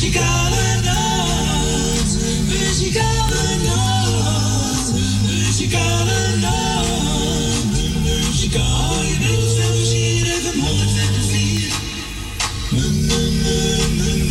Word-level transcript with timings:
Muzikale 0.00 0.80
nacht, 0.82 2.16
muzikale 2.48 3.56
nacht, 3.64 4.92
muzikale 5.26 6.36
nacht, 6.40 7.64
muzikale 8.02 9.18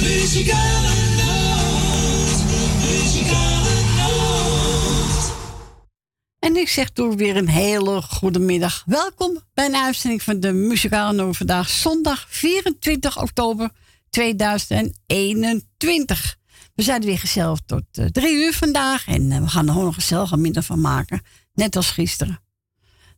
Muzikale 0.01 0.95
nacht, 1.17 2.43
muzikale 2.81 3.81
nacht. 3.95 5.31
En 6.39 6.55
ik 6.55 6.69
zeg 6.69 6.93
door 6.93 7.15
weer 7.15 7.37
een 7.37 7.49
hele 7.49 8.01
goede 8.01 8.39
middag. 8.39 8.83
Welkom 8.85 9.39
bij 9.53 9.65
een 9.65 9.75
uitzending 9.75 10.23
van 10.23 10.39
de 10.39 10.51
Muzikale 10.51 11.13
Noot 11.13 11.37
vandaag 11.37 11.69
zondag 11.69 12.25
24 12.29 13.21
oktober 13.21 13.71
2021. 14.09 16.37
We 16.75 16.83
zijn 16.85 17.01
weer 17.01 17.19
gezellig 17.19 17.59
tot 17.65 17.83
eh, 17.91 18.05
drie 18.05 18.33
uur 18.33 18.53
vandaag 18.53 19.07
en 19.07 19.31
eh, 19.31 19.41
we 19.41 19.47
gaan 19.47 19.67
er 19.67 19.71
gewoon 19.71 19.87
een 19.87 19.93
gezellige 19.93 20.37
middag 20.37 20.65
van 20.65 20.81
maken. 20.81 21.21
Net 21.53 21.75
als 21.75 21.91
gisteren. 21.91 22.39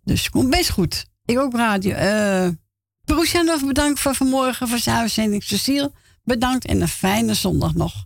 Dus 0.04 0.30
komt 0.30 0.50
best 0.50 0.70
goed. 0.70 1.06
Ik 1.26 1.40
ook 1.40 1.56
radio. 1.56 1.94
nog 3.44 3.66
bedankt 3.66 4.00
voor 4.00 4.16
vanmorgen 4.16 4.68
voor 4.68 4.80
zijn 4.80 4.98
uitzending. 4.98 5.44
Cecile, 5.44 5.92
bedankt 6.24 6.66
en 6.66 6.82
een 6.82 6.88
fijne 6.88 7.34
zondag 7.34 7.74
nog. 7.74 8.06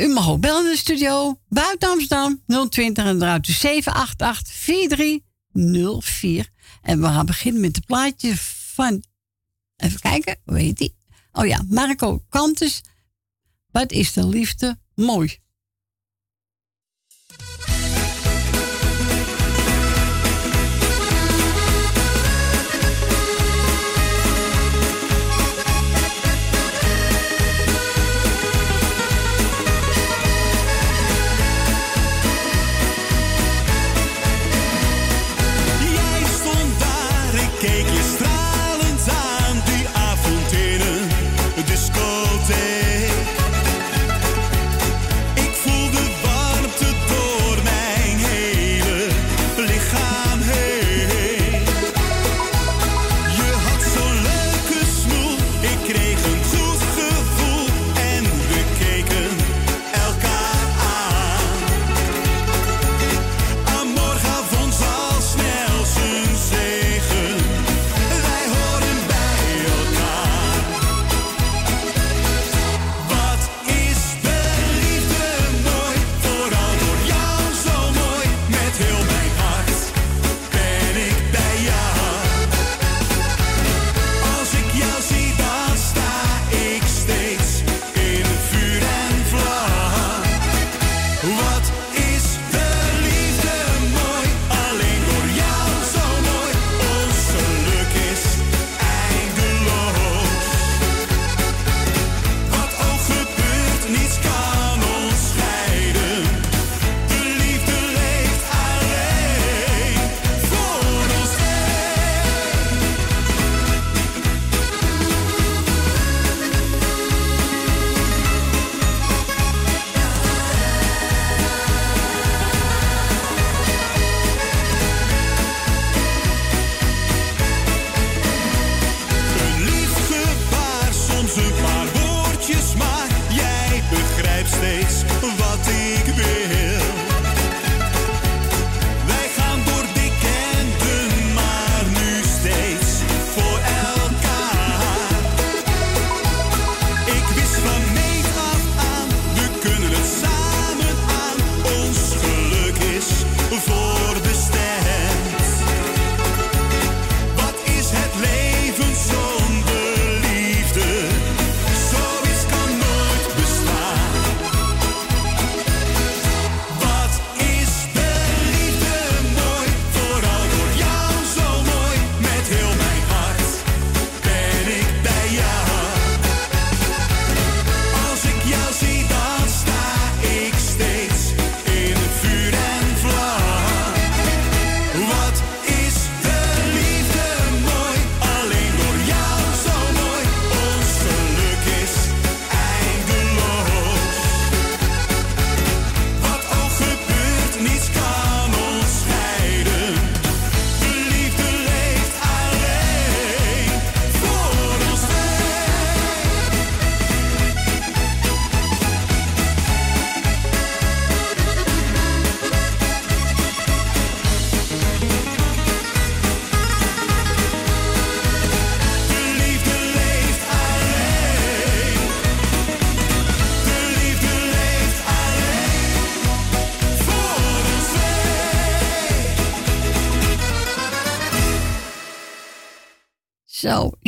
U 0.00 0.08
mag 0.08 0.28
ook 0.28 0.40
bellen 0.40 0.64
in 0.64 0.70
de 0.70 0.76
studio. 0.76 1.38
Buiten 1.48 1.88
Amsterdam 1.88 2.42
020 2.68 3.04
en 3.04 3.22
eruit 3.22 3.46
788 3.46 4.54
4304. 4.54 6.48
En 6.82 7.00
we 7.00 7.06
gaan 7.06 7.26
beginnen 7.26 7.60
met 7.60 7.76
het 7.76 7.86
plaatje 7.86 8.34
van. 8.74 9.02
Even 9.76 10.00
kijken, 10.00 10.36
hoe 10.44 10.58
heet 10.58 10.78
die? 10.78 10.94
Oh 11.36 11.44
ja, 11.44 11.64
Marco 11.68 12.24
Kantus. 12.28 12.82
Wat 13.70 13.92
is 13.92 14.12
de 14.12 14.26
liefde 14.26 14.78
mooi? 14.94 15.38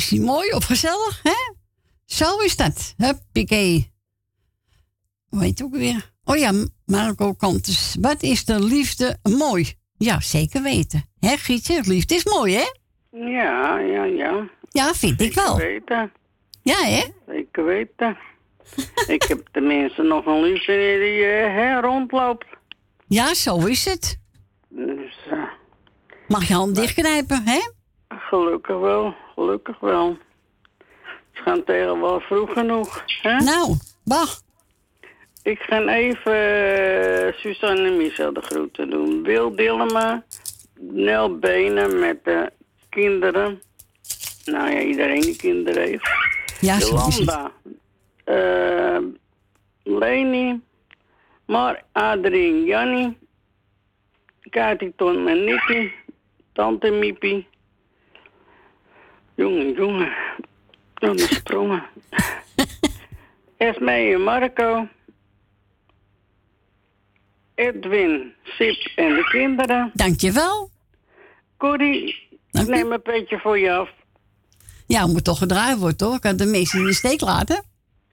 Is 0.06 0.18
die 0.18 0.26
mooi 0.26 0.52
of 0.52 0.64
gezellig, 0.64 1.20
hè? 1.22 1.52
Zo 2.04 2.38
is 2.38 2.56
dat. 2.56 2.94
Huppakee. 2.96 3.92
Hoe 5.28 5.42
heet 5.42 5.58
het 5.58 5.62
ook 5.62 5.76
weer? 5.76 6.12
Oh 6.24 6.36
ja, 6.36 6.52
Marco 6.84 7.32
Kantus. 7.32 7.96
Wat 8.00 8.22
is 8.22 8.44
de 8.44 8.62
liefde 8.64 9.18
mooi? 9.22 9.74
Ja, 9.98 10.20
zeker 10.20 10.62
weten. 10.62 11.04
Hè, 11.20 11.36
Gietje? 11.36 11.82
Liefde 11.84 12.14
is 12.14 12.24
mooi, 12.24 12.54
hè? 12.54 12.64
Ja, 13.18 13.78
ja, 13.78 14.04
ja. 14.04 14.48
Ja, 14.70 14.94
vind 14.94 15.20
ik 15.20 15.34
wel. 15.34 15.56
Weten. 15.56 16.12
Ja, 16.62 16.76
hè? 16.84 17.04
Zeker 17.26 17.64
weten. 17.64 18.18
ik 19.16 19.22
heb 19.22 19.48
tenminste 19.52 20.02
nog 20.02 20.26
een 20.26 20.42
liefde 20.42 20.98
die 21.00 21.24
eh, 21.24 21.78
rondloopt. 21.80 22.46
Ja, 23.06 23.34
zo 23.34 23.56
is 23.56 23.84
het. 23.84 24.18
Dus 24.68 25.16
eh, 25.30 25.42
Mag 26.28 26.48
je 26.48 26.54
hand 26.54 26.74
dichtknijpen, 26.74 27.42
hè? 27.44 27.60
gelukkig 28.08 28.78
wel, 28.78 29.14
gelukkig 29.36 29.78
wel. 29.80 30.16
Ze 31.32 31.42
gaan 31.42 31.64
tegen 31.64 32.00
wel 32.00 32.20
vroeg 32.20 32.52
genoeg. 32.52 33.04
Hè? 33.22 33.36
Nou, 33.36 33.76
wacht. 34.04 34.44
Ik 35.42 35.60
ga 35.60 35.86
even 35.86 36.32
eh, 36.32 37.32
Suzanne 37.32 37.86
en 37.86 37.96
Michel 37.96 38.32
de 38.32 38.40
groeten 38.40 38.90
doen. 38.90 39.22
Wil 39.22 39.56
Dillema, 39.56 40.24
Nel 40.78 41.38
Benen 41.38 41.98
met 41.98 42.24
de 42.24 42.52
kinderen. 42.88 43.62
Nou 44.44 44.70
ja, 44.70 44.80
iedereen 44.80 45.20
die 45.20 45.36
kinderen 45.36 45.82
heeft. 45.82 46.08
Ja. 46.60 46.78
Jolanda, 46.78 47.52
eh 48.24 48.98
Leni, 49.86 50.60
Mar, 51.46 51.82
Adrien, 51.92 52.64
Jannie, 52.64 53.16
Kati, 54.50 54.92
Ton 54.96 55.28
en 55.28 55.44
Nicky, 55.44 55.90
Tante 56.52 56.90
Miepie. 56.90 57.46
Jongen, 59.36 59.72
jongen, 59.72 60.12
dan 60.94 61.14
is 61.14 61.34
sprongen. 61.34 61.82
Esme 63.56 63.92
en 63.92 64.22
Marco. 64.22 64.88
Edwin, 67.54 68.32
Sip 68.42 68.92
en 68.96 69.14
de 69.14 69.24
kinderen. 69.30 69.90
Dankjewel. 69.94 70.70
Corrie, 71.56 72.28
ik 72.30 72.38
Dank 72.50 72.68
neem 72.68 72.92
een 72.92 73.02
petje 73.02 73.38
voor 73.38 73.58
je 73.58 73.72
af. 73.72 73.90
Ja, 74.86 75.06
moet 75.06 75.24
toch 75.24 75.38
gedraaid 75.38 75.78
worden, 75.78 75.96
toch? 75.96 76.14
Ik 76.14 76.20
kan 76.20 76.36
de 76.36 76.46
mensen 76.46 76.78
in 76.78 76.86
de 76.86 76.92
steek 76.94 77.20
laten. 77.20 77.64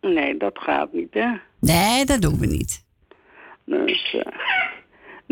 Nee, 0.01 0.37
dat 0.37 0.59
gaat 0.59 0.93
niet, 0.93 1.13
hè? 1.13 1.31
Nee, 1.59 2.05
dat 2.05 2.21
doen 2.21 2.39
we 2.39 2.45
niet. 2.45 2.83
Dus, 3.65 4.13
eh, 4.13 4.33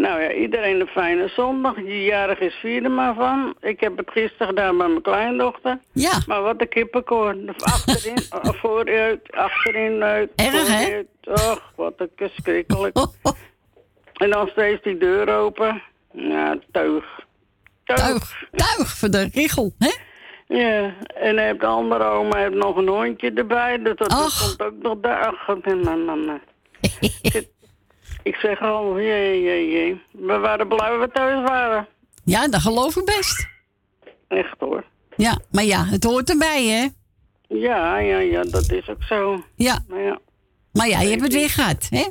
nou 0.02 0.22
ja, 0.22 0.32
iedereen 0.32 0.80
een 0.80 0.88
fijne 0.88 1.28
zondag. 1.28 1.76
Die 1.76 2.04
jarig 2.04 2.40
is 2.40 2.54
vierde 2.54 2.90
maar 2.90 3.14
van. 3.16 3.56
Ik 3.60 3.80
heb 3.80 3.98
het 3.98 4.12
gisteren 4.12 4.48
gedaan 4.48 4.78
bij 4.78 4.88
mijn 4.88 5.02
kleindochter. 5.02 5.80
Ja, 5.92 6.22
Maar 6.28 6.42
wat 6.42 6.62
een 6.62 6.70
kippenkoor. 6.70 7.36
Achterin, 7.74 8.18
eh, 8.30 8.54
vooruit, 8.54 9.32
achterin, 9.32 10.04
uit. 10.04 10.32
Erg, 10.36 10.68
hè? 10.68 11.02
Och, 11.24 11.72
wat 11.76 11.94
een 11.98 12.12
verschrikkelijk. 12.26 12.98
oh, 12.98 13.08
oh, 13.22 13.34
En 14.14 14.30
dan 14.30 14.48
steeds 14.48 14.84
die 14.84 14.98
deur 14.98 15.38
open. 15.38 15.82
Ja, 16.12 16.58
teug. 16.72 17.06
Teug. 17.84 18.00
tuig, 18.00 18.44
tuig 18.52 18.98
voor 18.98 19.10
de 19.10 19.30
richel, 19.34 19.74
hè? 19.80 19.92
Ja, 20.48 20.94
en 21.16 21.38
hij 21.38 21.46
heeft 21.46 21.60
de 21.60 21.66
andere 21.66 22.04
oma 22.04 22.38
heeft 22.38 22.54
nog 22.54 22.76
een 22.76 22.88
hondje 22.88 23.32
erbij. 23.34 23.82
Dus 23.82 23.96
dat 23.96 24.08
komt 24.08 24.62
ook 24.62 24.82
nog 24.82 25.00
daar. 25.02 25.26
Ach, 25.26 25.48
man, 25.84 26.06
man, 26.06 26.26
man. 26.26 26.40
Ik 28.24 28.36
zeg 28.36 28.62
al, 28.62 29.00
jee, 29.00 29.42
jee, 29.42 29.72
jee. 29.72 30.02
We 30.12 30.38
waren 30.38 30.68
blij 30.68 30.90
dat 30.90 31.00
we 31.00 31.10
thuis 31.12 31.50
waren. 31.50 31.88
Ja, 32.24 32.48
dat 32.48 32.62
geloof 32.62 32.96
ik 32.96 33.06
best. 33.06 33.48
Echt 34.28 34.56
hoor. 34.60 34.84
Ja, 35.16 35.40
maar 35.52 35.64
ja, 35.64 35.86
het 35.86 36.04
hoort 36.04 36.30
erbij, 36.30 36.64
hè? 36.66 36.88
Ja, 37.58 37.98
ja, 37.98 38.18
ja, 38.20 38.44
dat 38.44 38.72
is 38.72 38.90
ook 38.90 39.04
zo. 39.04 39.44
Ja, 39.56 39.80
Maar 39.88 40.00
ja, 40.02 40.20
maar 40.74 40.88
ja, 40.88 41.02
je 41.02 41.10
hebt 41.10 41.22
het 41.22 41.34
weer 41.34 41.50
gehad, 41.50 41.88
hè? 41.90 42.08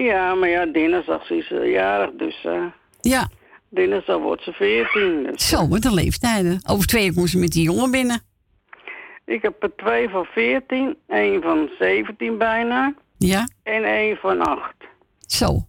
ja, 0.00 0.34
maar 0.34 0.48
ja 0.48 0.66
dinsdag 0.66 1.30
is 1.30 1.46
ze 1.46 1.54
jarig, 1.54 2.10
dus 2.16 2.44
eh 2.44 2.64
Ja, 3.00 3.28
dinsdag 3.68 4.18
wordt 4.18 4.42
ze 4.42 4.52
14. 4.52 5.22
Dus. 5.32 5.48
zo, 5.48 5.66
met 5.66 5.82
de 5.82 5.94
leeftijden. 5.94 6.60
Over 6.70 6.86
twee 6.86 7.02
weken 7.02 7.18
moest 7.20 7.32
ze 7.32 7.38
met 7.38 7.50
die 7.52 7.62
jongen 7.64 7.90
binnen. 7.90 8.22
Ik 9.26 9.42
heb 9.42 9.62
er 9.62 9.76
twee 9.76 10.08
van 10.08 10.24
14, 10.24 10.96
één 11.08 11.42
van 11.42 11.68
17 11.78 12.38
bijna 12.38 12.94
Ja, 13.18 13.48
en 13.62 13.84
één 13.84 14.16
van 14.16 14.40
8. 14.40 14.74
Zo. 15.32 15.66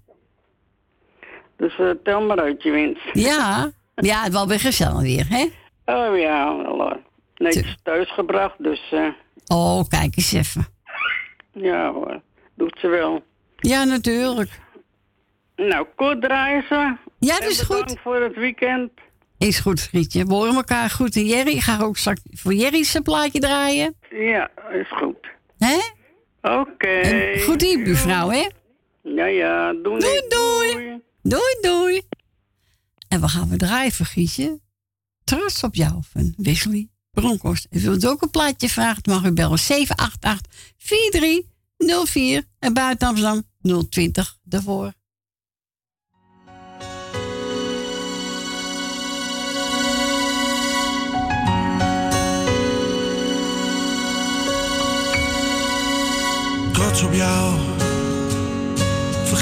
Dus 1.58 1.78
eh, 1.80 1.90
tel 2.04 2.22
maar 2.22 2.40
uit 2.40 2.64
je 2.64 2.72
winst. 2.72 3.02
Ja, 3.14 3.72
ja, 3.96 4.24
het 4.24 4.34
was 4.34 4.46
weer 4.46 4.60
gezellig 4.60 5.02
weer, 5.02 5.26
hè? 5.30 5.46
Oh 5.86 6.18
ja, 6.18 6.58
wel 6.58 6.78
hoor. 6.78 7.00
Netjes 7.36 7.78
thuisgebracht, 7.84 8.64
dus 8.64 8.92
eh, 8.92 9.08
Oh, 9.48 9.88
kijk 9.88 10.18
eens 10.18 10.34
even. 10.34 10.66
ja 11.54 11.92
hoor, 11.92 12.22
doet 12.56 12.78
ze 12.82 12.88
wel. 12.88 13.24
Ja, 13.58 13.84
natuurlijk. 13.84 14.50
Nou, 15.56 15.86
kort 15.96 16.22
draaien 16.22 16.64
ze. 16.70 16.76
Ja, 17.20 17.34
dat 17.34 17.40
En 17.42 17.50
is 17.50 17.68
bedankt 17.68 17.90
goed. 17.92 18.00
voor 18.00 18.22
het 18.22 18.36
weekend. 18.36 18.92
Is 19.38 19.60
goed, 19.60 19.82
Grietje. 19.82 20.26
We 20.26 20.34
horen 20.34 20.56
elkaar 20.56 20.90
goed. 20.90 21.16
En 21.16 21.26
Jerry, 21.26 21.52
ik 21.52 21.62
ga 21.62 21.80
ook 21.82 21.98
straks 21.98 22.22
voor 22.32 22.54
Jerry 22.54 22.84
zijn 22.84 23.04
plaatje 23.04 23.40
draaien. 23.40 23.96
Ja, 24.10 24.50
is 24.72 24.88
goed. 24.98 25.28
Hè? 25.58 25.78
Oké. 26.60 26.88
En 26.88 27.40
goed 27.42 27.62
hier, 27.62 27.84
buurvrouw, 27.84 28.30
hè? 28.30 28.48
Ja, 29.06 29.26
ja, 29.26 29.74
doei. 29.74 30.00
Doei, 30.00 30.26
doei. 30.28 31.02
Doei, 31.22 31.58
doei. 31.62 32.02
En 33.08 33.22
we 33.22 33.28
gaan 33.28 33.50
we 33.50 33.58
draaien 33.58 33.92
voor 33.92 34.06
Grietje. 34.06 34.60
Trots 35.24 35.64
op 35.64 35.76
jou 35.76 36.02
van 36.12 36.34
Wesley 36.38 36.90
Bronkhorst. 37.12 37.68
En 37.70 37.80
wilt 37.80 38.04
u 38.04 38.08
ook 38.08 38.22
een 38.22 38.30
plaatje 38.30 38.70
vragen, 38.70 39.02
mag 39.06 39.24
u 39.24 39.32
bellen 39.32 39.60
788-4304 39.60 39.64
en 42.60 42.74
buiten 42.74 43.08
Amsterdam 43.08 43.44
020 43.90 44.38
daarvoor. 44.44 44.94
trots 56.96 57.04
op 57.04 57.14
jou. 57.14 57.85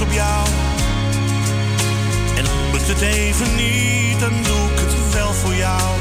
Op 0.00 0.12
jou. 0.12 0.46
En 2.36 2.44
lukt 2.72 2.88
het 2.88 3.00
even 3.00 3.56
niet, 3.56 4.20
dan 4.20 4.32
doe 4.42 4.70
ik 4.72 4.78
het 4.78 5.12
wel 5.12 5.32
voor 5.32 5.54
jou. 5.54 5.98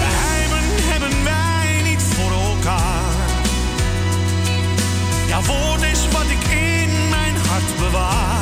Geheimen 0.00 0.64
hebben 0.90 1.24
wij 1.24 1.82
niet 1.90 2.02
voor 2.02 2.32
elkaar. 2.32 3.14
Jouw 5.26 5.42
woord 5.42 5.82
is 5.82 6.08
wat 6.08 6.30
ik 6.30 6.52
in 6.52 7.08
mijn 7.08 7.36
hart 7.36 7.78
bewaar. 7.78 8.39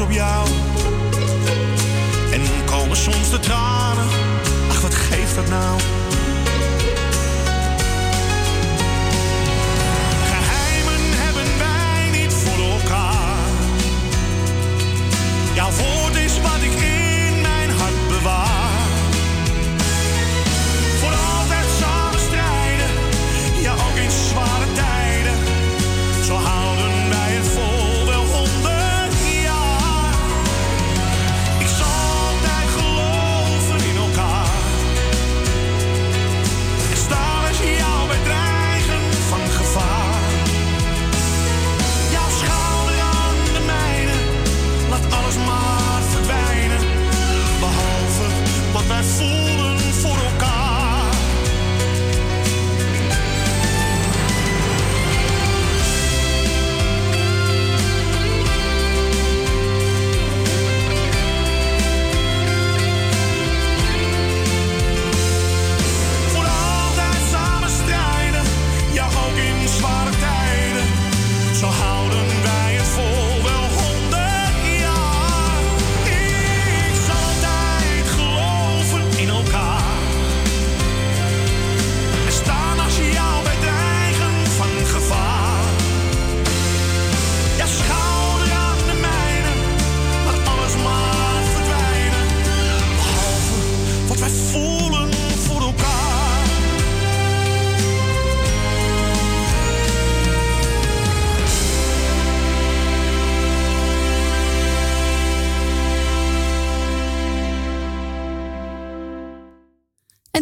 Op. 0.00 0.10
En 2.32 2.40
komen 2.64 2.96
soms 2.96 3.30
de 3.30 3.40
tranen. 3.40 4.04
Ach, 4.70 4.80
wat 4.80 4.94
geeft 4.94 5.34
dat 5.34 5.48
nou? 5.48 5.80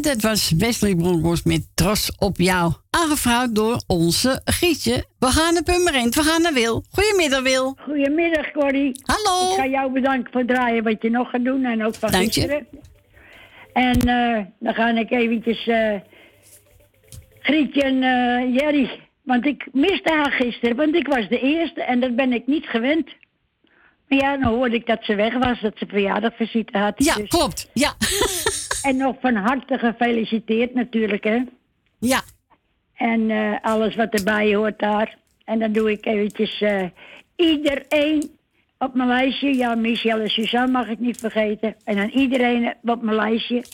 Dat 0.07 0.23
was 0.23 0.51
Wesley 0.51 0.95
Bronkhorst 0.95 1.45
met 1.45 1.67
Tros 1.75 2.13
op 2.19 2.37
jou. 2.37 2.73
Aangevraagd 2.91 3.55
door 3.55 3.83
onze 3.87 4.41
Gietje. 4.45 5.05
We 5.19 5.27
gaan 5.27 5.55
naar 5.55 5.63
Pummerend, 5.63 6.15
we 6.15 6.23
gaan 6.23 6.43
naar 6.43 6.53
Wil. 6.53 6.85
Goedemiddag 6.91 7.43
Wil. 7.43 7.77
Goedemiddag, 7.83 8.51
Corrie. 8.51 9.01
Hallo. 9.03 9.51
Ik 9.51 9.57
ga 9.57 9.67
jou 9.67 9.93
bedanken 9.93 10.33
voor 10.33 10.41
het 10.41 10.51
draaien 10.51 10.85
wat 10.85 11.03
je 11.03 11.11
nog 11.11 11.31
gaat 11.31 11.45
doen 11.45 11.65
en 11.65 11.85
ook 11.85 11.95
van 11.95 12.11
Dank 12.11 12.31
je. 12.31 12.65
En 13.73 14.01
eh, 14.01 14.45
dan 14.59 14.75
ga 14.75 14.89
ik 14.89 15.11
eventjes 15.11 15.67
eh 15.67 15.95
Grietje 17.41 17.83
en 17.83 18.03
eh, 18.03 18.55
Jerry. 18.55 19.01
Want 19.23 19.47
ik 19.47 19.69
miste 19.73 20.13
haar 20.13 20.33
gisteren, 20.33 20.77
want 20.77 20.95
ik 20.95 21.07
was 21.07 21.29
de 21.29 21.41
eerste 21.41 21.83
en 21.83 22.01
dat 22.01 22.17
ben 22.17 22.33
ik 22.33 22.47
niet 22.47 22.67
gewend. 22.67 23.09
Maar 24.09 24.19
ja, 24.19 24.37
dan 24.37 24.53
hoorde 24.55 24.75
ik 24.77 24.87
dat 24.87 24.99
ze 25.03 25.15
weg 25.15 25.39
was, 25.39 25.61
dat 25.61 25.73
ze 25.77 25.87
verjaardagvisite 25.87 26.79
had. 26.79 26.95
Ja, 26.97 27.15
Dus- 27.15 27.29
klopt. 27.29 27.71
Ja. 27.73 27.95
En 28.87 28.97
nog 28.97 29.16
van 29.21 29.35
harte 29.35 29.78
gefeliciteerd 29.78 30.75
natuurlijk, 30.75 31.25
hè. 31.25 31.43
ja. 31.99 32.23
En 32.95 33.31
eh, 33.31 33.57
alles 33.62 33.95
wat 33.95 34.14
erbij 34.14 34.55
hoort 34.55 34.78
daar. 34.78 35.19
En 35.45 35.59
dan 35.59 35.73
doe 35.73 35.90
ik 35.90 36.07
eventjes 36.07 36.61
eh, 36.61 36.85
iedereen 37.37 38.31
op 38.78 38.95
mijn 38.95 39.09
lijstje. 39.09 39.55
Ja, 39.55 39.75
Michel 39.75 40.19
en 40.19 40.28
Suzanne 40.28 40.73
mag 40.73 40.88
ik 40.88 40.99
niet 40.99 41.19
vergeten. 41.19 41.76
En 41.85 41.99
aan 41.99 42.09
iedereen 42.09 42.75
op 42.83 43.02
mijn 43.02 43.16
lijstje. 43.16 43.64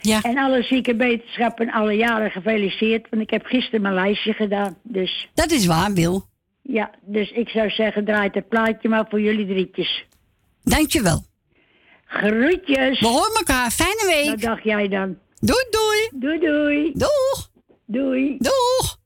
Ja. 0.00 0.20
En 0.22 0.38
alle 0.38 0.62
zieke 0.62 0.96
wetenschappen 0.96 1.70
alle 1.70 1.92
jaren 1.92 2.30
gefeliciteerd. 2.30 3.06
Want 3.10 3.22
ik 3.22 3.30
heb 3.30 3.44
gisteren 3.44 3.82
mijn 3.82 3.94
lijstje 3.94 4.32
gedaan. 4.32 4.76
Dus 4.82 5.28
Dat 5.34 5.50
is 5.50 5.66
waar, 5.66 5.92
Wil. 5.92 6.26
ja, 6.62 6.90
dus 7.04 7.30
ik 7.30 7.48
zou 7.48 7.70
zeggen, 7.70 8.04
draait 8.04 8.34
het 8.34 8.48
plaatje 8.48 8.88
maar 8.88 9.06
voor 9.08 9.20
jullie 9.20 9.46
drietjes. 9.46 10.04
Dankjewel. 10.62 11.28
Groetjes. 12.10 13.00
We 13.00 13.06
horen 13.06 13.34
elkaar. 13.34 13.70
Fijne 13.70 14.04
week. 14.06 14.30
Wat 14.30 14.40
dacht 14.40 14.64
jij 14.64 14.88
dan? 14.88 15.18
Doei, 15.38 15.64
doei. 15.70 16.08
Doei, 16.12 16.38
doei. 16.38 16.92
Doeg. 16.94 17.50
Doei. 17.86 18.36
Doeg. 18.38 18.98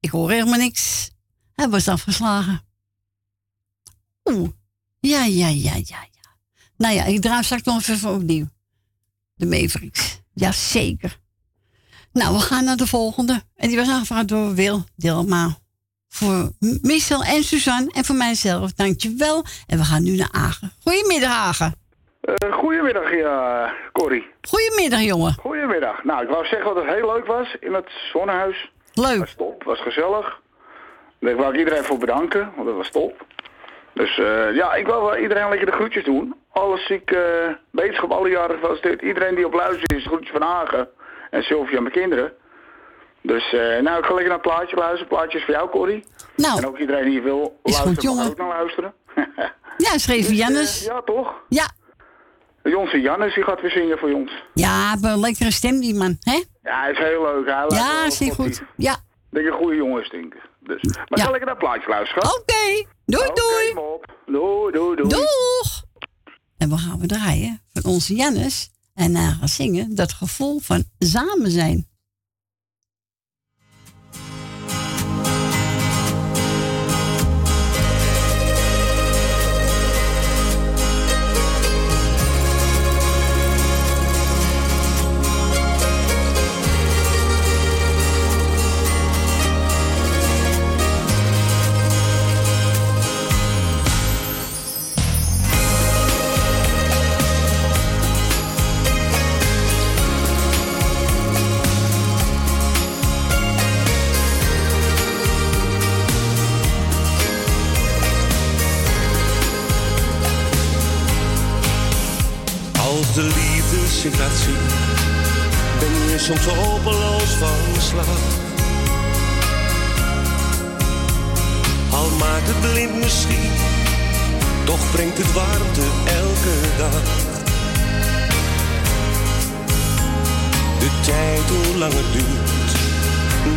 Ik 0.00 0.10
hoor 0.10 0.30
helemaal 0.30 0.58
niks. 0.58 1.10
Hij 1.54 1.68
was 1.68 1.88
afgeslagen. 1.88 2.60
Oeh. 4.24 4.48
Ja, 5.00 5.24
ja, 5.24 5.48
ja, 5.48 5.74
ja, 5.74 6.06
ja. 6.10 6.30
Nou 6.76 6.94
ja, 6.94 7.04
ik 7.04 7.20
draai 7.20 7.42
straks 7.42 7.62
nog 7.62 7.86
even 7.86 8.10
opnieuw. 8.10 8.46
De 9.34 9.46
Mavericks. 9.46 10.20
Jazeker. 10.34 11.18
Nou, 12.12 12.34
we 12.34 12.40
gaan 12.40 12.64
naar 12.64 12.76
de 12.76 12.86
volgende. 12.86 13.42
En 13.54 13.68
die 13.68 13.76
was 13.76 13.88
aangevraagd 13.88 14.28
door 14.28 14.54
Wil 14.54 14.84
Dilma. 14.96 15.58
Voor 16.08 16.50
Michel 16.82 17.24
en 17.24 17.42
Suzanne 17.42 17.90
en 17.92 18.04
voor 18.04 18.16
mijzelf. 18.16 18.72
Dankjewel. 18.72 19.44
En 19.66 19.78
we 19.78 19.84
gaan 19.84 20.02
nu 20.02 20.16
naar 20.16 20.30
Agen. 20.32 20.72
Goedemiddag, 20.82 21.30
Agen. 21.30 21.74
Eh, 22.20 22.52
goedemiddag, 22.52 23.12
ja, 23.16 23.72
Corrie. 23.92 24.26
Goedemiddag, 24.40 25.00
jongen. 25.00 25.34
Goedemiddag. 25.34 26.04
Nou, 26.04 26.22
ik 26.22 26.28
wou 26.28 26.46
zeggen 26.46 26.74
dat 26.74 26.84
het 26.84 26.94
heel 26.94 27.12
leuk 27.12 27.26
was 27.26 27.56
in 27.60 27.74
het 27.74 27.90
zonnehuis. 28.12 28.70
Leuk. 28.92 29.18
was 29.18 29.34
top, 29.34 29.62
was 29.64 29.80
gezellig. 29.80 30.40
Daar 31.18 31.36
wou 31.36 31.52
ik 31.52 31.58
iedereen 31.58 31.84
voor 31.84 31.98
bedanken, 31.98 32.52
want 32.56 32.66
dat 32.68 32.76
was 32.76 32.90
top. 32.90 33.24
Dus 33.92 34.18
eh, 34.18 34.54
ja, 34.54 34.74
ik 34.74 34.86
wil 34.86 35.02
wel 35.02 35.16
iedereen 35.16 35.48
lekker 35.48 35.66
de 35.66 35.72
groetjes 35.72 36.04
doen. 36.04 36.34
Alles 36.52 36.86
ziek, 36.86 37.10
eh 37.10 37.20
wetenschap, 37.70 38.10
alle 38.10 38.28
jaren 38.28 38.58
gefeliciteerd. 38.58 39.02
Iedereen 39.02 39.34
die 39.34 39.46
op 39.46 39.52
luistert 39.54 39.92
is, 39.92 40.06
groetjes 40.06 40.30
van 40.30 40.42
Hagen. 40.42 40.88
En 41.30 41.42
Sylvia 41.42 41.76
en 41.76 41.82
mijn 41.82 41.94
kinderen. 41.94 42.32
Dus 43.22 43.52
eh, 43.52 43.60
nou, 43.60 43.98
ik 43.98 44.04
ga 44.04 44.14
lekker 44.14 44.24
naar 44.28 44.38
het 44.38 44.42
plaatje 44.42 44.76
luisteren. 44.76 45.06
Plaatjes 45.08 45.44
voor 45.44 45.54
jou, 45.54 45.68
Corrie. 45.70 46.04
En 46.36 46.42
Nou, 46.42 46.66
ook 46.66 46.78
iedereen 46.78 47.04
die 47.10 47.22
wil 47.22 47.58
Is 47.62 47.76
goed, 47.78 47.84
luisteren, 47.86 48.14
jongen. 48.16 48.30
ook 48.30 48.36
naar 48.38 48.48
luisteren. 48.48 48.94
ja, 49.86 49.98
schreef 49.98 50.26
Dus, 50.28 50.38
Jannes. 50.38 50.84
ja, 50.84 51.02
toch? 51.02 51.34
Ja. 51.48 51.68
Jonse 52.62 53.00
Jannes, 53.00 53.34
die 53.34 53.44
gaat 53.44 53.60
weer 53.60 53.70
zingen 53.70 53.98
voor 53.98 54.12
ons. 54.12 54.32
Ja, 54.54 54.96
een 55.02 55.20
lekkere 55.20 55.50
stem, 55.50 55.80
die 55.80 55.94
man. 55.94 56.16
hè? 56.20 56.42
Ja, 56.62 56.80
hij 56.80 56.90
is 56.90 56.98
heel 56.98 57.22
leuk. 57.22 57.46
Hij 57.46 57.64
Ja, 57.68 58.04
is 58.04 58.34
goed. 58.34 58.62
Ja. 58.76 58.92
Ik 58.92 59.36
denk 59.36 59.46
een 59.46 59.52
goede 59.58 59.76
jongen 59.76 60.02
is, 60.02 60.08
denk 60.10 60.34
ik. 60.34 60.48
Dus. 60.60 60.82
Maar 60.82 61.18
Ja. 61.18 61.24
ga 61.24 61.30
lekker 61.30 61.46
naar 61.48 61.56
plaatje 61.56 61.88
luisteren. 61.88 62.22
Oké. 62.24 62.42
schat. 62.42 62.86
Doei, 63.06 63.26
Oké, 63.28 63.40
doei. 63.40 63.74
mop. 63.74 64.06
Doei, 64.26 64.72
doei, 64.72 64.96
doei. 64.96 65.08
Doeg! 65.08 65.82
En 66.58 66.68
we 66.68 66.76
gaan 66.76 66.98
we 67.00 67.06
draaien 67.06 67.62
van 67.72 67.90
onze 67.92 68.14
Jannes. 68.14 68.70
En 68.94 69.14
hij 69.16 69.30
gaat 69.40 69.50
zingen 69.50 69.94
dat 69.94 70.12
gevoel 70.12 70.58
van 70.60 70.84
samen 70.98 71.50
zijn. 71.50 71.88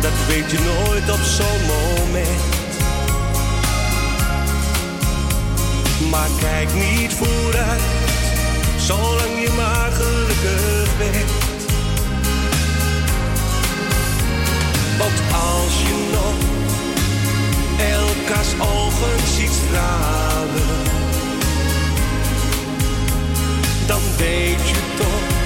Dat 0.00 0.12
weet 0.28 0.50
je 0.50 0.58
nooit 0.58 1.10
op 1.10 1.22
zo'n 1.22 1.62
moment. 1.66 2.42
Maar 6.10 6.28
kijk 6.40 6.68
niet 6.74 7.12
vooruit, 7.12 7.82
zolang 8.76 9.40
je 9.40 9.50
maar 9.56 9.90
gelukkig 9.92 10.96
bent. 10.98 11.30
Want 14.98 15.20
als 15.32 15.80
je 15.82 15.94
nog 16.12 16.34
elkaars 17.78 18.52
ogen 18.60 19.26
ziet 19.36 19.52
stralen, 19.66 20.82
dan 23.86 24.00
weet 24.16 24.68
je 24.68 24.76
toch 24.96 25.43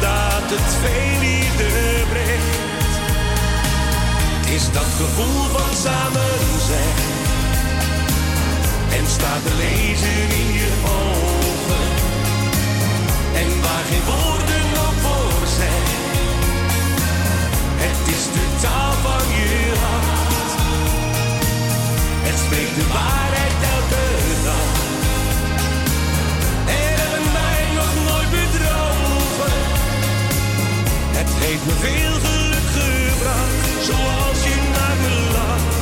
dat 0.00 0.50
het 0.54 0.74
veel 0.82 1.18
liefde 1.20 1.70
brengt. 2.08 2.92
Is 4.56 4.72
dat 4.72 4.90
gevoel 4.96 5.42
van 5.56 5.76
samen 5.76 6.38
zijn 6.68 6.96
en 8.98 9.06
staat 9.06 9.42
te 9.44 9.54
lezen 9.56 10.20
in 10.40 10.52
je 10.60 10.72
ogen. 10.84 11.88
En 13.40 13.60
waar 13.62 13.84
geen 13.90 14.04
woorden 14.12 14.64
nog 14.74 14.94
voor 15.04 15.46
zijn. 15.58 15.86
Het 17.84 18.14
is 18.14 18.24
de 18.36 18.46
taal 18.62 18.92
van 18.92 19.26
je 19.36 19.72
hart. 19.80 20.50
Het 22.26 22.38
spreekt 22.44 22.74
de 22.74 22.86
waarheid 22.92 23.56
elke 23.74 24.06
dag. 24.44 24.87
Heeft 31.40 31.64
me 31.66 31.72
veel 31.72 32.14
geluk 32.26 32.68
gebracht, 32.78 33.84
zoals 33.88 34.44
je 34.44 34.56
naar 34.74 34.96
me 35.04 35.14
lacht. 35.36 35.76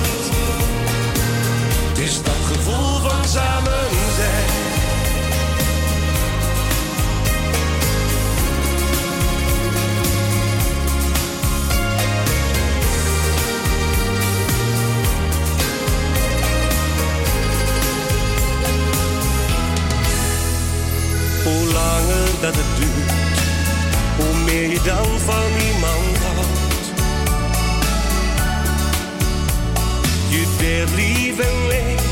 Is 1.98 2.22
dat 2.22 2.40
gevoel 2.44 3.08
van 3.08 3.24
samen 3.24 3.88
zijn. 4.16 4.64
Hoe 21.44 21.72
langer 21.72 22.28
dat 22.40 22.54
het 22.56 22.70
duurt, 22.78 23.05
je 24.62 24.80
dan 24.84 25.18
van 25.18 25.50
iemand 25.72 26.18
houdt. 26.18 26.86
Je 30.28 30.46
deelt 30.58 30.90
lief 30.94 31.38
en 31.38 31.66
leed, 31.66 32.02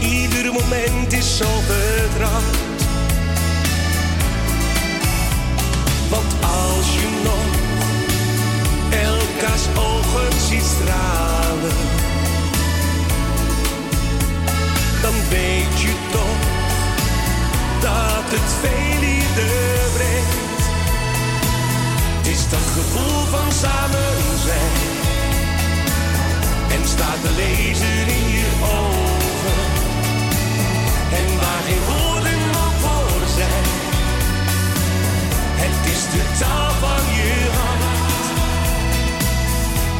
ieder 0.00 0.52
moment 0.52 1.12
is 1.12 1.36
zo 1.36 1.46
vertrouwd. 1.66 2.82
Want 6.08 6.32
als 6.42 6.94
je 6.94 7.08
nog 7.22 7.48
elkaars 9.00 9.66
ogen 9.76 10.40
ziet 10.48 10.64
stralen, 10.64 11.76
dan 15.02 15.14
weet 15.28 15.80
je 15.80 15.94
toch 16.12 16.40
dat 17.80 18.38
het 18.38 18.52
veel 18.60 19.00
liefde 19.00 19.46
brengt. 19.94 20.49
Is 22.30 22.48
dat 22.48 22.60
gevoel 22.60 23.24
van 23.30 23.52
samen 23.52 24.38
zijn 24.46 24.72
en 26.70 26.88
staat 26.88 27.20
te 27.22 27.30
lezen 27.36 28.06
in 28.18 28.28
je 28.38 28.48
ogen. 28.62 29.62
En 31.18 31.28
waar 31.40 31.62
geen 31.66 31.84
woorden 31.90 32.40
nog 32.52 32.72
voor 32.82 33.22
zijn, 33.36 33.66
het 35.62 35.92
is 35.92 36.02
de 36.14 36.24
taal 36.38 36.70
van 36.70 37.04
je 37.18 37.34
hart. 37.56 37.84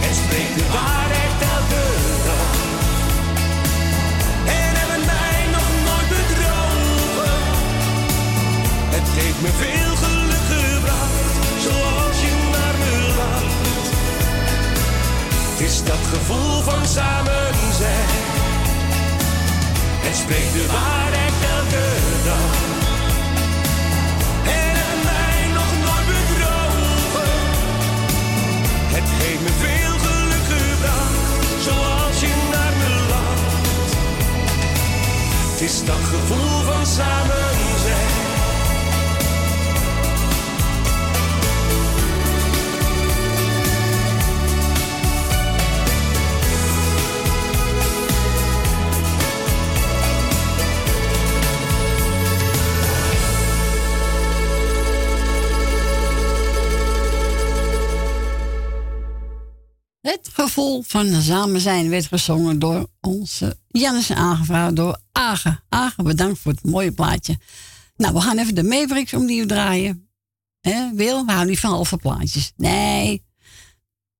Het 0.05 0.17
spreekt 0.17 0.55
de 0.59 0.67
waarheid 0.73 1.35
elke 1.55 1.87
dag. 2.29 2.53
En 4.59 4.71
hebben 4.81 5.03
mij 5.13 5.41
nog 5.57 5.71
nooit 5.87 6.09
bedrogen. 6.15 7.39
Het 8.95 9.09
heeft 9.19 9.41
me 9.41 9.51
veel 9.63 9.90
dat 15.91 16.07
gevoel 16.19 16.63
van 16.63 16.87
samen 16.87 17.55
zijn. 17.83 18.09
Het 20.07 20.17
spreekt 20.17 20.53
de 20.53 20.67
waarheid 20.67 21.37
elke 21.57 21.87
dag. 22.29 22.53
En 24.65 24.97
mij 25.09 25.41
nog 25.59 25.71
nooit 25.85 26.07
bedrogen. 26.11 27.33
Het 28.97 29.09
heeft 29.23 29.43
me 29.47 29.53
veel 29.67 29.95
geluk 30.07 30.47
gebracht, 30.55 31.63
zoals 31.67 32.21
je 32.21 32.33
naar 32.55 32.75
me 32.81 32.91
lacht. 33.13 33.91
Het 35.51 35.61
is 35.61 35.85
dat 35.85 36.05
gevoel 36.13 36.63
van 36.71 36.87
samen 36.87 37.70
van 60.87 61.23
samen 61.23 61.61
zijn 61.61 61.89
werd 61.89 62.07
gezongen 62.07 62.59
door 62.59 62.87
onze 63.01 63.59
Jannes 63.69 64.13
aangevraagd 64.13 64.77
door 64.77 65.01
Agen. 65.13 65.63
Agen, 65.69 66.05
bedankt 66.05 66.39
voor 66.39 66.53
het 66.53 66.65
mooie 66.65 66.93
plaatje. 66.93 67.39
Nou, 67.97 68.15
we 68.15 68.21
gaan 68.21 68.39
even 68.39 68.55
de 68.55 68.63
Mavericks 68.63 69.15
opnieuw 69.15 69.47
draaien. 69.47 70.09
Wil, 70.95 71.25
we 71.25 71.33
houden 71.33 71.47
niet 71.47 71.61
van 71.61 71.71
halve 71.71 71.97
plaatjes. 71.97 72.53
Nee. 72.57 73.25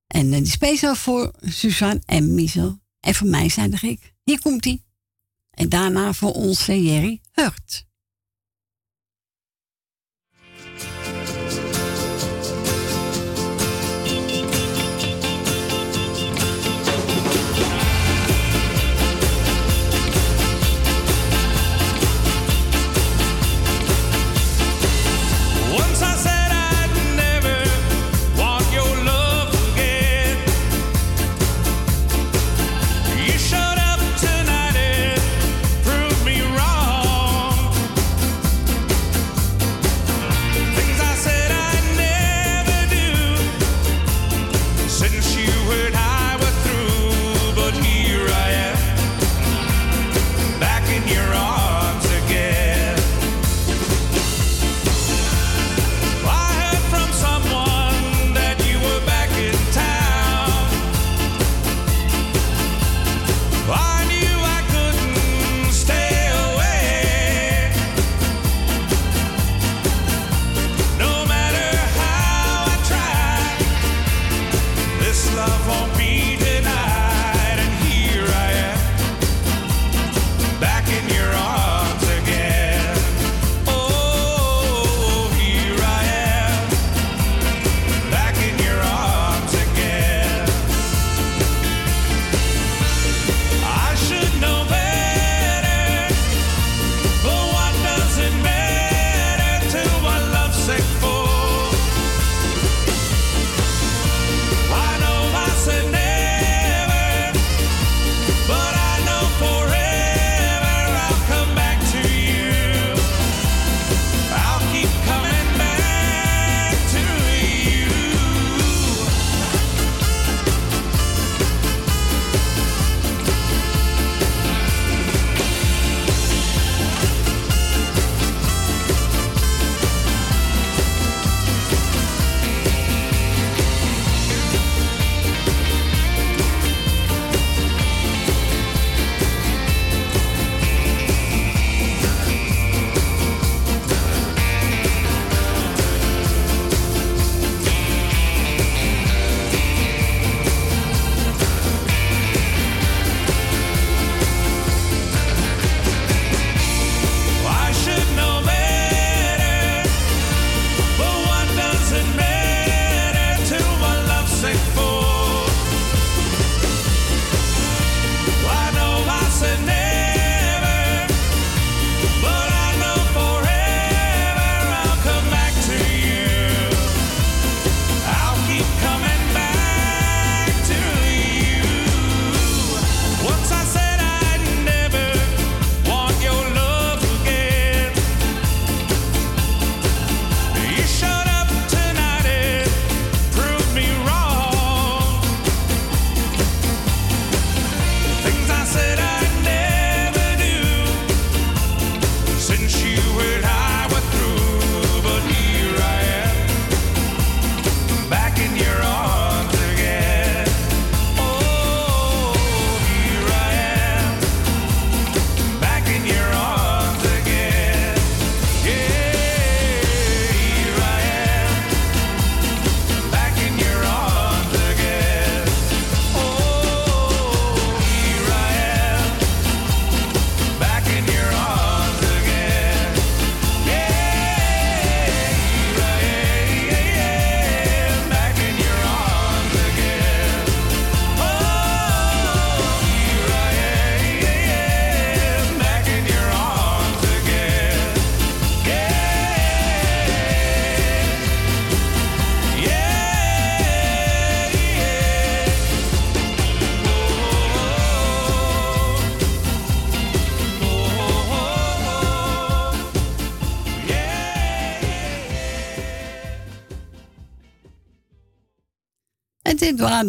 En 0.07 0.33
eh, 0.33 0.37
die 0.39 0.51
speciaal 0.51 0.95
voor 0.95 1.31
Suzanne 1.41 2.01
en 2.05 2.33
Miesel. 2.33 2.79
En 2.99 3.15
voor 3.15 3.27
mij 3.27 3.49
zijn 3.49 3.73
er 3.73 3.83
ik. 3.83 4.13
Hier 4.23 4.41
komt 4.41 4.65
ie. 4.65 4.83
En 5.51 5.69
daarna 5.69 6.13
voor 6.13 6.33
onze 6.33 6.83
Jerry 6.83 7.21
Hurt. 7.31 7.85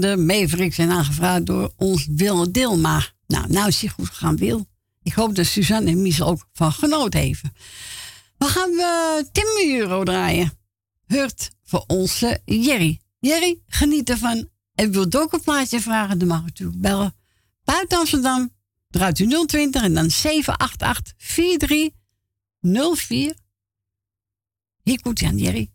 De 0.01 0.17
Mavericks 0.17 0.79
en 0.79 0.91
aangevraagd 0.91 1.47
door 1.47 1.73
ons 1.77 2.07
Wil 2.11 2.53
Dilma. 2.53 3.07
Nou, 3.27 3.49
nou 3.49 3.69
is 3.69 3.81
hij 3.81 3.91
goed 3.91 4.09
gegaan, 4.09 4.37
Wil. 4.37 4.67
Ik 5.03 5.13
hoop 5.13 5.35
dat 5.35 5.47
Suzanne 5.47 5.91
en 5.91 6.03
Mies 6.03 6.23
ook 6.23 6.47
van 6.53 6.73
genoten 6.73 7.21
heeft. 7.21 7.43
We 8.39 8.47
gaan 8.47 8.71
we 8.71 9.25
Tim 9.33 9.79
Euro 9.79 10.05
draaien. 10.05 10.53
Hurt 11.07 11.51
voor 11.65 11.85
onze 11.87 12.41
Jerry. 12.45 13.01
Jerry, 13.19 13.61
geniet 13.67 14.11
ervan. 14.11 14.49
En 14.75 14.93
wilt 14.93 15.17
ook 15.17 15.33
een 15.33 15.43
plaatje 15.43 15.81
vragen, 15.81 16.19
dan 16.19 16.29
mag 16.29 16.41
u 16.41 16.45
natuurlijk 16.45 16.81
bellen. 16.81 17.15
Buiten 17.65 17.99
Amsterdam, 17.99 18.51
draait 18.91 19.19
u 19.19 19.47
020 19.47 19.83
en 19.83 19.95
dan 19.95 20.11
788 20.11 21.13
4304. 21.17 23.35
Hier 24.83 25.01
komt 25.01 25.21
hij 25.21 25.29
aan, 25.29 25.39
Jerry. 25.39 25.72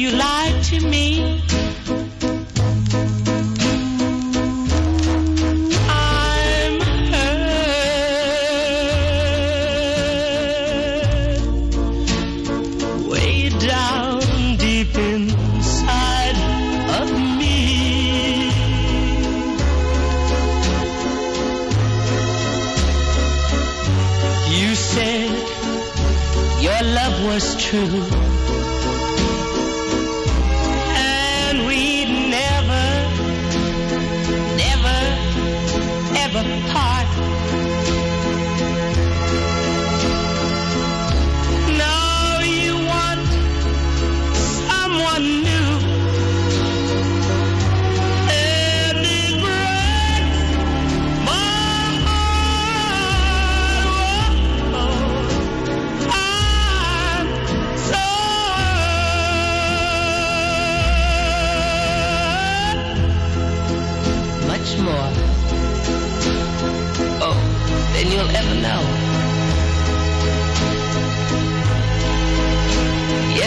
You 0.00 0.10
lied 0.12 0.64
to 0.64 0.80
me. 0.80 1.42
I'm 5.90 6.20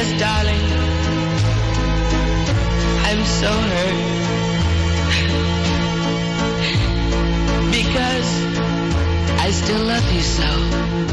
Yes, 0.04 0.20
darling, 0.20 0.68
I'm 3.08 3.24
so 3.24 3.52
hurt. 3.72 4.00
because 7.78 8.30
I 9.40 9.52
still 9.52 9.84
love 9.86 10.12
you 10.12 10.22
so. 10.22 11.13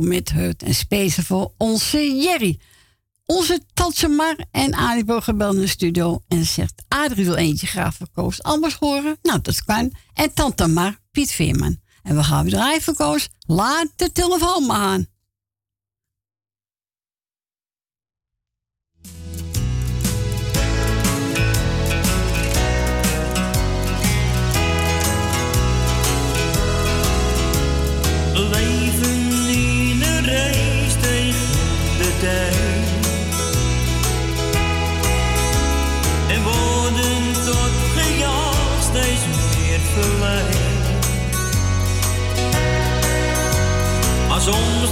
Met 0.00 0.30
Hurt 0.30 0.62
en 0.62 0.74
Space 0.74 1.24
voor 1.24 1.52
onze 1.56 2.14
Jerry. 2.14 2.58
Onze 3.26 3.60
Tante 3.74 4.08
Mar 4.08 4.36
en 4.50 4.74
Adibo 4.74 5.20
gebeld 5.20 5.54
in 5.54 5.60
de 5.60 5.66
studio 5.66 6.22
en 6.28 6.44
zegt... 6.44 6.82
Adrie 6.88 7.24
wil 7.24 7.34
eentje 7.34 7.66
graag 7.66 7.94
verkoos. 7.94 8.42
Anders 8.42 8.74
horen? 8.74 9.18
Nou, 9.22 9.40
dat 9.40 9.64
kan. 9.64 9.92
En 10.14 10.34
Tante 10.34 10.66
Mar, 10.66 10.98
Piet 11.10 11.32
Veerman. 11.32 11.80
En 12.02 12.16
we 12.16 12.24
gaan 12.24 12.42
weer 12.42 12.52
draaien 12.52 12.82
verkoos. 12.82 13.28
Laat 13.46 13.88
de 13.96 14.12
telefoon 14.12 14.66
maar 14.66 14.76
aan. 14.76 15.06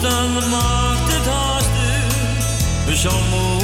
Dan 0.01 0.33
maakt 0.51 1.13
het 1.13 1.27
haast 1.27 1.69
zo 2.97 3.11
moe. 3.31 3.58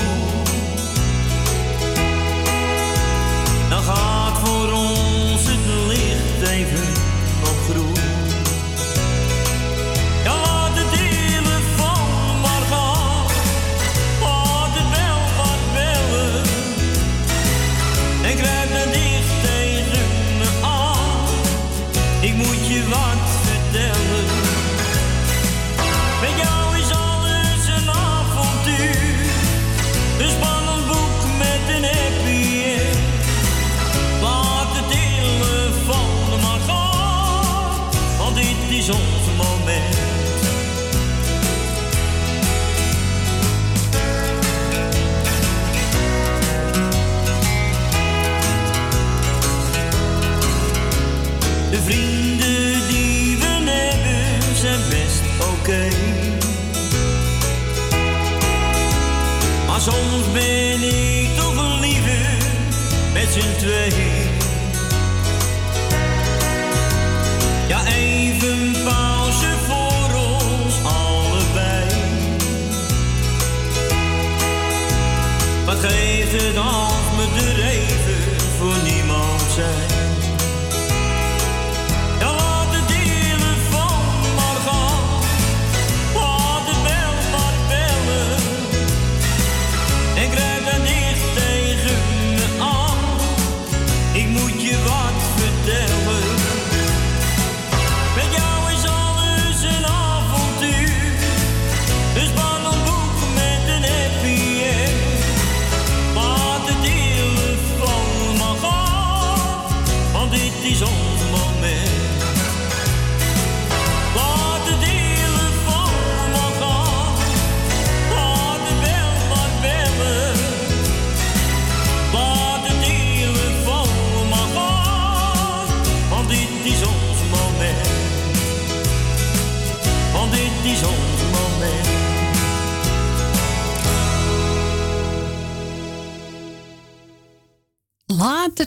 twee. 63.41 63.93
Ja, 67.69 67.87
even 67.87 68.73
pauze 68.85 69.53
voor 69.67 70.15
ons 70.15 70.75
allebei. 70.85 71.89
Wat 75.65 75.79
geeft 75.79 76.33
het 76.33 76.57
als 76.57 77.17
me 77.17 77.27
de 77.39 77.63
even 77.63 78.47
voor 78.59 78.93
niemand 78.93 79.43
zijn? 79.55 79.94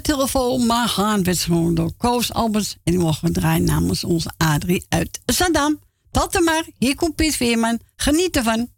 telefoon 0.03 0.65
maar 0.65 0.87
gaan 0.87 1.23
werd 1.23 1.39
gewonnen 1.39 1.75
door 1.75 1.91
Koos 1.97 2.33
Albers. 2.33 2.75
En 2.83 2.91
die 2.91 3.01
mogen 3.01 3.27
we 3.27 3.33
draaien 3.33 3.63
namens 3.63 4.03
onze 4.03 4.31
Adrie 4.37 4.85
uit 4.89 5.19
Saddam. 5.25 5.79
Tot 6.11 6.33
dan 6.33 6.43
maar, 6.43 6.63
hier 6.77 6.95
komt 6.95 7.15
Piet 7.15 7.35
Veerman. 7.35 7.79
genieten 7.95 8.43
van. 8.43 8.69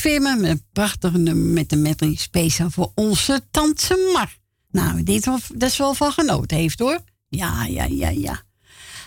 Veerman 0.00 0.40
met 0.40 0.50
een 0.50 0.64
prachtig 0.72 1.12
nummer 1.12 1.36
met 1.36 1.72
een 1.72 1.82
medley 1.82 2.14
speciaal 2.14 2.70
voor 2.70 2.92
onze 2.94 3.42
tante 3.50 4.10
Mar. 4.12 4.36
Nou, 4.70 5.02
dit 5.02 5.24
dat 5.24 5.40
is 5.58 5.76
wel 5.76 5.94
van 5.94 6.12
genoten 6.12 6.56
heeft 6.56 6.78
hoor. 6.78 7.00
Ja, 7.28 7.64
ja, 7.64 7.84
ja, 7.84 8.08
ja. 8.08 8.42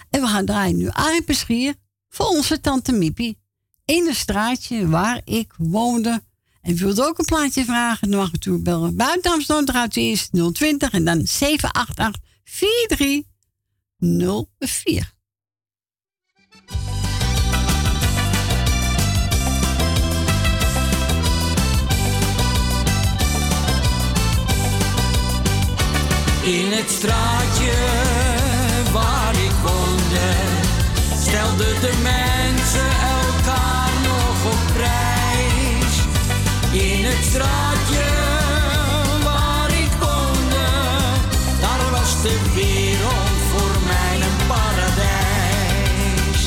En 0.10 0.22
we 0.22 0.28
gaan 0.28 0.46
draaien 0.46 0.78
nu 0.78 0.88
aardappelschier 0.90 1.76
voor 2.10 2.26
onze 2.26 2.60
tante 2.60 2.92
Mippie. 2.92 3.38
In 3.86 4.08
het 4.08 4.16
straatje 4.16 4.88
waar 4.88 5.22
ik 5.26 5.54
woonde. 5.58 6.24
En 6.62 6.76
wilt 6.76 7.02
ook 7.02 7.20
een 7.20 7.26
plaatje 7.26 7.66
vragen, 7.66 8.12
dan 8.12 8.20
mag 8.20 8.34
u 8.34 8.38
toe 8.38 8.60
bellen. 8.60 8.96
Buiten 8.96 9.32
Amsterdam 9.32 9.66
draait 9.66 9.96
eerst 9.96 10.30
020 10.54 10.92
en 10.92 11.06
dan 11.06 11.28
788 11.28 12.22
4304. 12.44 15.14
In 26.44 26.72
het 26.72 26.90
straatje 26.90 27.72
waar 28.92 29.34
ik 29.34 29.56
woonde, 29.64 30.28
stelden 31.20 31.82
de 31.82 31.94
mensen 32.02 32.90
elkaar 33.22 33.92
nog 34.04 34.46
op 34.54 34.74
prijs. 34.76 35.96
In 36.72 37.06
het 37.06 37.24
straatje 37.26 38.06
waar 39.24 39.70
ik 39.70 39.92
woonde, 40.00 40.68
daar 41.62 41.92
was 41.92 42.22
de 42.22 42.38
wereld 42.54 43.38
voor 43.52 43.76
mij 43.88 44.16
een 44.28 44.48
paradijs. 44.48 46.42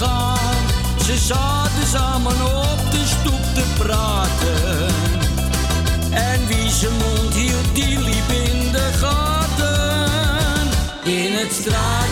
Ze 0.00 1.18
zaten 1.18 1.86
samen 1.86 2.46
op 2.46 2.90
de 2.90 3.04
stoep 3.06 3.54
te 3.54 3.64
praten. 3.78 4.94
En 6.10 6.46
wie 6.46 6.70
zijn 6.70 6.92
mond 6.92 7.34
hield, 7.34 7.74
die 7.74 7.98
liep 7.98 8.28
in 8.28 8.72
de 8.72 8.90
gaten. 8.92 10.68
In 11.04 11.32
het 11.32 11.52
straatje 11.52 12.09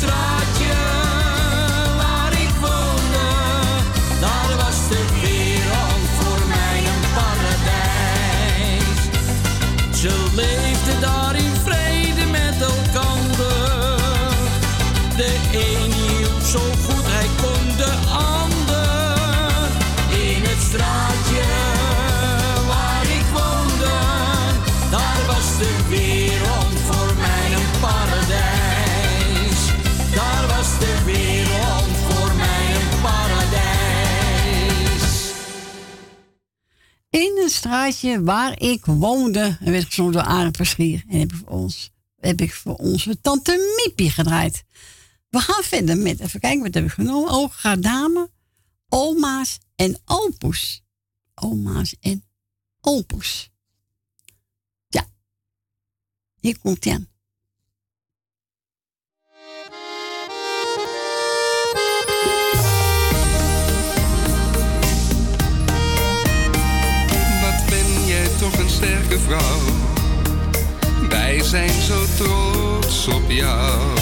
In 0.00 0.37
straatje 37.58 38.22
waar 38.22 38.60
ik 38.60 38.84
woonde. 38.84 39.56
En 39.60 39.72
werd 39.72 39.84
gezongen 39.84 40.12
door 40.12 40.22
Arend 40.22 40.56
Verschier. 40.56 41.04
En 41.08 41.18
heb 41.18 41.32
ik 41.32 41.36
voor 41.36 41.48
ons, 41.48 41.90
heb 42.16 42.40
ik 42.40 42.54
voor 42.54 42.74
onze 42.74 43.20
tante 43.20 43.76
Miepie 43.76 44.10
gedraaid. 44.10 44.64
We 45.28 45.38
gaan 45.38 45.62
verder 45.62 45.96
met, 45.96 46.20
even 46.20 46.40
kijken 46.40 46.62
wat 46.62 46.74
heb 46.74 46.84
ik 46.84 46.90
genomen. 46.90 47.30
Oga 47.30 47.76
dame, 47.76 48.30
oma's 48.88 49.58
en 49.74 49.98
opoes. 50.04 50.82
Oma's 51.34 51.94
en 52.00 52.24
opoes. 52.80 53.50
Ja. 54.88 55.08
Hier 56.40 56.58
komt 56.58 56.84
hij 56.84 56.92
aan. 56.92 57.08
Sterke 68.78 69.18
vrouw. 69.18 69.60
Wij 71.08 71.42
zijn 71.42 71.70
zo 71.82 72.04
trots 72.16 73.06
op 73.06 73.30
jou. 73.30 73.98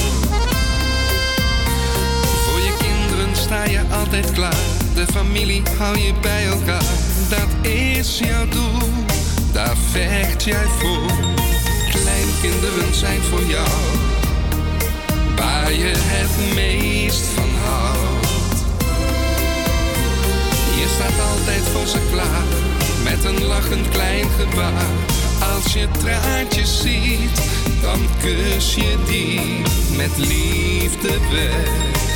Voor 2.45 2.61
je 2.61 2.75
kinderen 2.79 3.37
sta 3.37 3.65
je 3.65 3.81
altijd 3.93 4.33
klaar. 4.33 4.65
De 4.95 5.07
familie 5.13 5.63
hou 5.79 5.99
je 5.99 6.13
bij 6.21 6.47
elkaar. 6.47 6.85
Dat 7.29 7.71
is 7.73 8.19
jouw 8.19 8.49
doel, 8.49 8.89
daar 9.53 9.77
vecht 9.91 10.45
jij 10.45 10.67
voor. 10.79 11.11
Kleinkinderen 11.91 12.95
zijn 12.95 13.23
voor 13.23 13.45
jou. 13.45 13.69
Waar 15.37 15.73
je 15.73 15.93
het 15.97 16.55
meest 16.55 17.25
van 17.35 17.51
houdt. 17.65 18.59
Je 20.77 20.87
staat 20.95 21.27
altijd 21.31 21.63
voor 21.73 21.87
ze 21.87 21.99
klaar, 22.13 22.76
met 23.11 23.25
een 23.25 23.45
lachend 23.45 23.89
klein 23.89 24.25
gebaar. 24.31 24.91
Als 25.55 25.73
je 25.73 25.89
traantjes 25.99 26.81
ziet, 26.81 27.41
dan 27.81 27.99
kus 28.21 28.75
je 28.75 28.97
die 29.07 29.41
met 29.97 30.17
liefde 30.17 31.19
weg. 31.31 32.07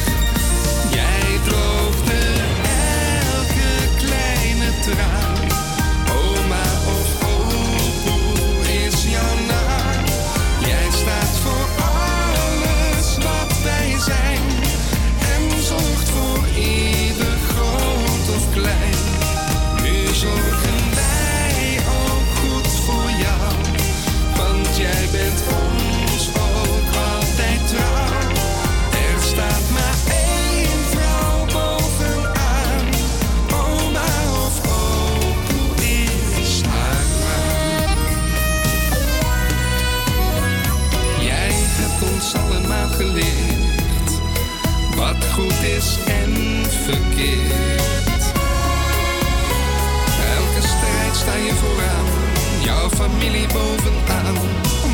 bovenaan, 53.52 54.34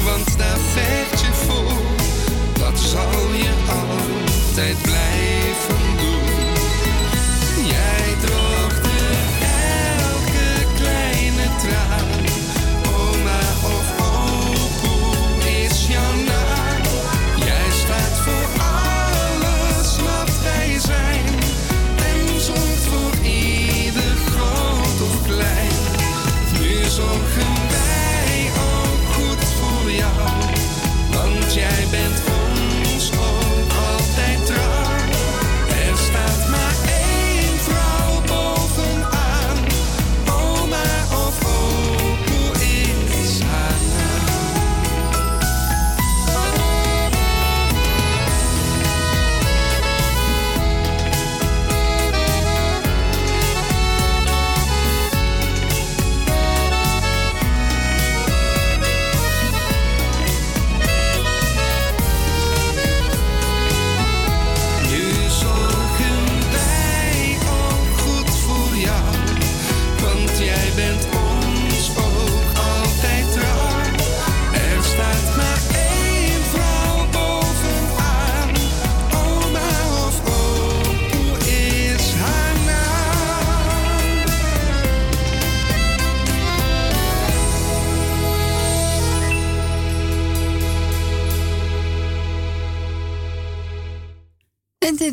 want 0.05 0.39
daar 0.39 0.59
vecht 0.73 1.21
je 1.21 1.33
voor. 1.33 1.73
Dat 2.59 2.79
zal 2.79 3.33
je 3.33 3.53
altijd 3.69 4.86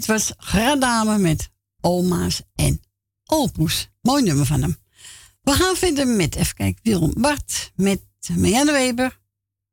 Het 0.04 0.12
was 0.12 0.34
Gradame 0.38 1.18
met 1.18 1.50
oma's 1.82 2.42
en 2.56 2.82
opoes. 3.26 3.90
Mooi 4.02 4.24
nummer 4.24 4.46
van 4.46 4.62
hem. 4.62 4.78
We 5.42 5.52
gaan 5.52 5.76
vinden 5.76 6.16
met, 6.16 6.36
even 6.36 6.56
kijken, 6.56 6.84
Willem 6.84 7.14
Bart, 7.18 7.72
met 7.76 8.02
Marianne 8.36 8.72
Weber. 8.72 9.20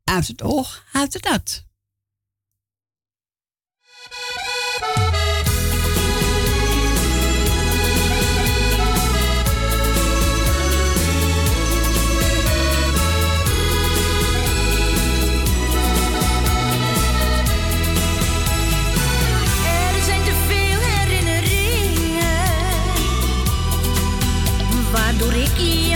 Uit 0.05 0.26
het 0.26 0.43
oog, 0.43 0.85
uit 0.93 1.12
het 1.12 1.22
dat. 1.22 1.64
Ricky. 25.41 25.89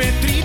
entre 0.00 0.41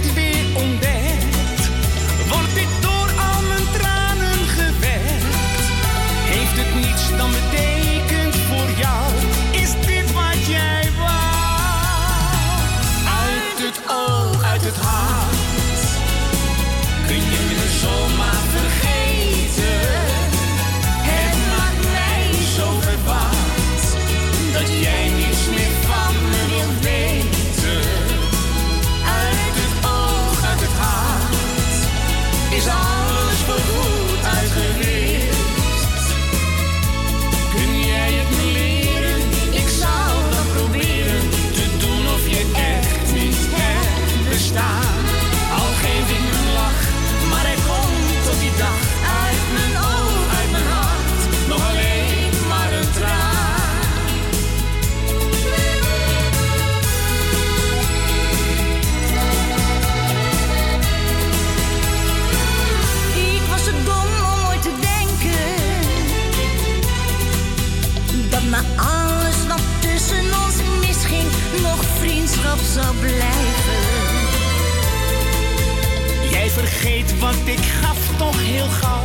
heel 78.57 78.69
gauw. 78.69 78.96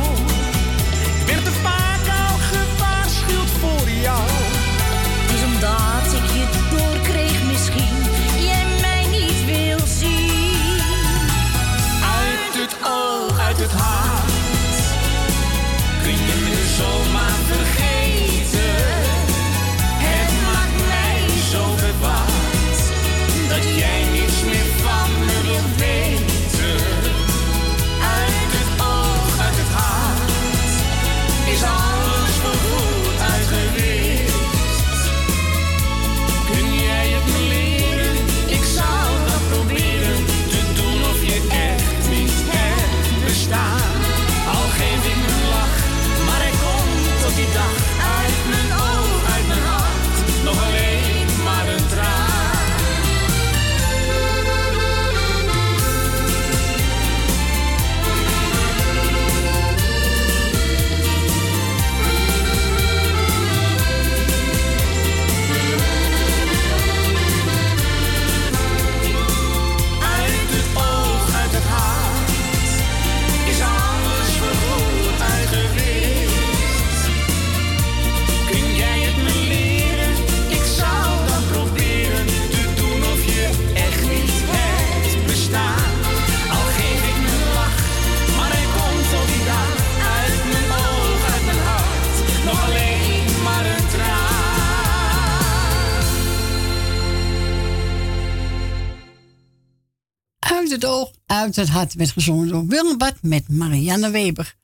het 101.55 101.69
hart 101.69 101.95
met 101.95 102.11
gezongen 102.11 102.47
door 102.47 102.67
Wilbert 102.67 103.21
met 103.21 103.49
Marianne 103.49 104.09
Weber. 104.09 104.55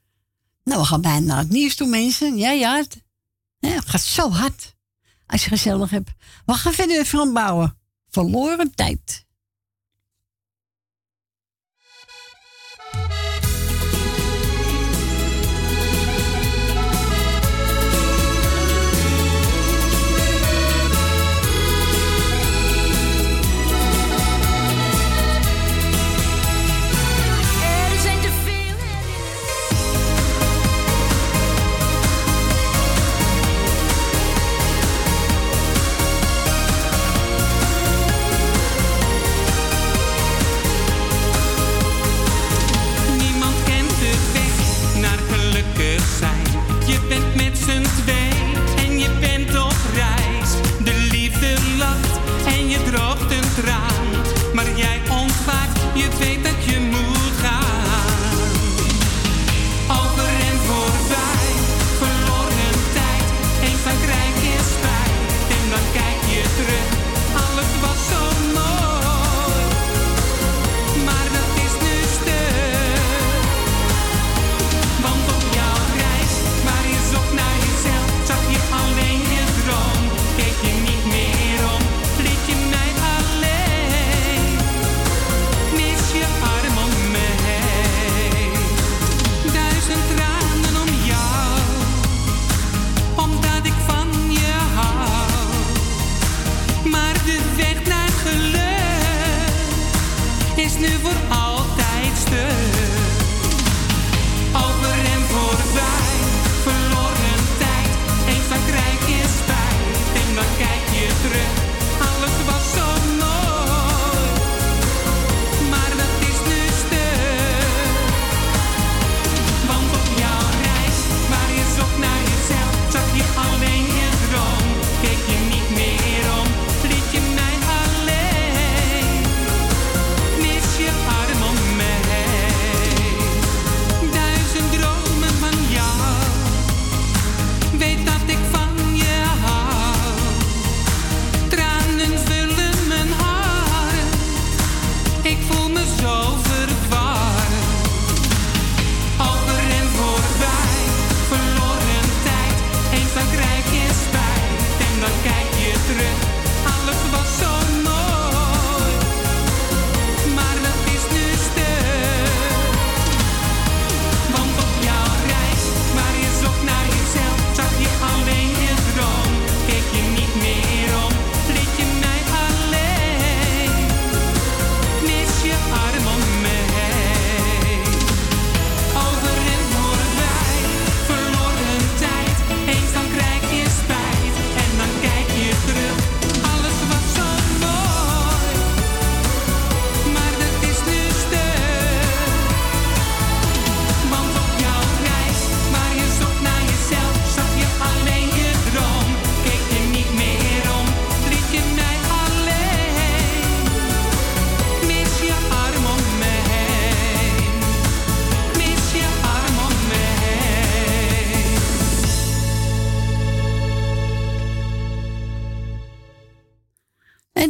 Nou, 0.63 0.79
we 0.81 0.87
gaan 0.87 1.01
bijna 1.01 1.25
naar 1.25 1.37
het 1.37 1.49
nieuws 1.49 1.75
toe, 1.75 1.87
mensen. 1.87 2.37
Ja, 2.37 2.51
ja. 2.51 2.75
Het, 2.75 3.01
gaat 3.85 4.01
zo 4.01 4.29
hard. 4.29 4.75
Als 5.25 5.43
je 5.43 5.49
gezellig 5.49 5.89
hebt. 5.89 6.11
We 6.45 6.53
gaan 6.53 6.73
verder 6.73 6.99
even 6.99 7.33
bouwen. 7.33 7.77
Verloren 8.09 8.75
tijd. 8.75 9.25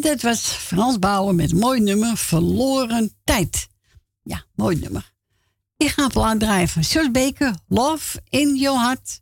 dat 0.09 0.21
was 0.21 0.41
Frans 0.41 0.99
Bouwen 0.99 1.35
met 1.35 1.53
mooi 1.53 1.79
nummer 1.79 2.17
Verloren 2.17 3.11
Tijd. 3.23 3.67
Ja, 4.23 4.45
mooi 4.55 4.79
nummer. 4.79 5.13
Ik 5.77 5.87
ga 5.87 6.07
plaat 6.07 6.39
draaien 6.39 6.67
van 6.67 6.83
Sjors 6.83 7.31
Love 7.67 8.21
in 8.29 8.55
Your 8.55 8.79
Heart. 8.79 9.21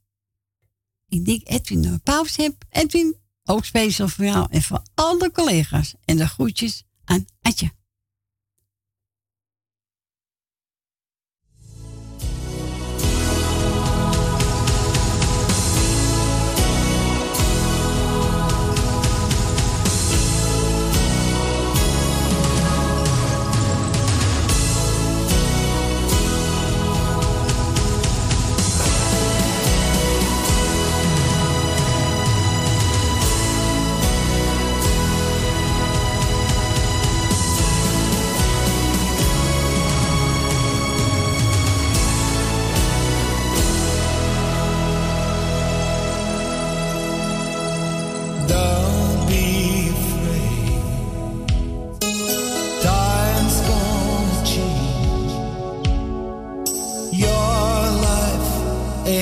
Ik 1.08 1.26
denk 1.26 1.42
Edwin 1.44 1.84
eh, 1.84 1.92
een 1.92 2.02
pauze 2.02 2.42
heb. 2.42 2.54
Edwin, 2.70 3.16
ook 3.44 3.66
speciaal 3.66 4.08
voor 4.08 4.26
jou 4.26 4.48
en 4.50 4.62
voor 4.62 4.82
alle 4.96 5.32
collega's. 5.32 5.94
En 6.06 6.18
de 6.18 6.28
groetjes 6.28 6.84
aan 7.06 7.26
Adje. 7.42 7.72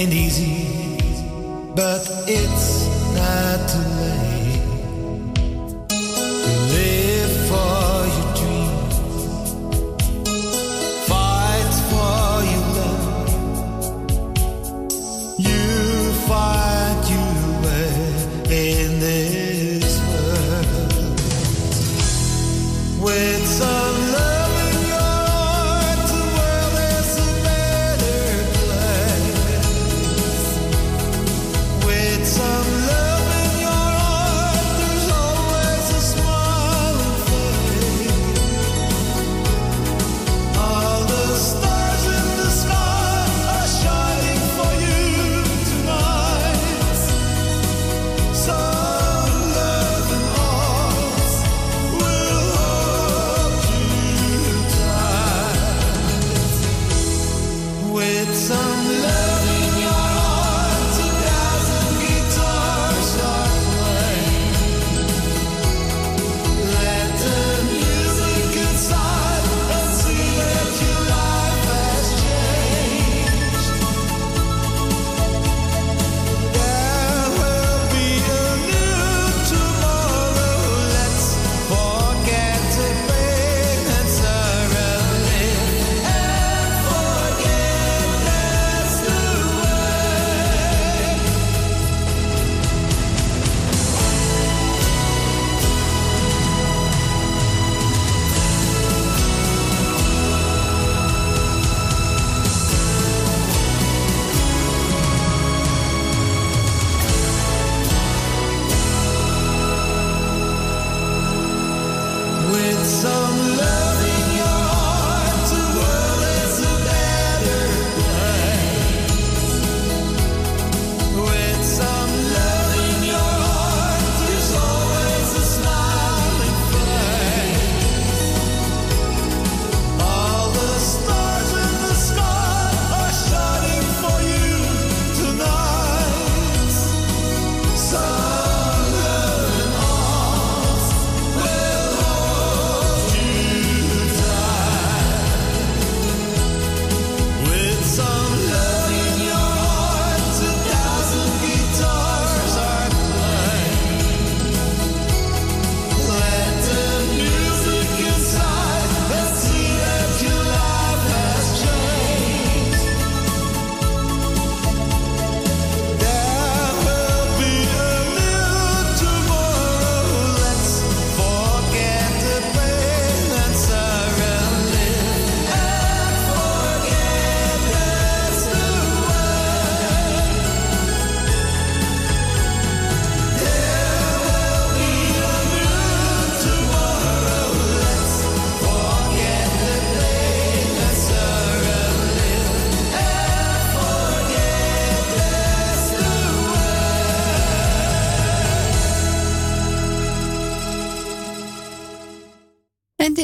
ain't 0.06 0.14
easy, 0.14 1.74
but 1.74 2.08
it's 2.28 2.75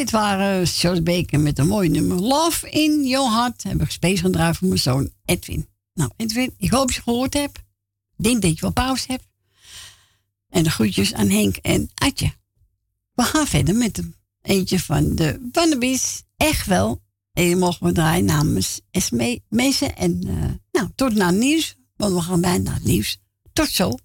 dit 0.01 0.11
waren 0.11 0.63
Jos 0.63 1.03
Baker 1.03 1.39
met 1.39 1.59
een 1.59 1.67
mooi 1.67 1.89
nummer. 1.89 2.17
Love 2.17 2.69
in 2.69 3.07
Your 3.07 3.31
Heart. 3.31 3.63
Heb 3.63 3.81
ik 3.81 3.91
space 3.91 4.21
gedraaid 4.21 4.57
voor 4.57 4.67
mijn 4.67 4.79
zoon 4.79 5.11
Edwin. 5.25 5.67
Nou, 5.93 6.11
Edwin, 6.17 6.53
ik 6.57 6.71
hoop 6.71 6.87
dat 6.87 6.95
je 6.95 7.01
gehoord 7.01 7.33
hebt. 7.33 7.57
Ik 8.17 8.23
denk 8.23 8.41
dat 8.41 8.53
je 8.53 8.61
wel 8.61 8.71
pauze 8.71 9.05
hebt. 9.07 9.27
En 10.49 10.63
de 10.63 10.69
groetjes 10.69 11.13
aan 11.13 11.29
Henk 11.29 11.55
en 11.55 11.89
Adje. 11.95 12.33
We 13.13 13.23
gaan 13.23 13.47
verder 13.47 13.75
met 13.75 13.97
een 13.97 14.15
eentje 14.41 14.79
van 14.79 15.15
de 15.15 15.49
Wannabies. 15.51 16.23
Echt 16.37 16.67
wel. 16.67 17.01
En 17.33 17.43
je 17.43 17.55
mogen 17.55 17.85
we 17.85 17.91
draaien 17.91 18.25
namens 18.25 18.81
Esme 18.91 19.41
Mezen. 19.49 19.95
En 19.95 20.21
eh, 20.27 20.49
nou, 20.71 20.89
tot 20.95 21.13
na 21.13 21.27
het 21.27 21.35
nieuws. 21.35 21.75
Want 21.95 22.13
we 22.13 22.21
gaan 22.21 22.41
bijna 22.41 22.63
naar 22.63 22.73
het 22.73 22.83
nieuws. 22.83 23.17
Tot 23.53 23.69
zo. 23.69 23.97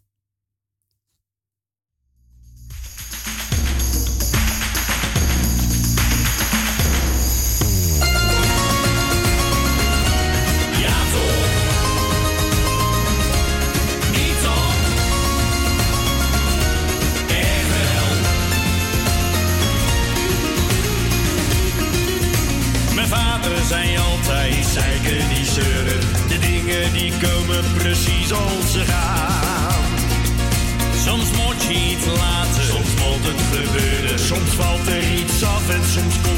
Soms 34.26 34.56
valt 34.56 34.88
er 34.88 35.12
iets 35.18 35.42
af 35.44 35.74
en 35.74 35.84
soms 35.84 36.20
komt 36.22 36.35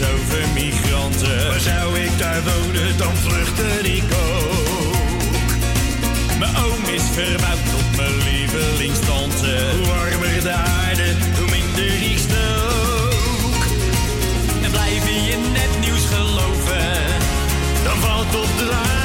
is 0.00 0.02
over 0.02 0.48
migranten. 0.54 1.48
waar 1.48 1.60
zou 1.60 1.98
ik 1.98 2.18
daar 2.18 2.42
wonen, 2.42 2.96
dan 2.96 3.16
vluchtte 3.16 3.92
ik 3.96 4.02
ook. 4.02 5.48
Mijn 6.38 6.56
oom 6.56 6.84
is 6.94 7.02
verbouwd 7.12 7.70
tot 7.70 7.96
mijn 7.96 8.16
lievelingstante. 8.16 9.70
Hoe 9.76 9.86
warmer 9.86 10.42
de 10.42 10.52
aarde, 10.52 11.14
hoe 11.38 11.50
minder 11.50 12.10
ik 12.10 12.18
stook. 12.18 13.64
En 14.62 14.70
blijf 14.70 15.04
je 15.28 15.36
net 15.52 15.80
nieuws 15.80 16.04
geloven, 16.04 16.96
dan 17.84 17.96
valt 18.00 18.34
op 18.34 18.58
de 18.58 18.70
aarde. 18.72 18.95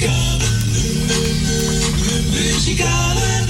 She 0.00 0.06
got 0.06 0.40
a, 0.40 0.48
she 2.58 2.74
got 2.74 3.16
a 3.18 3.49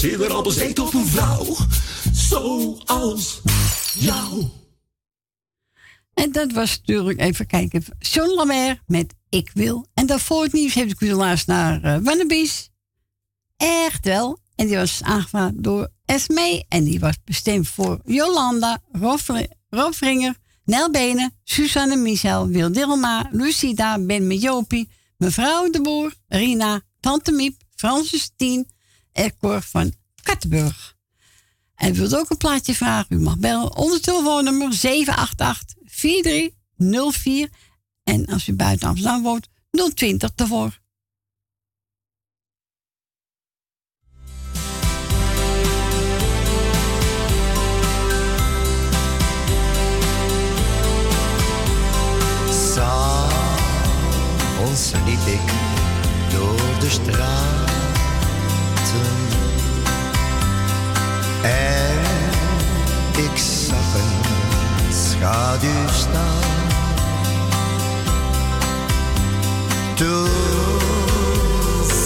was 0.00 0.10
eerder 0.10 0.32
al 0.32 0.84
op 0.84 0.94
een 0.94 1.06
vrouw. 1.06 1.56
Zoals 2.12 3.40
jou. 3.98 4.44
En 6.14 6.32
dat 6.32 6.52
was 6.52 6.78
natuurlijk, 6.78 7.20
even 7.20 7.46
kijken, 7.46 7.84
John 7.98 8.34
Lambert 8.34 8.80
met 8.86 9.14
Ik 9.28 9.50
Wil. 9.54 9.86
En 9.94 10.06
daarvoor 10.06 10.42
het 10.42 10.52
nieuws 10.52 10.74
heb 10.74 10.88
ik 10.88 11.00
u 11.00 11.12
laatst 11.12 11.46
naar 11.46 12.02
uh. 12.02 12.46
Echt 13.56 14.04
wel. 14.04 14.38
En 14.54 14.66
die 14.66 14.76
was 14.76 15.02
aangevraagd 15.02 15.62
door 15.62 15.88
Esme. 16.04 16.64
En 16.68 16.84
die 16.84 17.00
was 17.00 17.16
bestemd 17.24 17.68
voor 17.68 18.00
Jolanda, 18.04 18.78
Rob 19.70 19.92
Vringer, 19.92 20.36
Nel 20.64 20.90
Benen, 20.90 21.34
Suzanne 21.44 21.96
Michel, 21.96 22.48
Wil 22.48 22.72
Dilma, 22.72 23.28
Lucida, 23.32 23.98
Ben 23.98 24.26
mevrouw 25.16 25.70
de 25.70 25.80
Boer, 25.80 26.14
Rina, 26.28 26.80
Tante 27.00 27.32
Miep, 27.32 27.62
Francis 27.74 28.30
Tien 28.36 28.78
en 29.20 29.36
Cor 29.36 29.62
van 29.62 29.92
Kattenburg. 30.22 30.96
En 31.74 31.92
wilt 31.92 32.16
ook 32.16 32.30
een 32.30 32.36
plaatje 32.36 32.74
vragen? 32.74 33.16
U 33.16 33.20
mag 33.20 33.38
bellen 33.38 33.76
onder 33.76 34.00
telefoonnummer 34.00 34.72
788-4304. 34.72 34.78
En 38.02 38.26
als 38.26 38.48
u 38.48 38.52
buiten 38.52 38.88
Amsterdam 38.88 39.22
woont, 39.22 39.48
020 39.94 40.30
ervoor. 40.36 40.78
S'avonds 52.72 54.92
liep 55.04 55.26
ik 55.26 55.52
door 56.32 56.78
de 56.80 56.90
straten 56.90 57.59
en 61.42 61.98
ik 63.16 63.38
zag 63.38 63.94
een 63.94 64.92
schaduw 64.92 65.88
staan. 65.92 66.48
Toen 69.94 70.28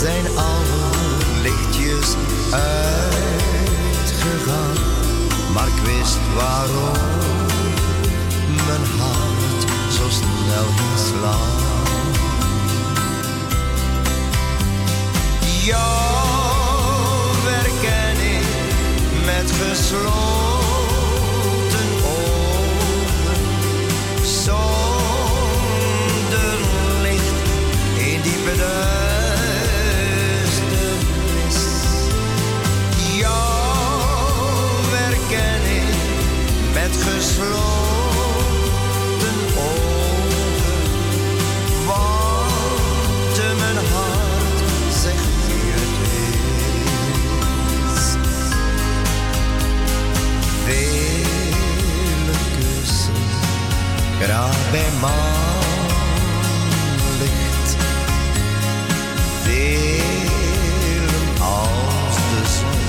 zijn 0.01 0.27
alle 0.37 0.91
lichtjes 1.43 2.15
uitgegaan, 2.51 3.17
maar 5.55 5.67
ik 5.67 5.83
wist 5.85 6.19
waarom 6.35 6.99
mijn 8.67 8.85
hart 9.01 9.63
zo 9.93 10.09
snel 10.09 10.67
ging 10.77 10.99
slaan. 11.09 11.73
Jou 15.65 16.24
met 19.59 19.69
gesloten 19.69 20.34
graag 54.25 54.71
bij 54.71 54.91
maanlicht. 55.01 55.77
Velen 59.43 61.29
als 61.41 62.17
de 62.17 62.43
zon 62.59 62.81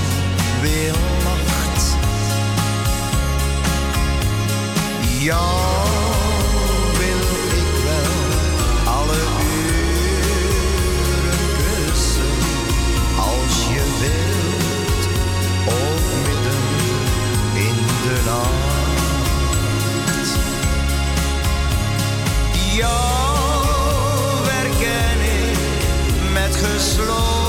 weer 0.61 0.93
lacht. 1.23 1.97
Jou 5.19 5.74
Jou 22.75 24.47
herken 24.47 25.19
ik 25.21 25.57
met 26.33 26.55
gesloten 26.55 27.44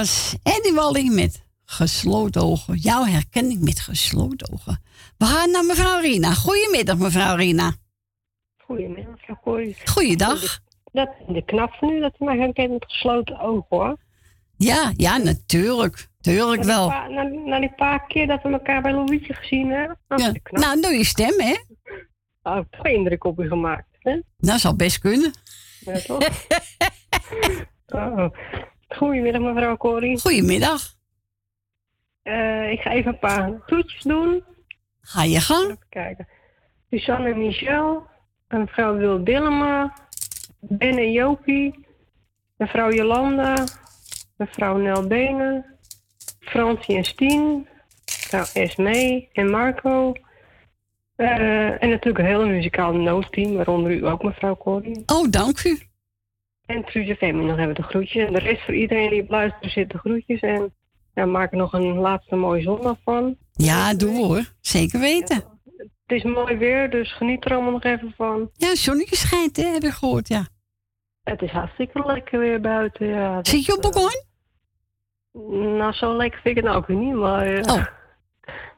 was 0.00 0.34
Eddie 0.42 0.72
Walling 0.74 1.14
met 1.14 1.42
gesloten 1.64 2.42
ogen. 2.42 2.76
Jouw 2.76 3.04
herkenning 3.04 3.60
met 3.60 3.80
gesloten 3.80 4.52
ogen. 4.52 4.82
We 5.18 5.24
gaan 5.24 5.50
naar 5.50 5.64
mevrouw 5.64 6.00
Rina. 6.00 6.34
Goedemiddag, 6.34 6.96
mevrouw 6.98 7.36
Rina. 7.36 7.72
Goedemiddag, 8.64 9.40
Corrie. 9.42 9.76
Goeiedag. 9.84 10.58
Dat 10.92 11.08
is 11.26 11.34
de 11.34 11.44
knap 11.44 11.72
van 11.74 11.90
u 11.90 12.00
dat 12.00 12.14
u 12.18 12.24
mij 12.24 12.36
herkent 12.36 12.70
met 12.70 12.84
gesloten 12.88 13.40
ogen, 13.40 13.66
hoor. 13.68 13.96
Ja, 14.56 14.92
ja, 14.96 15.16
natuurlijk. 15.16 16.08
Tuurlijk 16.20 16.64
Na 16.64 16.66
die 16.66 16.74
wel. 16.74 16.88
paar- 16.88 17.10
Na, 17.12 17.22
na 17.22 17.60
die 17.60 17.72
paar 17.76 18.06
keer 18.06 18.26
dat 18.26 18.42
we 18.42 18.48
elkaar 18.48 18.82
bij 18.82 18.92
Louietje 18.92 19.34
gezien 19.34 19.70
hebben. 19.70 19.98
Ja. 20.16 20.32
Nou, 20.50 20.80
doe 20.80 20.92
je 20.92 21.04
stem, 21.04 21.40
hè? 21.40 21.56
Nou, 22.42 22.64
toch 22.70 22.86
indruk 22.86 23.24
op 23.24 23.40
u 23.40 23.48
gemaakt, 23.48 23.96
hè? 23.98 24.20
Dat 24.38 24.60
zal 24.60 24.76
best 24.76 24.98
kunnen. 24.98 25.32
Ja, 25.80 25.98
toch? 25.98 26.28
oh. 27.86 28.26
Goedemiddag, 28.96 29.40
mevrouw 29.40 29.76
Corrie. 29.76 30.20
Goedemiddag. 30.20 30.82
Eh, 32.22 32.70
ik 32.70 32.80
ga 32.80 32.90
even 32.90 33.12
een 33.12 33.18
paar 33.18 33.64
toetjes 33.66 34.02
doen. 34.02 34.44
Ga 35.00 35.22
je 35.22 35.40
gang. 35.40 35.64
Even 35.64 35.86
kijken. 35.88 36.28
Suzanne 36.90 37.30
en 37.30 37.38
Michel. 37.38 38.06
Mevrouw 38.48 38.96
Wil 38.96 39.24
Dillema. 39.24 39.96
Ben 40.60 40.98
en 40.98 41.12
Jopie. 41.12 41.86
Mevrouw 42.56 42.92
Jolanda. 42.92 43.64
Mevrouw 44.36 44.76
Nel 44.76 45.06
Benen. 45.06 45.64
Francie 46.40 46.96
en 46.96 47.04
Stien. 47.04 47.68
Mevrouw 48.04 48.44
Esmee 48.52 49.28
en 49.32 49.50
Marco. 49.50 50.12
Eh, 51.16 51.82
en 51.82 51.88
natuurlijk 51.88 52.18
een 52.18 52.24
hele 52.24 52.46
muzikale 52.46 52.98
noodteam, 52.98 53.54
waaronder 53.54 53.92
u 53.92 54.06
ook, 54.06 54.22
mevrouw 54.22 54.56
Corrie. 54.56 55.02
Oh, 55.06 55.30
dank 55.30 55.64
u. 55.64 55.89
En 56.70 56.84
Truus 56.84 57.16
Femi 57.16 57.44
nog 57.44 57.58
even 57.58 57.74
de 57.74 57.82
groetjes. 57.82 58.26
En 58.26 58.32
de 58.32 58.38
rest 58.38 58.64
voor 58.64 58.74
iedereen 58.74 59.10
die 59.10 59.22
op 59.22 59.30
luisteren 59.30 59.70
zit 59.70 59.90
de 59.90 59.98
groetjes. 59.98 60.40
En 60.40 60.74
ja, 61.14 61.24
maak 61.26 61.50
er 61.52 61.58
nog 61.58 61.72
een 61.72 61.94
laatste 61.96 62.36
mooie 62.36 62.62
zondag 62.62 62.96
van. 63.04 63.36
Ja, 63.52 63.94
doe 63.94 64.16
hoor. 64.16 64.42
Zeker 64.60 65.00
weten. 65.00 65.36
Het 66.06 66.18
is 66.18 66.22
mooi 66.22 66.56
weer, 66.56 66.90
dus 66.90 67.12
geniet 67.16 67.44
er 67.44 67.52
allemaal 67.52 67.72
nog 67.72 67.82
even 67.84 68.12
van. 68.16 68.50
Ja, 68.52 68.74
zonnetje 68.74 69.16
schijnt, 69.16 69.56
hè? 69.56 69.64
Heb 69.66 69.82
ik 69.82 69.90
gehoord, 69.90 70.28
ja. 70.28 70.46
Het 71.22 71.42
is 71.42 71.50
hartstikke 71.50 72.02
lekker 72.06 72.38
weer 72.38 72.60
buiten, 72.60 73.06
ja. 73.06 73.34
Dat, 73.34 73.46
Zit 73.48 73.64
je 73.64 73.76
op 73.76 73.82
balkon? 73.82 74.22
Nou, 75.76 75.92
zo 75.92 76.16
lekker 76.16 76.40
vind 76.40 76.56
ik 76.56 76.62
het 76.62 76.72
nou 76.72 76.76
ook 76.82 76.86
weer 76.86 76.96
niet, 76.96 77.14
maar... 77.14 77.46
eh, 77.46 77.74
Oh. 77.74 77.86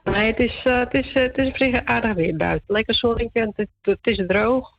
Nee, 0.05 0.26
het 0.26 0.38
is, 0.38 0.61
eh, 0.64 0.78
het, 0.78 0.95
is, 0.95 1.12
eh, 1.12 1.22
het 1.22 1.38
is 1.38 1.49
op 1.49 1.57
zich 1.57 1.84
aardig 1.84 2.14
weer 2.14 2.36
buiten. 2.36 2.74
Lekker 2.74 2.95
zonnetje, 2.95 3.40
en 3.40 3.53
het, 3.57 3.68
het 3.82 3.99
is 4.07 4.22
droog. 4.26 4.70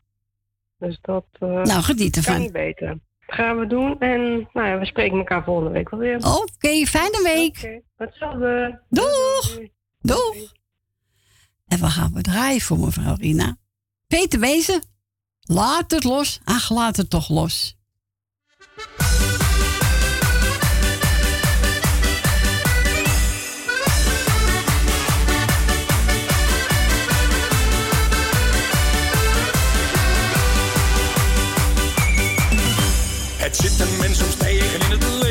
Dus 0.83 0.97
dat 1.01 1.25
eh, 1.39 1.49
Nou, 1.49 1.81
geniet 1.81 2.13
kan 2.13 2.23
ervan. 2.23 2.41
niet 2.41 2.51
beter. 2.51 2.87
Dat 2.87 3.35
gaan 3.35 3.59
we 3.59 3.67
doen 3.67 3.99
en 3.99 4.49
nou 4.53 4.67
ja, 4.67 4.79
we 4.79 4.85
spreken 4.85 5.17
elkaar 5.17 5.43
volgende 5.43 5.69
week 5.71 5.89
wel 5.89 5.99
weer. 5.99 6.17
Oké, 6.17 6.85
fijne 6.85 7.21
week. 7.23 7.57
Oké, 7.57 7.81
hetzelfde. 7.97 8.81
Doeg. 8.89 9.59
Doeg. 10.01 10.35
En 11.67 11.79
we 11.79 11.85
gaan 11.89 12.13
we 12.13 12.21
draaien 12.21 12.61
voor 12.61 12.79
mevrouw 12.79 13.15
Rina. 13.15 13.57
Peter 14.07 14.39
Wezen, 14.39 14.83
laat 15.41 15.91
het 15.91 16.03
los. 16.03 16.39
Ach, 16.43 16.69
laat 16.69 16.97
het 16.97 17.09
toch 17.09 17.29
los. 17.29 17.77
Zit 33.55 33.79
een 33.79 33.97
mens 33.97 34.17
soms 34.17 34.35
tegen 34.35 34.79
in 34.79 34.91
het 34.91 35.22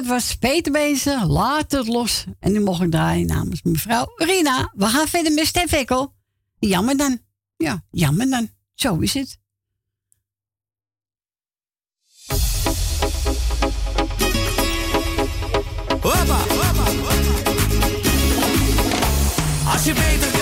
Dat 0.00 0.08
was 0.08 0.36
Peter 0.36 0.72
Bezen, 0.72 1.26
laat 1.26 1.72
het 1.72 1.86
los. 1.86 2.24
En 2.38 2.52
nu 2.52 2.60
mocht 2.60 2.82
ik 2.82 2.90
draaien 2.90 3.26
namens 3.26 3.62
mevrouw 3.62 4.06
Rina. 4.16 4.72
We 4.74 4.86
gaan 4.86 5.06
verder 5.06 5.32
met 5.32 5.46
Stef 5.46 5.72
Ekkel. 5.72 6.14
Jammer 6.58 6.96
dan. 6.96 7.18
Ja, 7.56 7.84
jammer 7.90 8.30
dan. 8.30 8.48
Zo 8.74 8.98
is 8.98 9.14
het. 9.14 9.38
Als 19.66 19.84
je 19.84 19.92
beter 19.94 20.39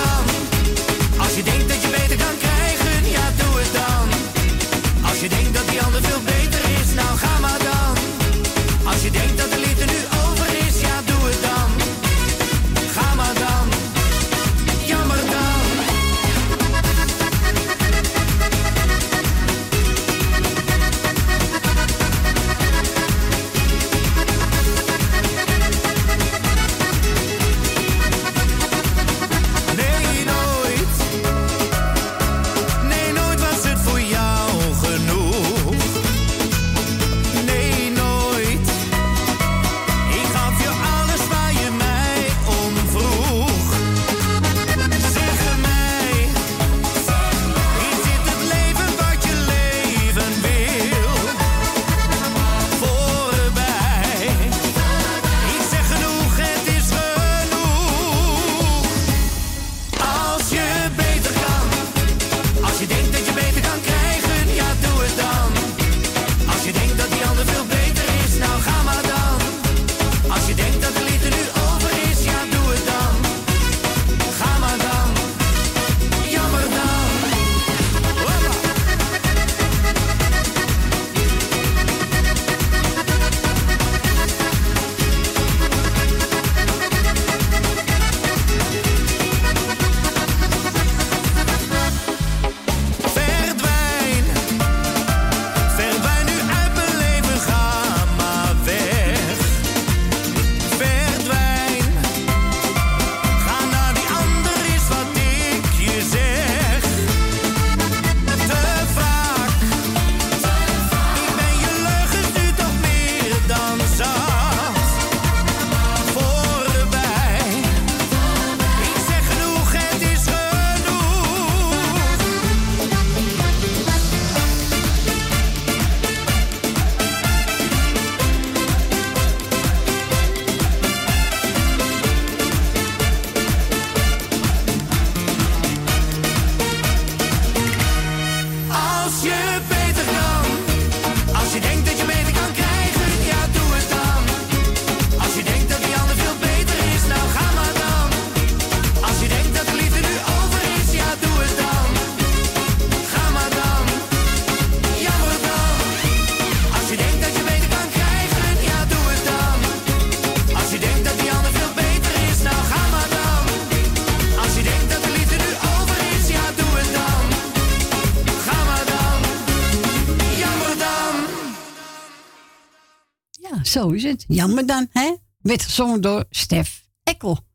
zo 173.89 173.95
is 173.95 174.03
het. 174.03 174.25
Jammer 174.29 174.67
dan, 174.67 174.89
hè? 174.93 175.15
Werd 175.39 175.63
gezongen 175.63 176.01
door 176.01 176.25
Stef 176.31 176.89
Ekkel. 177.03 177.47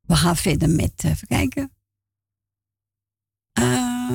We 0.00 0.16
gaan 0.16 0.36
verder 0.36 0.70
met, 0.70 0.92
eh, 0.96 1.10
even 1.10 1.28
kijken. 1.28 1.72
Eh, 3.52 4.10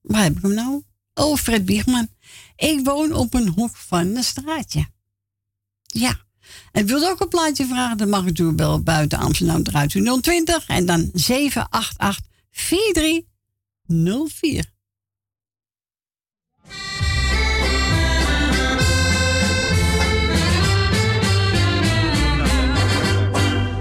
waar 0.00 0.22
heb 0.22 0.36
ik 0.36 0.42
hem 0.42 0.54
nou? 0.54 0.82
Oh, 1.14 1.36
Fred 1.36 1.64
Wiegman. 1.64 2.08
Ik 2.56 2.84
woon 2.84 3.12
op 3.12 3.34
een 3.34 3.48
hoek 3.48 3.76
van 3.76 4.16
een 4.16 4.24
straatje. 4.24 4.86
Ja. 5.82 6.24
En 6.72 6.86
wilde 6.86 7.10
ook 7.10 7.20
een 7.20 7.28
plaatje 7.28 7.66
vragen, 7.66 7.96
dan 7.96 8.08
mag 8.08 8.24
u 8.24 8.32
doorbellen 8.32 8.84
buiten 8.84 9.18
Amsterdam 9.18 9.60
eruit 9.62 10.22
020 10.22 10.66
en 10.66 10.86
dan 10.86 11.10
788 11.12 12.24
4304. 12.50 14.74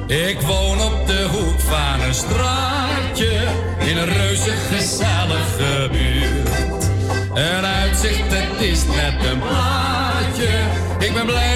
Ik 0.07 0.41
woon 0.41 0.81
op 0.81 1.07
de 1.07 1.27
hoek 1.31 1.59
van 1.59 2.01
een 2.07 2.13
straatje 2.13 3.43
in 3.79 3.97
een 3.97 4.13
reuze 4.13 4.51
gezellige 4.51 5.89
buurt. 5.91 6.89
Een 7.33 7.65
uitzicht, 7.65 8.33
het 8.33 8.61
is 8.61 8.85
net 8.85 9.25
een 9.31 9.39
plaatje. 9.39 10.49
Ik 10.99 11.13
ben 11.13 11.25
blij 11.25 11.54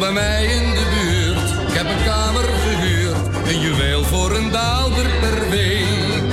bij 0.00 0.12
mij 0.12 0.44
in 0.44 0.74
de 0.74 0.86
buurt, 0.94 1.68
ik 1.68 1.74
heb 1.78 1.86
een 1.86 2.04
kamer 2.04 2.44
gehuurd. 2.64 3.48
Een 3.48 3.60
juweel 3.60 4.04
voor 4.04 4.30
een 4.36 4.50
daalder 4.50 5.06
per 5.20 5.50
week. 5.50 6.32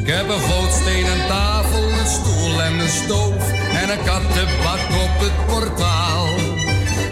Ik 0.00 0.06
heb 0.06 0.28
een 0.28 0.40
gootstenen 0.50 1.26
tafel, 1.28 1.82
een 1.82 2.06
stoel 2.06 2.62
en 2.62 2.78
een 2.78 2.88
stoof. 2.88 3.50
En 3.82 3.90
een 3.90 4.04
kattenbak 4.04 4.82
op 5.04 5.14
het 5.24 5.46
portaal. 5.46 6.26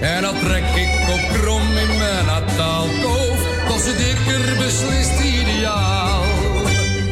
En 0.00 0.22
dan 0.22 0.34
trek 0.38 0.64
ik 0.84 0.92
op 1.14 1.40
krom 1.40 1.66
in 1.84 1.98
mijn 1.98 2.24
nataalkoof. 2.26 3.38
Toch 3.68 3.80
ze 3.80 3.94
dikker 3.96 4.56
beslist 4.56 5.18
ideaal. 5.20 6.22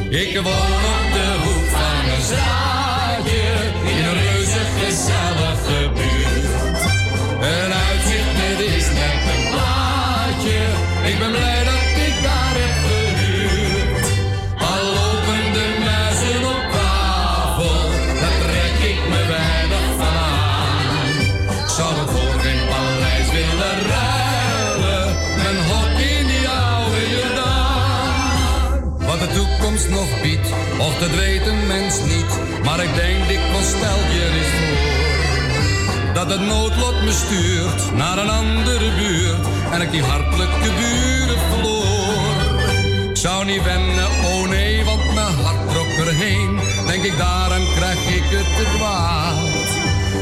Ik 0.09 0.33
woon 0.47 0.81
op 0.95 1.07
de 1.17 1.29
hoek 1.45 1.67
van 1.77 2.03
een 2.15 2.23
straatje 2.23 3.47
in 3.91 4.05
een 4.05 4.19
reuze 4.23 4.63
gezellige 4.81 5.50
dat 31.01 31.11
weet 31.11 31.47
een 31.47 31.67
mens 31.67 31.95
niet. 32.01 32.33
Maar 32.65 32.81
ik 32.83 32.95
denk 32.95 33.29
dikwijls 33.29 33.69
stel 33.69 34.01
je 34.17 34.25
eens 34.39 34.53
voor. 34.59 36.15
Dat 36.15 36.31
het 36.31 36.41
noodlot 36.41 37.03
me 37.05 37.13
stuurt 37.13 37.95
naar 37.95 38.19
een 38.19 38.31
andere 38.31 38.89
buurt. 38.99 39.47
En 39.73 39.81
ik 39.81 39.91
die 39.91 40.03
hartelijke 40.03 40.71
buren 40.81 41.41
verloor. 41.51 42.35
Ik 43.11 43.17
zou 43.17 43.45
niet 43.45 43.63
wennen, 43.63 44.07
oh 44.07 44.49
nee, 44.49 44.85
want 44.85 45.15
mijn 45.15 45.35
hart 45.43 45.71
trok 45.71 46.07
erheen. 46.07 46.61
Denk 46.87 47.05
ik 47.05 47.17
daaraan 47.19 47.67
krijg 47.77 48.09
ik 48.19 48.25
het 48.25 48.57
te 48.57 48.67
kwaad. 48.77 49.69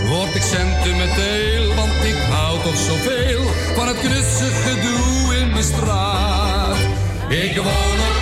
Word 0.09 0.35
ik 0.35 0.43
sentimenteel, 0.43 1.75
want 1.75 2.05
ik 2.05 2.19
hou 2.31 2.63
toch 2.63 2.77
zoveel 2.77 3.43
van 3.75 3.89
het 3.89 3.99
knusse 3.99 4.49
gedoe 4.65 5.37
in 5.37 5.51
mijn 5.51 5.65
straat. 5.65 6.77
Ik 7.29 7.57
woon 7.57 7.99
op 8.09 8.18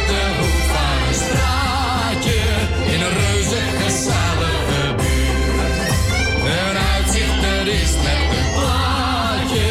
is 7.82 7.93
net 8.07 8.23
een 8.39 8.51
plaatje. 8.55 9.69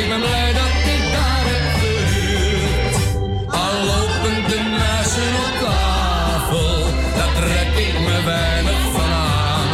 Ik 0.00 0.08
ben 0.08 0.20
blij 0.20 0.52
dat 0.60 0.74
ik 0.94 1.02
daar 1.16 1.44
heb 1.52 1.66
gehuurd. 1.80 2.96
Al 3.62 3.74
lopen 3.90 4.38
de 4.50 4.60
muizen 4.78 5.32
op 5.44 5.52
tafel, 5.62 6.78
daar 7.16 7.32
trek 7.34 7.72
ik 7.86 7.94
me 8.06 8.22
weinig 8.24 8.82
van 8.92 9.10
aan. 9.10 9.68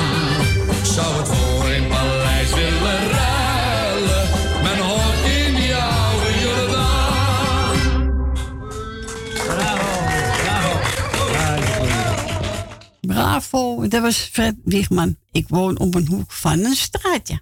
Zou 0.95 1.17
het 1.17 1.29
voor 1.29 1.65
een 1.71 1.87
paleis 1.89 2.51
willen 2.55 3.03
ruilen, 3.11 4.25
mijn 4.63 4.81
hok 4.81 5.25
in 5.39 5.55
die 5.55 5.75
oude 5.75 6.31
Jordaan. 6.41 7.81
Bravo, 13.01 13.89
dat 13.89 14.03
was 14.03 14.17
Fred 14.33 14.55
Wiegman. 14.65 15.17
Ik 15.33 15.49
woon 15.49 15.79
op 15.79 15.95
een 15.95 16.07
hoek 16.07 16.33
van 16.33 16.59
een 16.59 16.75
straatje. 16.75 17.41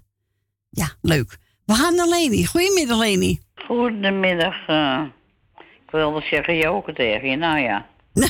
Ja, 0.70 0.88
leuk. 1.02 1.36
We 1.64 1.74
gaan 1.74 1.94
naar 1.94 2.08
Leni. 2.08 2.46
Goedemiddag, 2.46 2.98
Leni. 2.98 3.40
Goedemiddag. 3.54 4.66
eh, 4.66 5.02
ik 5.56 5.90
wilde 5.90 6.20
zeggen 6.30 6.56
Joke 6.56 6.92
tegen 6.92 7.28
je. 7.30 7.36
Nou 7.36 7.58
ja. 7.58 7.86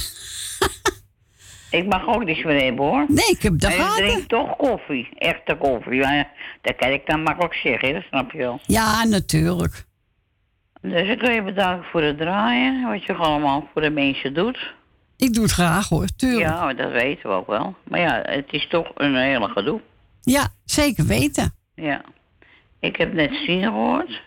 ik 1.79 1.87
mag 1.87 2.07
ook 2.07 2.25
niets 2.25 2.45
meer 2.45 2.62
hebben 2.65 2.85
hoor. 2.85 3.05
Nee, 3.09 3.31
ik 3.31 3.43
heb 3.43 3.59
dat 3.59 3.73
ik 3.73 3.87
drink 3.97 4.29
toch 4.29 4.57
koffie. 4.57 5.09
Echte 5.15 5.57
koffie. 5.57 6.05
Dat 6.62 6.77
kan 6.77 6.91
ik 6.91 7.07
dan 7.07 7.23
makkelijk 7.23 7.55
zeggen, 7.55 7.93
dat 7.93 8.03
snap 8.09 8.33
je 8.33 8.39
wel. 8.39 8.61
Ja, 8.67 9.05
natuurlijk. 9.05 9.85
Dus 10.83 11.09
ik 11.09 11.21
wil 11.21 11.31
je 11.31 11.43
bedanken 11.43 11.89
voor 11.91 12.03
het 12.03 12.19
draaien. 12.19 12.89
Wat 12.89 13.05
je 13.05 13.15
allemaal 13.15 13.69
voor 13.73 13.83
de 13.83 13.91
mensen 13.91 14.35
doet. 14.35 14.59
Ik 15.17 15.35
doe 15.35 15.43
het 15.43 15.53
graag 15.53 15.89
hoor, 15.89 16.07
tuurlijk. 16.17 16.41
Ja, 16.47 16.75
dat 16.75 16.93
weten 16.93 17.29
we 17.31 17.35
ook 17.37 17.47
wel. 17.47 17.75
Maar 17.89 18.01
ja, 18.01 18.23
het 18.25 18.47
is 18.51 18.67
toch 18.69 18.91
een 18.95 19.17
hele 19.17 19.49
gedoe. 19.49 19.81
Ja, 20.21 20.49
zeker 20.65 21.07
weten. 21.07 21.55
Ja. 21.75 22.03
Ik 22.81 22.97
heb 22.97 23.12
net 23.12 23.35
Stine 23.35 23.65
gehoord. 23.66 24.23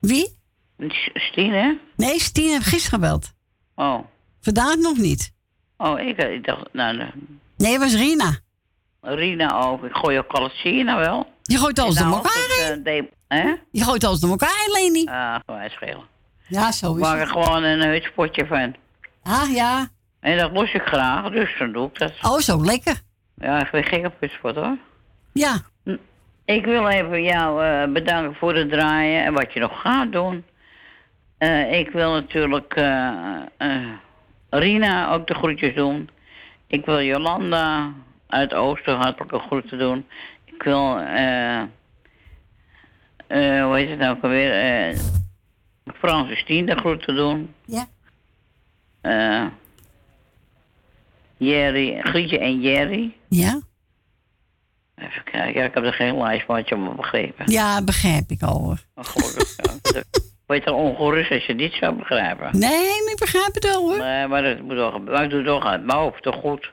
Wie? 0.00 0.36
S- 0.88 1.10
Stine? 1.14 1.78
Nee, 1.96 2.20
Stien 2.20 2.48
heeft 2.50 2.66
gisteren 2.66 2.98
gebeld. 3.00 3.32
Oh. 3.74 3.98
Vandaag 4.40 4.76
nog 4.76 4.96
niet. 4.96 5.32
Oh, 5.76 6.00
ik, 6.00 6.16
ik 6.18 6.44
dacht, 6.44 6.72
nou, 6.72 6.96
de- 6.96 7.12
Nee, 7.56 7.72
het 7.72 7.80
was 7.82 7.94
Rina. 7.94 8.38
Rina 9.00 9.60
ook. 9.62 9.84
Ik 9.84 9.94
gooi 9.94 10.18
ook 10.18 10.30
alles, 10.32 10.62
nou 10.62 10.98
wel? 10.98 11.26
Je 11.42 11.58
gooit 11.58 11.78
alles 11.78 11.94
door 11.94 12.04
Nou, 12.06 12.16
elkaar 12.16 12.70
eh, 12.70 12.84
de- 12.84 13.08
Hè? 13.28 13.54
Je 13.70 13.82
gooit 13.84 14.04
alles 14.04 14.20
door 14.20 14.30
elkaar 14.30 14.54
heen, 14.64 14.82
Leni. 14.82 15.04
Ah, 15.06 15.36
gewoon 15.46 15.70
schelen. 15.70 16.04
Ja, 16.48 16.72
zo 16.72 16.90
Ik 16.90 16.96
is 16.96 17.02
maak 17.02 17.14
er 17.14 17.20
het. 17.20 17.30
gewoon 17.30 17.62
een 17.62 17.82
hutspotje 17.88 18.46
van. 18.46 18.74
Ah, 19.22 19.50
ja. 19.54 19.88
En 20.20 20.38
dat 20.38 20.52
lus 20.52 20.72
ik 20.72 20.82
graag, 20.82 21.30
dus 21.30 21.54
dan 21.58 21.72
doe 21.72 21.86
ik 21.88 21.98
dat. 21.98 22.12
Oh, 22.22 22.38
zo 22.38 22.64
lekker. 22.64 23.00
Ja, 23.36 23.64
ik 23.64 23.70
ben 23.70 23.84
gek 23.84 24.06
op 24.06 24.14
hutspot 24.20 24.54
hoor. 24.54 24.76
Ja. 25.32 25.60
Ik 26.48 26.64
wil 26.64 26.88
even 26.88 27.22
jou 27.22 27.64
eh, 27.64 27.92
bedanken 27.92 28.34
voor 28.34 28.54
het 28.54 28.70
draaien 28.70 29.24
en 29.24 29.32
wat 29.32 29.52
je 29.52 29.60
nog 29.60 29.80
gaat 29.80 30.12
doen. 30.12 30.44
Eh, 31.38 31.78
ik 31.78 31.90
wil 31.90 32.12
natuurlijk 32.12 32.74
eh, 32.74 33.36
eh, 33.56 33.90
Rina 34.50 35.12
ook 35.12 35.26
de 35.26 35.34
groetjes 35.34 35.74
doen. 35.74 36.08
Ik 36.66 36.84
wil 36.84 37.02
Jolanda 37.02 37.92
uit 38.26 38.54
Oosten 38.54 38.96
hartelijke 38.96 39.38
groeten 39.38 39.78
doen. 39.78 40.06
Ik 40.44 40.62
wil, 40.62 40.98
eh 40.98 41.62
hoe 43.62 43.76
heet 43.76 43.88
het 43.88 43.98
nou 43.98 44.16
ook 44.16 44.22
alweer, 44.22 44.52
eh 44.52 44.98
Francis 45.94 46.44
Tien 46.44 46.66
de 46.66 46.76
groeten 46.76 47.16
doen. 47.16 47.54
Ja. 47.64 47.86
Eh 49.00 49.46
Jerry, 51.36 52.00
Grietje 52.00 52.38
en 52.38 52.60
Jerry. 52.60 53.16
Ja? 53.28 53.60
Even 55.00 55.24
kijken, 55.24 55.60
ja, 55.60 55.66
ik 55.66 55.74
heb 55.74 55.84
er 55.84 55.92
geen 55.92 56.18
lijst 56.18 56.44
van, 56.46 56.54
had 56.56 56.68
je 56.68 56.76
me 56.76 56.94
begrepen. 56.94 57.50
Ja, 57.50 57.82
begrijp 57.84 58.30
ik 58.30 58.42
al 58.42 58.58
hoor. 58.58 58.78
Oh, 58.94 59.04
gelukkig. 59.04 59.56
ja. 59.94 60.02
Word 60.46 60.64
je 60.64 60.70
er 60.70 60.76
ongerust 60.76 61.30
als 61.30 61.46
je 61.46 61.54
dit 61.54 61.72
zou 61.72 61.94
begrijpen? 61.94 62.58
Nee, 62.58 63.02
maar 63.02 63.12
ik 63.12 63.18
begrijp 63.18 63.54
het 63.54 63.64
wel 63.64 63.88
hoor. 63.88 63.98
Nee, 63.98 64.26
maar 64.26 64.42
dat 64.42 64.60
moet 64.60 64.76
toch, 64.76 65.04
maar 65.04 65.24
ik 65.24 65.30
doe 65.30 65.38
het 65.38 65.48
toch 65.48 65.66
uit 65.66 65.84
mijn 65.84 65.98
hoofd, 65.98 66.22
toch 66.22 66.36
goed. 66.36 66.70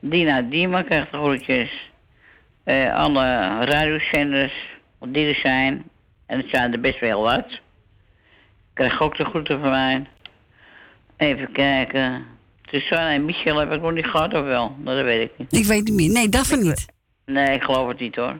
Dina 0.00 0.42
Dima 0.42 0.82
krijgt 0.82 1.10
de 1.10 1.16
groetjes. 1.16 1.90
Eh, 2.64 2.94
alle 2.94 3.24
radiozenders, 3.64 4.52
die 5.00 5.26
er 5.26 5.40
zijn. 5.42 5.84
En 6.26 6.38
het 6.38 6.48
zijn 6.48 6.72
er 6.72 6.80
best 6.80 7.00
wel 7.00 7.22
wat. 7.22 7.46
Krijg 8.72 9.00
ook 9.00 9.16
de 9.16 9.24
groeten 9.24 9.60
van 9.60 9.70
mij. 9.70 10.06
Even 11.16 11.52
kijken. 11.52 12.26
Suzanne 12.62 13.12
en 13.12 13.24
Michel 13.24 13.58
heb 13.58 13.72
ik 13.72 13.80
nog 13.80 13.92
niet 13.92 14.06
gehad, 14.06 14.34
of 14.34 14.42
wel? 14.44 14.76
Nou, 14.78 14.96
dat 14.96 15.04
weet 15.04 15.30
ik 15.30 15.38
niet. 15.38 15.52
Ik 15.52 15.64
weet 15.64 15.84
niet 15.84 15.94
meer. 15.94 16.10
Nee, 16.10 16.28
dat 16.28 16.46
van 16.46 16.62
niet. 16.62 16.86
Nee, 17.26 17.54
ik 17.54 17.62
geloof 17.62 17.88
het 17.88 18.00
niet 18.00 18.16
hoor. 18.16 18.38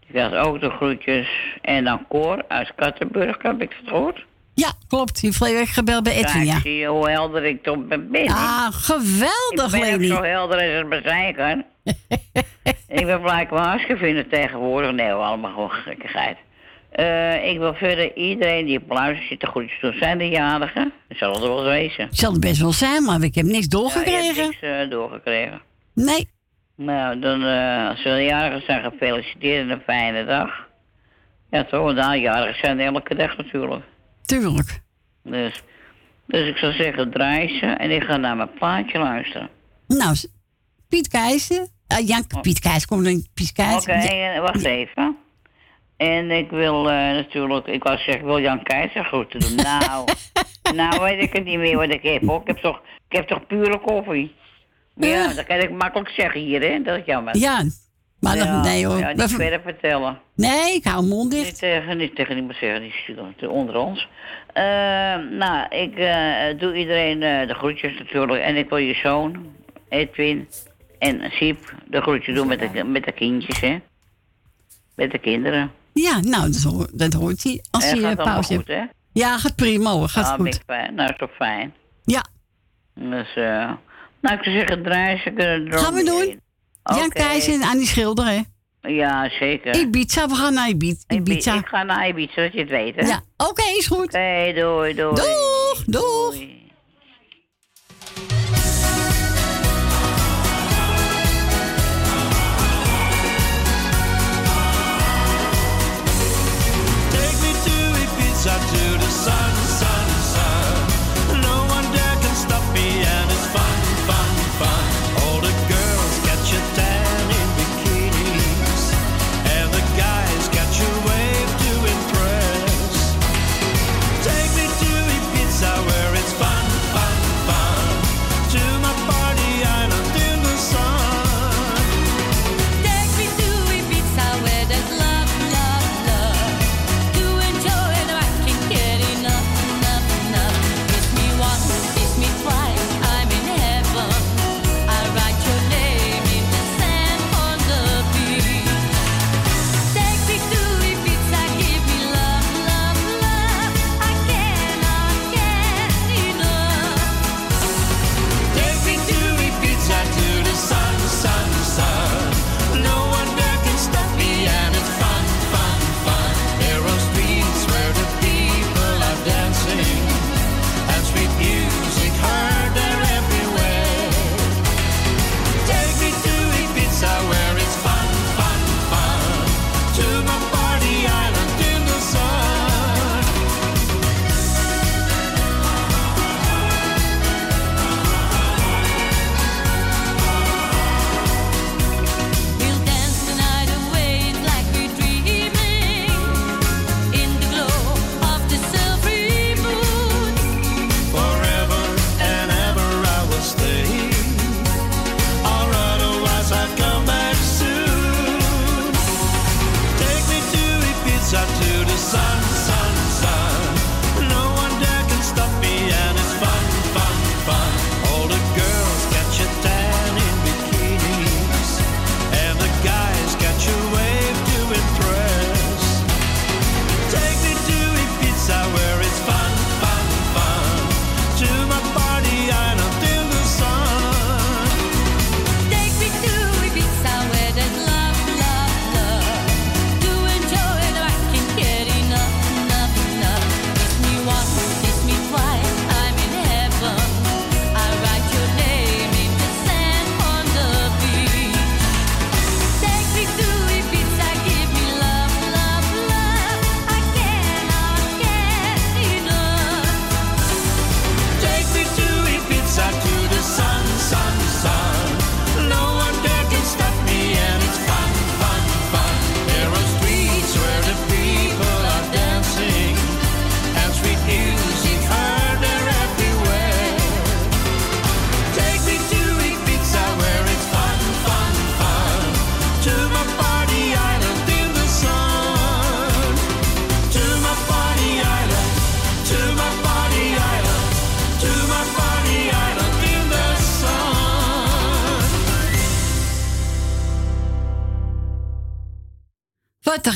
Die 0.00 0.10
krijgt 0.10 0.34
ook 0.34 0.60
de 0.60 0.70
groetjes. 0.70 1.28
En 1.60 1.84
dan 1.84 2.06
Cor 2.08 2.44
uit 2.48 2.72
Kattenburg, 2.76 3.42
heb 3.42 3.62
ik 3.62 3.76
het 3.80 3.88
gehoord? 3.88 4.24
Ja, 4.54 4.72
klopt. 4.88 5.20
Je 5.20 5.32
week 5.38 5.68
gebeld 5.68 6.02
bij 6.02 6.14
Edwin, 6.14 6.44
ja. 6.44 6.60
zie 6.60 6.76
je 6.76 6.86
hoe 6.86 7.10
helder 7.10 7.44
ik 7.44 7.62
toch 7.62 7.86
ben. 7.86 8.28
Ah, 8.28 8.68
geweldig, 8.70 9.74
ik 9.74 9.98
ben 9.98 10.06
zo 10.06 10.22
helder 10.22 10.56
als 10.58 10.72
het 10.72 10.88
bezeiken. 10.88 11.64
ik 13.00 13.06
ben 13.06 13.20
blijkbaar 13.20 13.66
hartstikke 13.66 14.04
vinden 14.04 14.28
tegenwoordig. 14.28 14.92
Nee, 14.92 15.12
allemaal 15.12 15.50
gewoon 15.50 15.70
gekkigheid. 15.70 16.36
Eh, 16.90 17.48
ik 17.48 17.58
wil 17.58 17.74
verder 17.74 18.16
iedereen 18.16 18.66
die 18.66 18.80
op 18.82 18.90
luistert 18.92 19.28
zit 19.28 19.40
de 19.40 19.46
groetjes 19.46 19.80
doen. 19.80 19.94
Zijn 19.98 20.18
de 20.18 20.28
jarigen? 20.28 20.92
Dat 21.08 21.18
zal 21.18 21.34
er 21.34 21.40
wel 21.40 21.64
wezen. 21.64 22.08
Zal 22.10 22.32
het 22.32 22.40
best 22.40 22.60
wel 22.60 22.72
zijn, 22.72 23.04
maar 23.04 23.22
ik 23.22 23.34
heb 23.34 23.44
niks 23.44 23.54
Ja, 23.56 23.60
je 23.60 23.68
doorgekregen. 23.68 24.44
hebt 24.44 24.60
niks 24.60 24.60
eh, 24.60 24.90
doorgekregen. 24.90 25.60
Nee. 25.94 26.28
Nou, 26.76 27.18
dan, 27.18 27.44
eh, 27.44 27.88
als 27.88 28.02
ze 28.02 28.08
de 28.08 28.22
jarigen 28.22 28.62
zijn 28.66 28.82
gefeliciteerd 28.82 29.62
en 29.62 29.70
een 29.70 29.80
fijne 29.80 30.24
dag. 30.24 30.50
Ja, 31.50 31.64
toch? 31.64 31.94
De 31.94 32.20
jarigen 32.20 32.58
zijn 32.60 32.80
elke 32.80 33.14
dag 33.14 33.36
natuurlijk. 33.36 33.84
Tuurlijk. 34.22 34.80
Dus, 35.22 35.62
dus 36.26 36.48
ik 36.48 36.56
zou 36.56 36.72
zeggen, 36.72 37.10
draai 37.10 37.58
ze 37.58 37.66
en 37.66 37.90
ik 37.90 38.02
ga 38.02 38.16
naar 38.16 38.36
mijn 38.36 38.52
plaatje 38.52 38.98
luisteren. 38.98 39.48
Nou, 39.86 40.16
Piet 40.88 41.08
Keizer. 41.08 41.66
Ah, 41.86 42.06
Jan, 42.06 42.26
Piet 42.40 42.58
Keizer, 42.58 42.88
kom 42.88 43.04
dan. 43.04 43.26
Piet 43.34 43.50
Oké, 43.50 43.62
Keizer. 43.62 44.14
Ja. 44.16 44.34
eh, 44.34 44.40
wacht 44.40 44.64
even. 44.64 45.16
En 45.96 46.30
ik 46.30 46.50
wil 46.50 46.90
eh, 46.90 46.94
natuurlijk, 46.94 47.66
ik 47.66 47.82
wou 47.82 47.96
zeggen, 47.96 48.14
ik 48.14 48.24
wil 48.24 48.40
Jan 48.40 48.62
Keizer 48.62 49.04
groeten 49.04 49.40
doen. 49.40 49.54
Nou, 49.54 50.08
nou 50.74 51.02
weet 51.02 51.22
ik 51.22 51.32
het 51.32 51.44
niet 51.44 51.58
meer 51.58 51.76
wat 51.76 51.94
ik 51.94 52.02
heb 52.02 52.22
hoor. 52.22 52.40
Ik 52.40 52.46
heb 52.46 52.56
toch, 52.56 52.80
ik 53.08 53.16
heb 53.16 53.26
toch 53.26 53.46
pure 53.46 53.78
koffie. 53.80 54.34
Ja, 54.96 55.32
dat 55.34 55.46
kan 55.46 55.56
ik 55.56 55.70
makkelijk 55.70 56.08
zeggen 56.10 56.40
hier, 56.40 56.60
hè? 56.60 56.82
Dat 56.82 56.98
is 56.98 57.04
jammer. 57.04 57.36
Ja, 57.36 57.64
maar 58.20 58.36
ja, 58.36 58.54
dat, 58.54 58.64
nee 58.64 58.86
hoor. 58.86 58.98
Ja, 58.98 59.12
niet 59.12 59.34
verder 59.34 59.60
vertellen. 59.60 60.18
nee, 60.34 60.74
ik 60.74 60.84
hou 60.84 61.06
mond 61.06 61.32
Niet 61.32 61.44
dicht. 61.44 61.58
tegen, 61.58 61.96
niet 61.96 62.14
tegen 62.14 62.36
iemand 62.36 62.56
zeggen, 62.56 62.80
die 62.80 62.92
is 63.06 63.46
onder 63.48 63.76
ons. 63.76 64.08
Eh, 64.52 64.62
nou, 65.30 65.68
ik 65.68 65.96
eh, 65.96 66.58
doe 66.58 66.74
iedereen 66.76 67.22
eh, 67.22 67.48
de 67.48 67.54
groetjes 67.54 67.98
natuurlijk. 67.98 68.42
En 68.42 68.56
ik 68.56 68.68
wil 68.68 68.78
je 68.78 68.94
zoon, 68.94 69.54
Edwin 69.88 70.48
en 70.98 71.30
Siep 71.30 71.74
de 71.88 72.00
groetjes 72.00 72.34
doen 72.34 72.46
met 72.46 72.58
de, 72.58 72.84
met 72.84 73.04
de 73.04 73.12
kindjes, 73.12 73.60
hè. 73.60 73.78
Met 74.94 75.10
de 75.10 75.18
kinderen. 75.18 75.70
Ja, 75.92 76.20
nou, 76.20 76.50
dat, 76.52 76.62
hoor, 76.62 76.88
dat 76.92 77.12
hoort 77.12 77.42
hij. 77.42 77.64
Als 77.70 77.84
hij 77.84 77.92
gaat 77.92 78.04
allemaal 78.04 78.24
pauze 78.24 78.56
goed, 78.56 78.66
heeft. 78.66 78.80
hè? 78.80 78.86
Ja, 79.12 79.38
gaat 79.38 79.56
prima 79.56 79.90
hoor. 79.90 80.08
Gaat 80.08 80.26
ah, 80.26 80.34
goed. 80.34 80.60
Nou, 80.66 81.10
is 81.10 81.16
toch 81.16 81.34
fijn. 81.34 81.74
Ja. 82.04 82.24
Dus, 82.94 83.36
eh 83.36 83.70
nou, 84.20 84.36
ik 84.38 84.44
zou 84.44 84.56
zeggen, 84.56 84.82
draaien 84.82 85.18
ze 85.18 85.30
er 85.30 85.78
Gaan 85.78 85.94
we 85.94 86.04
doen. 86.04 86.40
Jan 86.82 87.04
Oké. 87.04 87.08
Keizer 87.08 87.54
en 87.54 87.62
Annie 87.62 87.86
Schilder, 87.86 88.26
hè? 88.26 88.40
Ja, 88.88 89.28
zeker. 89.28 89.76
Ibiza, 89.76 90.28
we 90.28 90.34
gaan 90.34 90.54
naar 90.54 90.68
Ibi- 90.68 90.98
Ibiza. 91.08 91.54
Ik 91.54 91.66
ga 91.66 91.82
naar 91.82 92.08
Ibiza, 92.08 92.34
dat 92.42 92.52
je 92.52 92.58
het 92.60 92.68
weet, 92.68 92.94
hè? 92.96 93.06
Ja, 93.06 93.20
oké, 93.36 93.62
is 93.78 93.86
goed. 93.86 94.04
Oké, 94.04 94.52
doei, 94.54 94.94
doei. 94.94 95.14
Doeg, 95.14 95.84
doeg. 95.86 96.34
Take 107.12 107.36
me 107.42 107.52
to 107.66 107.76
Ibiza 108.02 108.54
to 108.70 108.82
the 109.02 109.10
sun. 109.10 109.65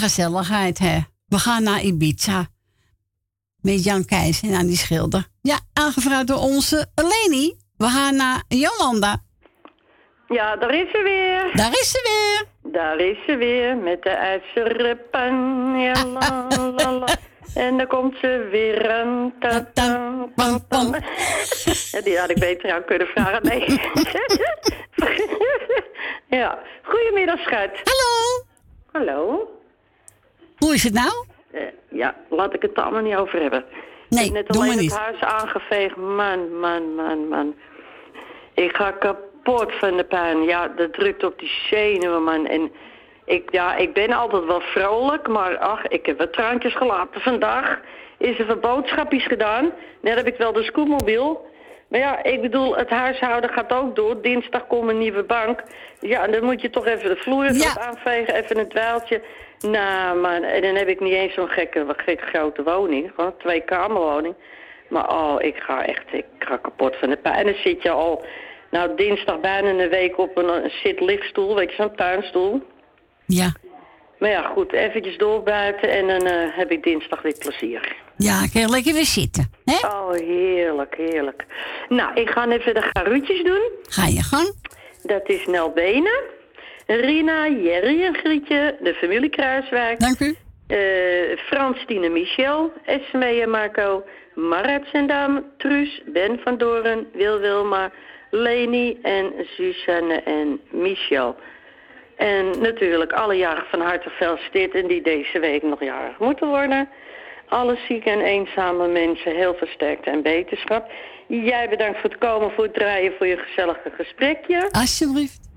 Gezelligheid, 0.00 0.78
hè. 0.78 0.98
We 1.26 1.38
gaan 1.38 1.62
naar 1.62 1.82
Ibiza. 1.82 2.46
Met 3.60 3.84
Jan 3.84 4.04
Keijs 4.04 4.42
en 4.42 4.54
aan 4.54 4.66
die 4.66 4.76
schilder. 4.76 5.26
Ja, 5.42 5.58
aangevraagd 5.72 6.26
door 6.26 6.38
onze 6.38 6.86
Leni. 6.94 7.54
We 7.76 7.86
gaan 7.86 8.16
naar 8.16 8.42
Jolanda. 8.48 9.22
Ja, 10.28 10.56
daar 10.56 10.74
is 10.74 10.90
ze 10.90 11.02
weer. 11.02 11.56
Daar 11.56 11.72
is 11.72 11.90
ze 11.90 12.00
weer. 12.02 12.72
Daar 12.72 12.98
is 12.98 13.16
ze 13.26 13.36
weer 13.36 13.76
met 13.76 14.02
de 14.02 14.10
ijzeren 14.10 14.98
Ja, 15.80 16.06
la, 16.06 16.46
la, 16.76 16.92
la. 16.92 17.06
En 17.54 17.76
dan 17.76 17.86
komt 17.86 18.16
ze 18.20 18.48
weer 18.50 18.90
aan. 18.92 19.34
Ta, 19.40 19.70
ta, 19.74 20.10
pam, 20.34 20.66
pam. 20.66 20.94
Ja, 21.92 22.00
die 22.00 22.18
had 22.18 22.30
ik 22.30 22.38
beter 22.38 22.72
aan 22.72 22.84
kunnen 22.84 23.06
vragen. 23.06 23.42
Nee. 23.42 23.80
ja. 26.40 26.58
Goedemiddag, 26.82 27.38
schat. 27.38 27.70
Hallo. 27.84 28.44
Hallo. 28.92 29.59
Hoe 30.60 30.74
is 30.74 30.82
het 30.82 30.92
nou? 30.92 31.26
Eh, 31.50 31.62
ja, 31.88 32.14
laat 32.28 32.54
ik 32.54 32.62
het 32.62 32.76
er 32.76 32.82
allemaal 32.82 33.02
niet 33.02 33.16
over 33.16 33.40
hebben. 33.40 33.64
Nee, 34.08 34.24
ik 34.24 34.34
heb 34.34 34.46
net 34.46 34.56
alleen 34.56 34.70
het 34.70 34.80
niet. 34.80 34.96
huis 34.96 35.20
aangeveegd. 35.20 35.96
Man, 35.96 36.58
man, 36.58 36.94
man, 36.94 37.28
man. 37.28 37.54
Ik 38.54 38.76
ga 38.76 38.90
kapot 38.90 39.72
van 39.72 39.96
de 39.96 40.04
pijn. 40.04 40.42
Ja, 40.42 40.68
dat 40.68 40.92
drukt 40.92 41.24
op 41.24 41.38
die 41.38 41.52
zenuwen, 41.70 42.22
man. 42.22 42.46
En 42.46 42.72
ik, 43.24 43.52
ja, 43.52 43.76
ik 43.76 43.92
ben 43.92 44.12
altijd 44.12 44.44
wel 44.44 44.60
vrolijk, 44.60 45.28
maar 45.28 45.58
ach, 45.58 45.86
ik 45.86 46.06
heb 46.06 46.18
wat 46.18 46.32
traantjes 46.32 46.74
gelaten. 46.76 47.20
Vandaag 47.20 47.80
is 48.18 48.38
er 48.38 48.46
wat 48.46 48.60
boodschapjes 48.60 49.26
gedaan. 49.26 49.72
Net 50.00 50.16
heb 50.16 50.26
ik 50.26 50.36
wel 50.36 50.52
de 50.52 50.62
scootmobiel. 50.62 51.48
Maar 51.88 52.00
ja, 52.00 52.22
ik 52.24 52.40
bedoel, 52.40 52.76
het 52.76 52.90
huishouden 52.90 53.50
gaat 53.50 53.72
ook 53.72 53.96
door. 53.96 54.22
Dinsdag 54.22 54.66
komt 54.66 54.90
een 54.90 54.98
nieuwe 54.98 55.22
bank. 55.22 55.62
Ja, 56.00 56.24
en 56.24 56.32
dan 56.32 56.44
moet 56.44 56.60
je 56.60 56.70
toch 56.70 56.86
even 56.86 57.08
de 57.08 57.16
vloer 57.16 57.44
wat 57.44 57.78
aanvegen, 57.78 58.34
even 58.34 58.58
een 58.58 58.68
dweiltje. 58.68 59.22
Nou, 59.60 60.20
man, 60.20 60.42
en 60.42 60.62
dan 60.62 60.74
heb 60.74 60.88
ik 60.88 61.00
niet 61.00 61.12
eens 61.12 61.34
zo'n 61.34 61.48
gekke, 61.48 61.94
gekke 61.96 62.26
grote 62.26 62.62
woning. 62.62 63.10
Gewoon 63.14 63.30
een 63.30 63.38
twee-kamerwoning. 63.38 64.34
Maar 64.88 65.08
oh, 65.08 65.36
ik 65.38 65.56
ga 65.56 65.86
echt, 65.86 66.12
ik 66.12 66.24
ga 66.38 66.56
kapot 66.56 66.96
van 66.96 67.08
de 67.10 67.16
pijn. 67.16 67.34
En 67.34 67.44
dan 67.44 67.62
zit 67.62 67.82
je 67.82 67.90
al, 67.90 68.24
nou, 68.70 68.96
dinsdag 68.96 69.40
bijna 69.40 69.68
een 69.68 69.88
week 69.88 70.18
op 70.18 70.36
een, 70.36 70.48
een 70.48 70.70
zit-lichtstoel, 70.82 71.54
weet 71.54 71.70
je, 71.70 71.76
zo'n 71.76 71.96
tuinstoel. 71.96 72.62
Ja. 73.26 73.52
Maar 74.18 74.30
ja, 74.30 74.42
goed, 74.42 74.72
eventjes 74.72 75.18
doorbuiten 75.18 75.90
en 75.90 76.06
dan 76.06 76.26
eh, 76.26 76.56
heb 76.56 76.70
ik 76.70 76.82
dinsdag 76.82 77.22
weer 77.22 77.36
plezier. 77.38 77.96
Ja, 78.16 78.46
je 78.52 78.68
lekker 78.68 78.92
weer 78.92 79.04
zitten. 79.04 79.52
Hè? 79.64 79.88
Oh, 79.88 80.12
heerlijk, 80.12 80.94
heerlijk. 80.96 81.44
Nou, 81.88 82.14
ik 82.14 82.30
ga 82.30 82.48
even 82.48 82.74
de 82.74 82.82
garuutjes 82.92 83.42
doen. 83.42 83.70
Ga 83.82 84.06
je 84.06 84.22
gang. 84.22 84.54
Dat 85.02 85.28
is 85.28 85.46
Nel 85.46 85.70
Benen, 85.70 86.20
Rina, 86.96 87.48
Jerry 87.48 88.02
en 88.02 88.14
Grietje, 88.14 88.76
de 88.82 88.94
familie 88.94 89.30
Kruiswijk. 89.30 90.00
Dank 90.00 90.20
u. 90.20 90.36
Frans, 91.36 91.84
Tine, 91.86 92.08
Michel, 92.08 92.72
Esmee 92.84 93.42
en 93.42 93.50
Marco, 93.50 94.04
Marat 94.34 94.82
Sendam, 94.92 95.44
Truus, 95.56 96.02
Ben 96.06 96.40
van 96.44 96.58
Doren, 96.58 97.06
Wil 97.12 97.38
Wilma, 97.38 97.90
Leni 98.30 98.98
en 99.02 99.32
Suzanne 99.56 100.14
en 100.22 100.60
Michel. 100.70 101.36
En 102.16 102.60
natuurlijk 102.60 103.12
alle 103.12 103.34
jaren 103.34 103.64
van 103.70 103.80
harte 103.80 104.08
gefeliciteerd 104.08 104.74
en 104.74 104.86
die 104.86 105.02
deze 105.02 105.38
week 105.38 105.62
nog 105.62 105.82
jarig 105.82 106.18
moeten 106.18 106.48
worden. 106.48 106.88
Alle 107.48 107.78
zieke 107.88 108.10
en 108.10 108.20
eenzame 108.20 108.88
mensen 108.88 109.34
heel 109.34 109.54
versterkt 109.54 110.06
en 110.06 110.22
beterschap. 110.22 110.90
Jij 111.26 111.68
bedankt 111.68 112.00
voor 112.00 112.10
het 112.10 112.18
komen, 112.18 112.50
voor 112.50 112.64
het 112.64 112.74
draaien, 112.74 113.12
voor 113.18 113.26
je 113.26 113.36
gezellige 113.36 113.90
gesprekje. 113.96 114.68
Alsjeblieft. 114.70 115.49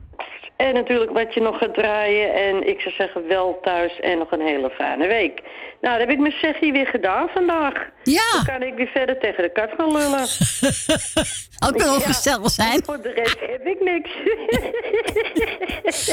En 0.56 0.74
natuurlijk 0.74 1.12
wat 1.12 1.34
je 1.34 1.42
nog 1.42 1.58
gaat 1.58 1.74
draaien. 1.74 2.34
En 2.34 2.68
ik 2.68 2.80
zou 2.80 2.94
zeggen 2.96 3.28
wel 3.28 3.60
thuis 3.62 4.00
en 4.00 4.18
nog 4.18 4.32
een 4.32 4.42
hele 4.42 4.70
fijne 4.70 5.08
week. 5.08 5.42
Nou, 5.82 5.98
dat 5.98 6.08
heb 6.08 6.10
ik 6.10 6.20
mijn 6.20 6.36
zegje 6.42 6.72
weer 6.72 6.88
gedaan 6.88 7.28
vandaag. 7.30 7.74
Ja. 8.04 8.22
Dan 8.32 8.46
kan 8.46 8.68
ik 8.68 8.74
weer 8.76 8.88
verder 8.94 9.20
tegen 9.20 9.44
de 9.44 9.52
kat 9.52 9.70
gaan 9.78 9.92
lullen. 9.92 10.20
Ook 11.68 11.78
wel 11.82 12.00
Ja, 12.00 12.48
zijn. 12.50 12.84
Voor 12.84 13.02
de 13.02 13.10
rest 13.12 13.40
heb 13.40 13.66
ik 13.66 13.82
niks. 13.82 14.10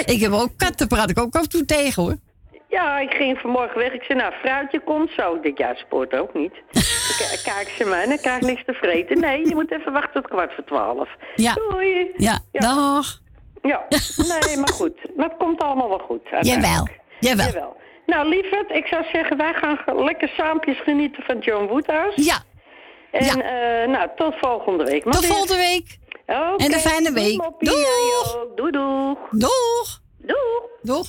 Ik 0.15 0.21
heb 0.21 0.33
ook 0.33 0.51
katten, 0.57 0.89
praat 0.89 1.11
ik 1.11 1.19
ook 1.19 1.35
af 1.35 1.43
en 1.43 1.49
toe 1.49 1.65
tegen 1.65 2.03
hoor. 2.03 2.17
Ja, 2.69 2.99
ik 2.99 3.11
ging 3.11 3.39
vanmorgen 3.39 3.79
weg. 3.79 3.93
Ik 3.93 4.03
zei, 4.03 4.19
nou, 4.19 4.33
fruitje 4.33 4.81
komt 4.81 5.11
zo. 5.17 5.35
Ik 5.35 5.43
denk, 5.43 5.59
ja, 5.59 5.75
sport 5.75 6.15
ook 6.19 6.35
niet. 6.35 6.53
Dan 7.19 7.29
k- 7.39 7.41
kijk 7.45 7.69
ze 7.79 7.85
me 7.85 7.95
en 7.95 8.09
dan 8.09 8.19
krijg 8.19 8.37
ik 8.41 8.47
niks 8.47 8.65
te 8.65 8.73
vreten. 8.73 9.21
Nee, 9.21 9.49
je 9.49 9.55
moet 9.55 9.73
even 9.73 9.93
wachten 9.93 10.13
tot 10.23 10.29
kwart 10.31 10.55
voor 10.55 10.65
twaalf. 10.65 11.09
Ja. 11.37 11.55
Doei. 11.55 12.11
Ja, 12.17 12.39
dag. 12.53 13.19
Ja, 13.63 13.87
nee, 14.47 14.57
maar 14.57 14.73
goed. 14.73 15.17
Maar 15.17 15.29
het 15.29 15.39
komt 15.39 15.63
allemaal 15.63 15.89
wel 15.89 15.99
goed. 15.99 16.29
Jawel, 16.41 16.89
jawel. 17.21 17.47
Jawel. 17.47 17.77
Nou, 18.07 18.29
lieverd, 18.29 18.71
ik 18.71 18.87
zou 18.87 19.05
zeggen, 19.13 19.37
wij 19.37 19.53
gaan 19.55 20.05
lekker 20.05 20.29
saampjes 20.29 20.81
genieten 20.81 21.23
van 21.23 21.39
John 21.39 21.67
Woodhouse. 21.67 22.23
Ja. 22.23 22.43
En 23.11 23.43
eh, 23.43 23.89
nou, 23.89 24.09
tot 24.17 24.35
volgende 24.39 24.85
week. 24.85 25.05
maar 25.05 25.15
Tot 25.15 25.27
volgende 25.27 25.57
week. 25.57 25.99
En 26.57 26.73
een 26.73 26.81
fijne 26.81 27.13
doei, 27.13 27.25
week. 27.25 27.51
Doeg. 27.59 27.75
Joh. 27.79 28.57
Doei, 28.57 28.71
doeg. 28.71 29.19
Doeg. 29.31 30.01
Doeg. 30.19 30.69
Doeg. 30.83 31.07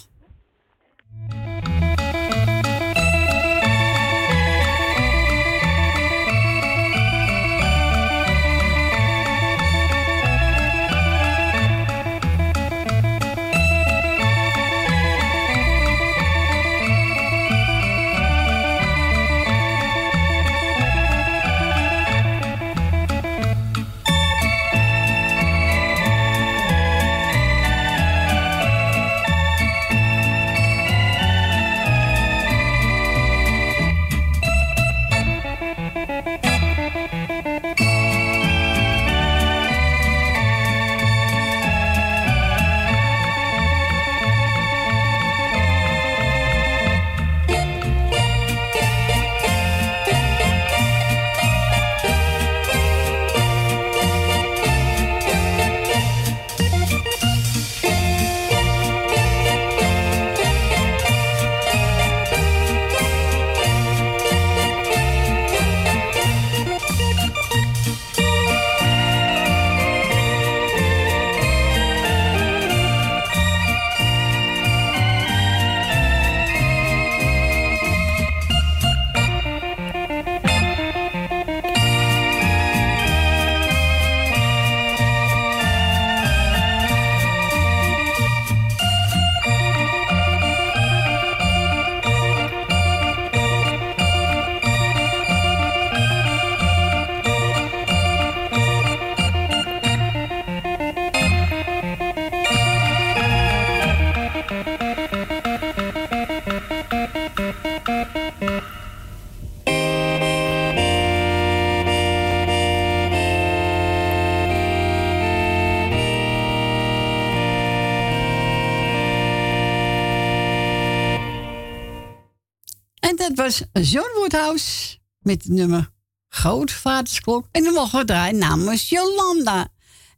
Was 123.52 123.94
Woodhouse 123.94 124.98
met 125.20 125.48
nummer 125.48 125.90
Grootvadersklok. 126.30 127.48
En 127.52 127.64
dan 127.64 127.74
mogen 127.74 128.00
we 128.00 128.06
draaien 128.06 128.38
namens 128.38 128.90
Jolanda. 128.90 129.68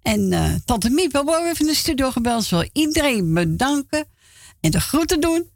En 0.02 0.34
eh, 0.34 0.54
Tante 0.66 0.90
Miep 0.90 1.14
hebben 1.14 1.40
ook 1.40 1.46
even 1.46 1.60
in 1.60 1.72
de 1.72 1.78
studio 1.78 2.12
gebeld. 2.12 2.44
Ze 2.44 2.56
wil 2.56 2.70
iedereen 2.74 3.34
bedanken 3.34 4.08
en 4.60 4.72
de 4.72 4.80
groeten 4.80 5.22
doen. 5.22 5.50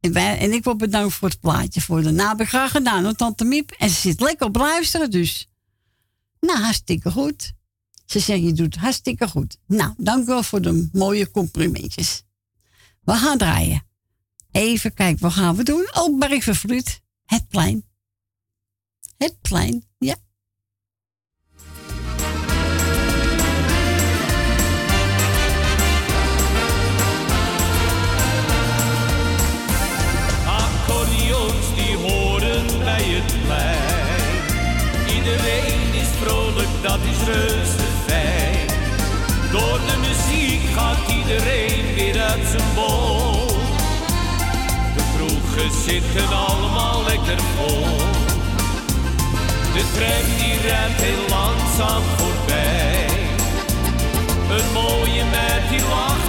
En, 0.00 0.14
en 0.14 0.52
ik 0.52 0.64
wil 0.64 0.76
bedankt 0.76 1.14
voor 1.14 1.28
het 1.28 1.40
plaatje. 1.40 1.80
Voor 1.80 2.02
de 2.02 2.10
naam 2.10 2.46
graag 2.46 2.70
gedaan 2.70 3.14
tante 3.14 3.44
Miep. 3.44 3.70
En 3.70 3.90
ze 3.90 4.00
zit 4.00 4.20
lekker 4.20 4.46
op 4.46 4.56
luisteren, 4.56 5.10
dus. 5.10 5.48
Nou, 6.40 6.58
hartstikke 6.58 7.10
goed. 7.10 7.52
Ze 8.06 8.18
zegt, 8.18 8.42
je 8.42 8.52
doet 8.52 8.76
hartstikke 8.76 9.28
goed. 9.28 9.58
Nou, 9.66 9.94
dank 9.96 10.26
wel 10.26 10.42
voor 10.42 10.60
de 10.60 10.88
mooie 10.92 11.30
complimentjes. 11.30 12.22
We 13.00 13.12
gaan 13.12 13.38
draaien. 13.38 13.82
Even 14.50 14.94
kijken, 14.94 15.22
wat 15.22 15.32
gaan 15.32 15.56
we 15.56 15.62
doen? 15.62 15.88
Oh, 15.92 16.18
Barry 16.18 16.42
Vervloed. 16.42 17.01
Het 17.32 17.48
plein. 17.48 17.84
Het 19.16 19.36
plein, 19.42 19.84
ja. 19.98 20.14
Accordeons 30.46 31.74
die 31.74 31.96
horen 31.96 32.66
bij 32.66 33.04
het 33.04 33.44
plein. 33.44 35.16
Iedereen 35.16 35.94
is 35.94 36.08
vrolijk, 36.08 36.82
dat 36.82 37.00
is 37.00 37.24
reuze 37.24 37.88
fijn. 38.06 38.66
Door 39.50 39.78
de 39.78 39.96
muziek 40.00 40.62
gaat 40.74 41.10
iedereen 41.10 41.94
weer 41.94 42.20
uit 42.20 42.46
zijn 42.46 42.74
bol. 42.74 43.01
Zitten 45.84 46.36
allemaal 46.36 47.04
lekker 47.04 47.38
vol. 47.56 47.96
De 49.74 49.84
tram 49.94 50.26
die 50.38 50.56
rent 50.68 51.00
heel 51.00 51.28
langzaam 51.28 52.02
voorbij. 52.16 53.06
Een 54.56 54.72
mooie 54.72 55.24
meid 55.24 55.68
die 55.70 55.80
lacht 55.88 56.21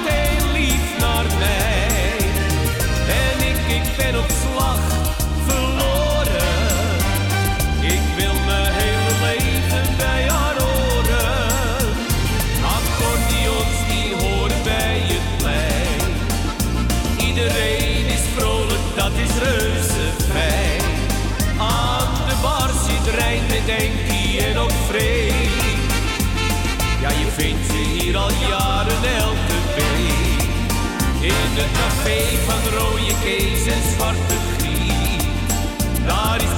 In 31.24 31.32
het 31.32 31.72
café 31.72 32.20
van 32.46 32.78
rode 32.78 33.14
Kees 33.24 33.66
en 33.66 33.84
zwarte 33.96 34.38
griet. 34.58 35.24
Daar 36.06 36.42
is 36.42 36.53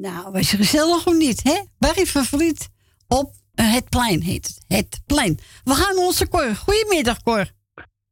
Nou, 0.00 0.30
was 0.32 0.50
je 0.50 0.56
gezellig 0.56 1.06
of 1.06 1.14
niet, 1.14 1.42
hè? 1.42 1.60
Barry 1.78 2.06
Vervliet 2.06 2.68
op 3.08 3.34
het 3.54 3.88
plein 3.88 4.22
heet 4.22 4.46
het. 4.46 4.64
Het 4.68 5.00
plein. 5.06 5.38
We 5.64 5.74
gaan 5.74 5.98
onze 5.98 6.28
Cor. 6.28 6.54
Goedemiddag, 6.56 7.22
Cor. 7.22 7.50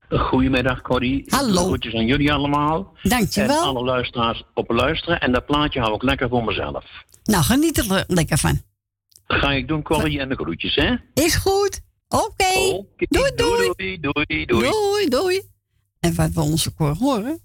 Goedemiddag 0.08 0.82
Corrie. 0.82 1.24
Hallo. 1.26 1.64
Groetjes 1.66 1.94
aan 1.94 2.06
jullie 2.06 2.32
allemaal. 2.32 2.96
Dankjewel. 3.02 3.60
En 3.60 3.66
alle 3.66 3.84
luisteraars 3.84 4.44
op 4.54 4.70
luisteren. 4.70 5.20
En 5.20 5.32
dat 5.32 5.46
plaatje 5.46 5.80
hou 5.80 5.94
ik 5.94 6.02
lekker 6.02 6.28
voor 6.28 6.44
mezelf. 6.44 6.84
Nou, 7.24 7.44
geniet 7.44 7.78
er 7.78 7.86
le- 7.86 8.04
lekker 8.06 8.38
van. 8.38 8.62
Ga 9.26 9.52
ik 9.52 9.68
doen 9.68 9.82
Corrie 9.82 10.20
en 10.20 10.28
de 10.28 10.34
groetjes, 10.34 10.74
hè? 10.74 10.94
Is 11.14 11.34
goed. 11.34 11.80
Oké. 12.08 12.84
Doei, 12.96 13.32
doei. 13.34 13.72
Doei, 13.76 14.00
doei, 14.00 14.44
doei. 14.46 14.70
Doei, 14.70 15.08
doei. 15.08 15.42
En 16.00 16.14
wat 16.14 16.30
we 16.32 16.40
onze 16.40 16.70
koor 16.74 16.96
horen? 16.96 17.40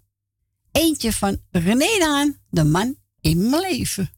Eentje 0.72 1.12
van 1.14 1.38
René 1.52 2.00
Daan, 2.00 2.38
de 2.50 2.64
man 2.64 2.96
in 3.22 3.50
mijn 3.50 3.62
leven. 3.62 4.10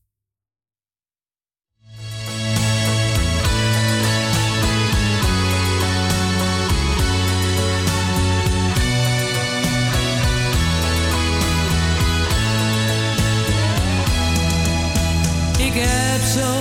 Heb 16.17 16.43
zo 16.43 16.51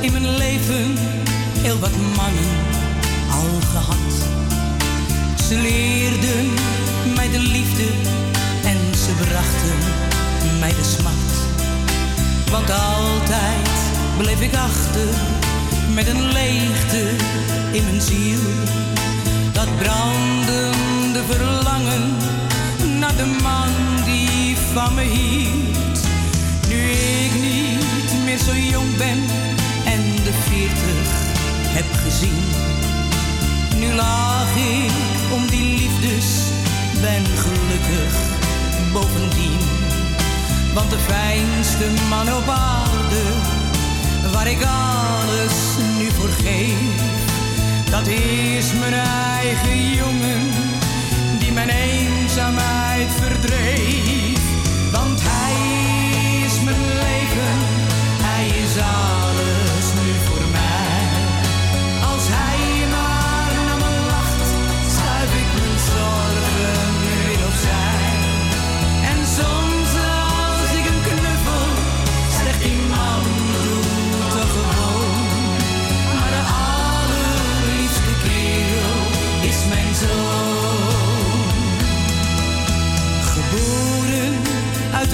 in 0.00 0.12
mijn 0.12 0.36
leven 0.36 0.96
heel 1.58 1.78
wat 1.78 1.96
mannen 2.16 2.52
al 3.30 3.60
gehad. 3.70 4.12
Ze 5.48 5.54
leerden 5.54 6.52
mij 7.16 7.30
de 7.30 7.38
liefde 7.38 7.86
en 8.64 8.78
ze 8.98 9.12
brachten 9.28 9.78
mij 10.60 10.68
de 10.68 10.84
smart. 10.96 11.32
Want 12.50 12.70
altijd 12.70 13.68
bleef 14.18 14.40
ik 14.40 14.54
achter 14.54 15.08
met 15.94 16.06
een 16.08 16.32
leegte 16.32 17.02
in 17.72 17.84
mijn 17.84 18.00
ziel. 18.00 18.40
Dat 19.52 19.68
brandende 19.78 21.22
verlangen 21.28 22.16
naar 22.98 23.16
de 23.16 23.38
man 23.42 24.04
die 24.04 24.56
van 24.72 24.94
me 24.94 25.02
hield. 25.02 25.61
Meer 28.32 28.40
zo 28.40 28.56
jong 28.56 28.96
ben 28.96 29.24
en 29.84 30.02
de 30.24 30.32
veertig 30.32 31.08
heb 31.76 31.84
gezien. 32.04 32.44
Nu 33.78 33.94
laag 33.94 34.56
ik 34.56 34.92
om 35.32 35.46
die 35.46 35.78
liefdes, 35.78 36.26
ben 37.00 37.24
gelukkig 37.26 38.14
bovendien. 38.92 39.58
Want 40.74 40.90
de 40.90 40.98
fijnste 40.98 41.86
man 42.08 42.34
op 42.34 42.48
aarde, 42.48 43.24
waar 44.32 44.46
ik 44.46 44.62
alles 44.62 45.56
nu 45.98 46.10
voor 46.10 46.32
geef, 46.44 47.02
dat 47.90 48.06
is 48.06 48.72
mijn 48.72 48.94
eigen 49.34 49.94
jongen, 49.94 50.50
die 51.38 51.52
mijn 51.52 51.70
eenzaamheid 51.70 53.08
verdreef. 53.20 54.01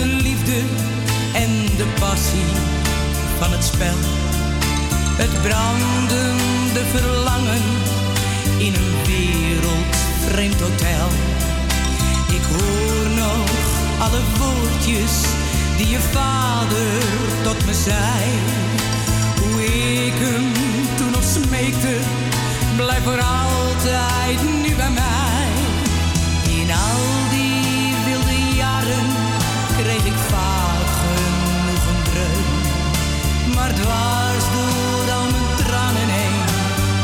Liefde 0.06 0.60
en 1.34 1.50
de 1.76 1.86
passie 2.00 2.50
van 3.38 3.52
het 3.52 3.64
spel. 3.64 3.98
Het 5.16 5.42
brandende 5.42 6.82
verlangen 6.94 7.62
in 8.58 8.74
een 8.74 8.92
wereldvreemd 9.06 10.60
hotel. 10.60 11.08
Ik 12.28 12.44
hoor 12.50 13.10
nog 13.10 13.50
alle 13.98 14.20
woordjes 14.38 15.12
die 15.76 15.88
je 15.88 16.00
vader 16.00 17.02
tot 17.42 17.66
me 17.66 17.74
zei. 17.74 18.24
Hoe 19.40 19.64
ik 20.06 20.14
hem 20.14 20.52
toen 20.96 21.10
nog 21.10 21.24
smeekte, 21.24 21.96
blijf 22.76 23.02
voor 23.02 23.20
altijd 23.20 24.42
nu 24.62 24.74
bij 24.74 24.90
mij. 24.90 25.27
Dwars 33.82 34.44
door 34.54 35.12
al 35.14 35.26
mijn 35.30 35.56
tranen 35.56 36.08
heen 36.08 36.44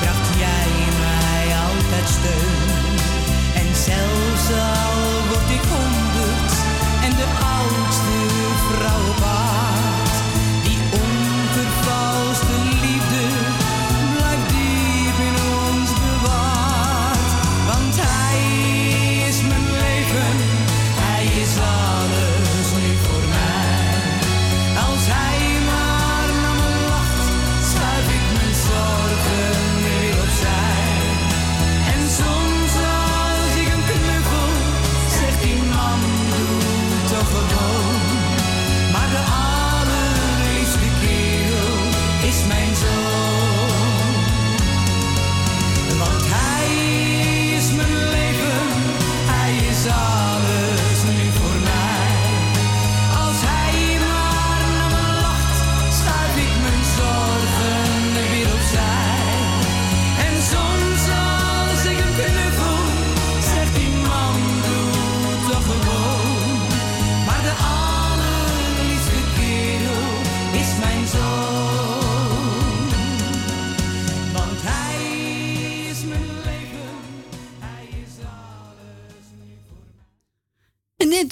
bracht 0.00 0.28
jij 0.38 0.70
mij 1.00 1.46
altijd 1.66 2.08
steun. 2.08 2.52
En 3.60 3.68
zelfs 3.76 4.48
al 4.60 4.93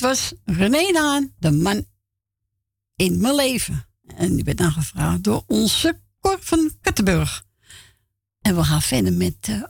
was 0.02 0.32
René 0.44 0.92
Daan, 0.92 1.32
de 1.38 1.50
man 1.50 1.84
in 2.96 3.20
mijn 3.20 3.34
leven. 3.34 3.86
En 4.16 4.34
die 4.34 4.44
werd 4.44 4.60
aangevraagd 4.60 5.24
door 5.24 5.42
onze 5.46 6.00
Cor 6.20 6.38
van 6.40 6.72
Kattenburg. 6.80 7.44
En 8.40 8.56
we 8.56 8.64
gaan 8.64 8.82
verder 8.82 9.12
met, 9.12 9.36
eh, 9.40 9.62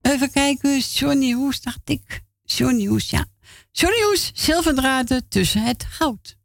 even 0.00 0.30
kijken, 0.30 0.78
Johnny 0.78 1.32
Hoes, 1.32 1.60
dacht 1.60 1.80
ik. 1.84 2.22
Johnny 2.42 2.86
Hoes, 2.86 3.10
ja. 3.10 3.26
Johnny 3.72 4.02
Hoes, 4.02 4.30
zilverdraden 4.34 5.28
tussen 5.28 5.62
het 5.62 5.84
goud. 5.84 6.37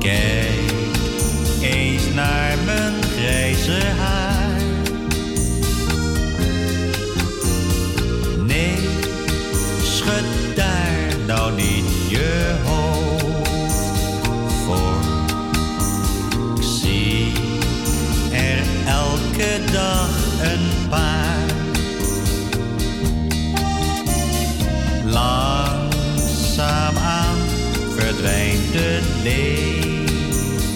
Kijk 0.00 0.72
eens 1.60 2.14
naar 2.14 2.58
mijn 2.64 3.02
grijze 3.02 3.86
haar. 3.98 4.60
Nee, 8.46 8.78
schud 9.82 10.56
daar 10.56 11.16
nou 11.26 11.54
niet 11.54 11.84
je 12.08 12.54
hoofd 12.64 13.88
voor. 14.64 14.98
Ik 16.56 16.62
zie 16.62 17.32
er 18.32 18.62
elke 18.86 19.60
dag 19.72 20.10
een 20.42 20.88
paar. 20.88 21.48
Langzaamaan 25.04 25.90
verdwijnt 27.96 28.72
de 28.72 29.00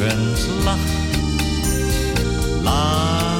levenslach. 0.04 0.78
Langzaam 2.62 3.33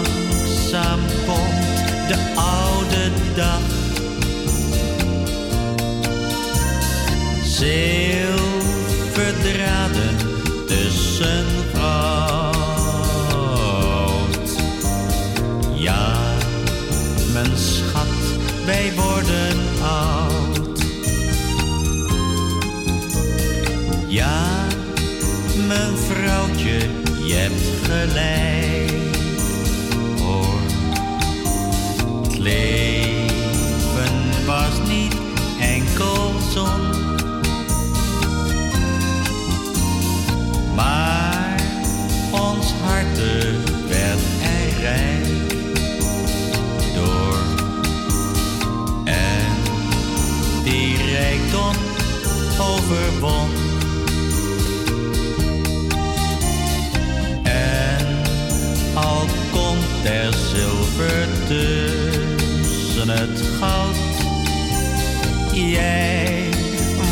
jij 65.53 66.49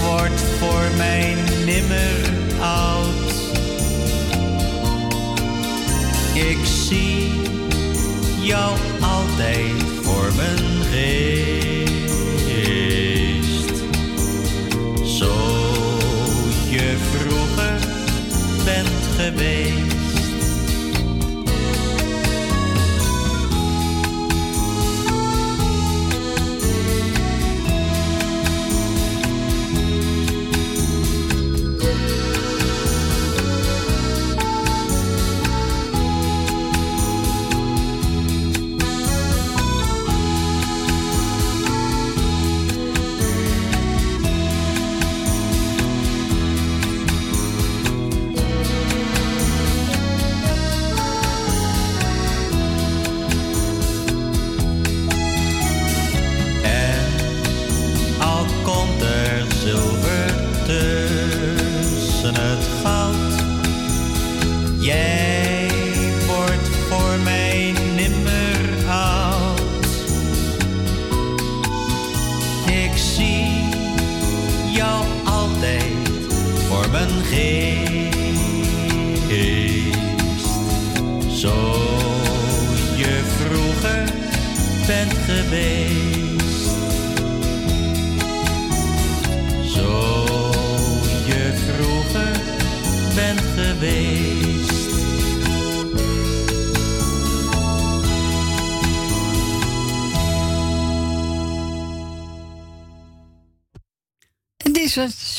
wordt 0.05 0.41
voor 0.59 0.97
mij 0.97 1.35
nimmer 1.65 2.31
oud. 2.61 3.33
Ik 6.35 6.59
zie 6.65 7.31
jou 8.41 8.92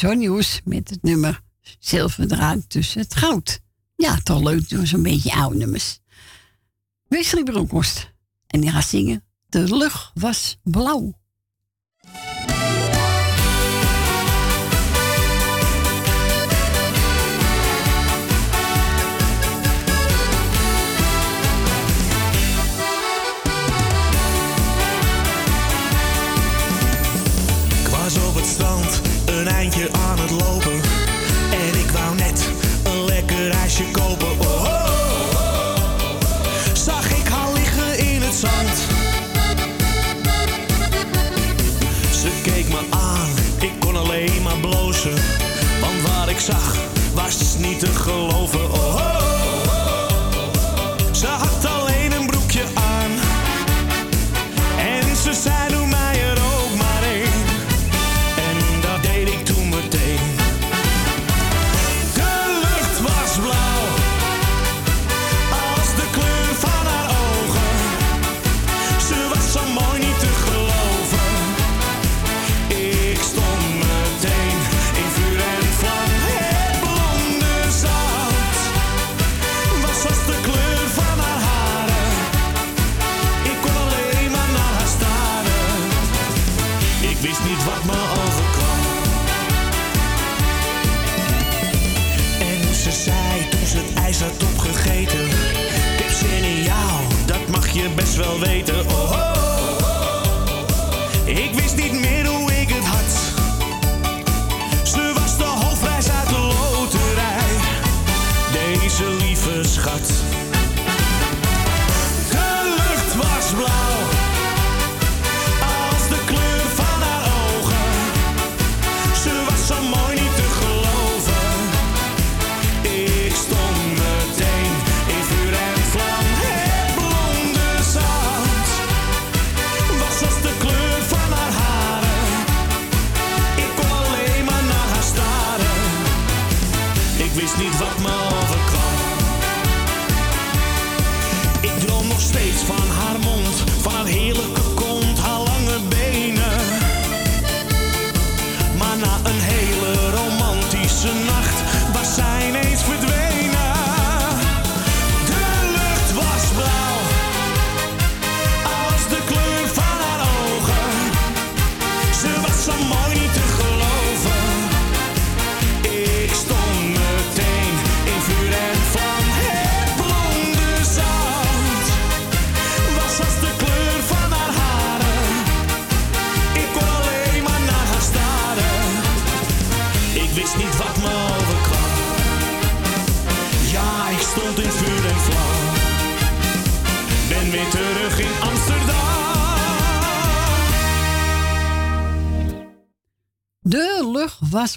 Johnny 0.04 0.62
met 0.64 0.90
het 0.90 1.04
nummer 1.04 1.42
Zilverdraad 1.80 2.70
tussen 2.70 3.02
het 3.02 3.16
goud. 3.16 3.60
Ja, 3.96 4.18
toch 4.24 4.42
leuk, 4.44 4.70
doen 4.70 4.88
zo'n 4.88 5.04
beetje 5.04 5.34
oude 5.34 5.58
nummers. 5.58 6.00
Wesley 7.08 7.44
Bronkhorst. 7.44 8.14
En 8.48 8.62
die 8.62 8.72
gaat 8.72 8.86
zingen 8.86 9.24
De 9.50 9.76
lucht 9.76 10.12
was 10.14 10.60
blauw. 10.64 11.20
een 29.48 29.54
eindje 29.54 29.90
aan 29.92 30.20
het 30.20 30.32
lopen. 30.32 30.82
En 31.52 31.80
ik 31.80 31.90
wou 31.92 32.16
net 32.16 32.50
een 32.84 33.06
lekker 33.06 33.52
ijsje 33.52 33.84
kopen. 33.92 34.53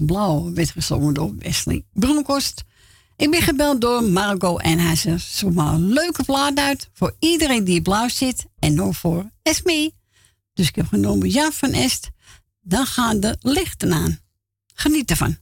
blauw, 0.04 0.52
werd 0.52 0.70
gezongen 0.70 1.14
door 1.14 1.34
Wesley 1.38 1.84
Bloemkost. 1.92 2.64
Ik 3.16 3.30
ben 3.30 3.42
gebeld 3.42 3.80
door 3.80 4.04
Margot 4.04 4.62
en 4.62 4.78
hij 4.78 4.96
zegt, 4.96 5.24
zomaar 5.24 5.74
een 5.74 5.92
leuke 5.92 6.24
plaat 6.24 6.58
uit 6.58 6.88
voor 6.92 7.14
iedereen 7.18 7.64
die 7.64 7.82
blauw 7.82 8.08
zit 8.08 8.46
en 8.58 8.74
nog 8.74 8.96
voor 8.96 9.30
Esme. 9.42 9.92
Dus 10.54 10.68
ik 10.68 10.74
heb 10.74 10.86
genomen 10.86 11.28
Jan 11.28 11.52
van 11.52 11.72
Est. 11.72 12.10
Dan 12.60 12.86
gaan 12.86 13.20
de 13.20 13.36
lichten 13.40 13.92
aan. 13.92 14.18
Geniet 14.74 15.10
ervan. 15.10 15.36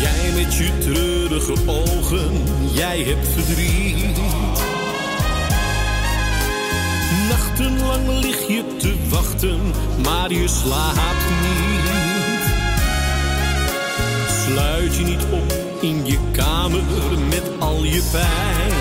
Jij 0.00 0.32
met 0.34 0.54
je 0.54 0.78
treurige 0.80 1.66
ogen, 1.66 2.44
jij 2.72 3.02
hebt 3.02 3.28
verdriet. 3.28 4.39
Nachtenlang 7.28 8.08
lig 8.20 8.46
je 8.48 8.76
te 8.78 8.96
wachten, 9.08 9.60
maar 10.02 10.32
je 10.32 10.48
slaapt 10.48 11.30
niet. 11.42 12.42
Sluit 14.46 14.96
je 14.96 15.04
niet 15.04 15.24
op 15.30 15.54
in 15.80 16.06
je 16.06 16.18
kamer 16.32 16.82
met 17.28 17.42
al 17.58 17.84
je 17.84 18.02
pijn. 18.10 18.72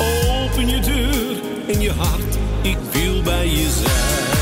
Open 0.00 0.68
je 0.68 0.80
deur 0.80 1.36
en 1.74 1.80
je 1.80 1.92
hart, 1.92 2.38
ik 2.62 2.78
wil 2.92 3.22
bij 3.22 3.48
je 3.48 3.70
zijn. 3.70 4.35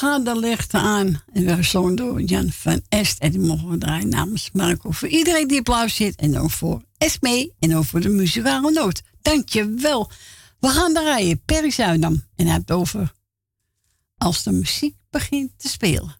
Dan 0.00 0.24
de 0.24 0.38
lichten 0.38 0.80
aan. 0.80 1.22
En 1.32 1.44
we 1.44 1.54
gezongen 1.54 1.94
door 1.94 2.22
Jan 2.22 2.52
van 2.52 2.80
Est. 2.88 3.18
En 3.18 3.30
die 3.30 3.40
mogen 3.40 3.68
we 3.68 3.78
draaien 3.78 4.08
namens 4.08 4.50
Marco. 4.52 4.90
Voor 4.90 5.08
iedereen 5.08 5.48
die 5.48 5.60
luister 5.64 6.06
zit. 6.06 6.16
En 6.16 6.38
ook 6.38 6.50
voor 6.50 6.82
Esme. 6.98 7.52
En 7.58 7.76
ook 7.76 7.84
voor 7.84 8.00
de 8.00 8.08
muzikale 8.08 8.70
noot. 8.70 9.02
Dankjewel. 9.22 10.10
We 10.60 10.68
gaan 10.68 10.92
draaien. 10.92 11.42
Perry 11.44 11.70
Zuidam. 11.70 12.24
En 12.36 12.46
hij 12.46 12.54
heeft 12.54 12.70
over 12.70 13.12
als 14.16 14.42
de 14.42 14.52
muziek 14.52 14.96
begint 15.10 15.50
te 15.56 15.68
spelen. 15.68 16.19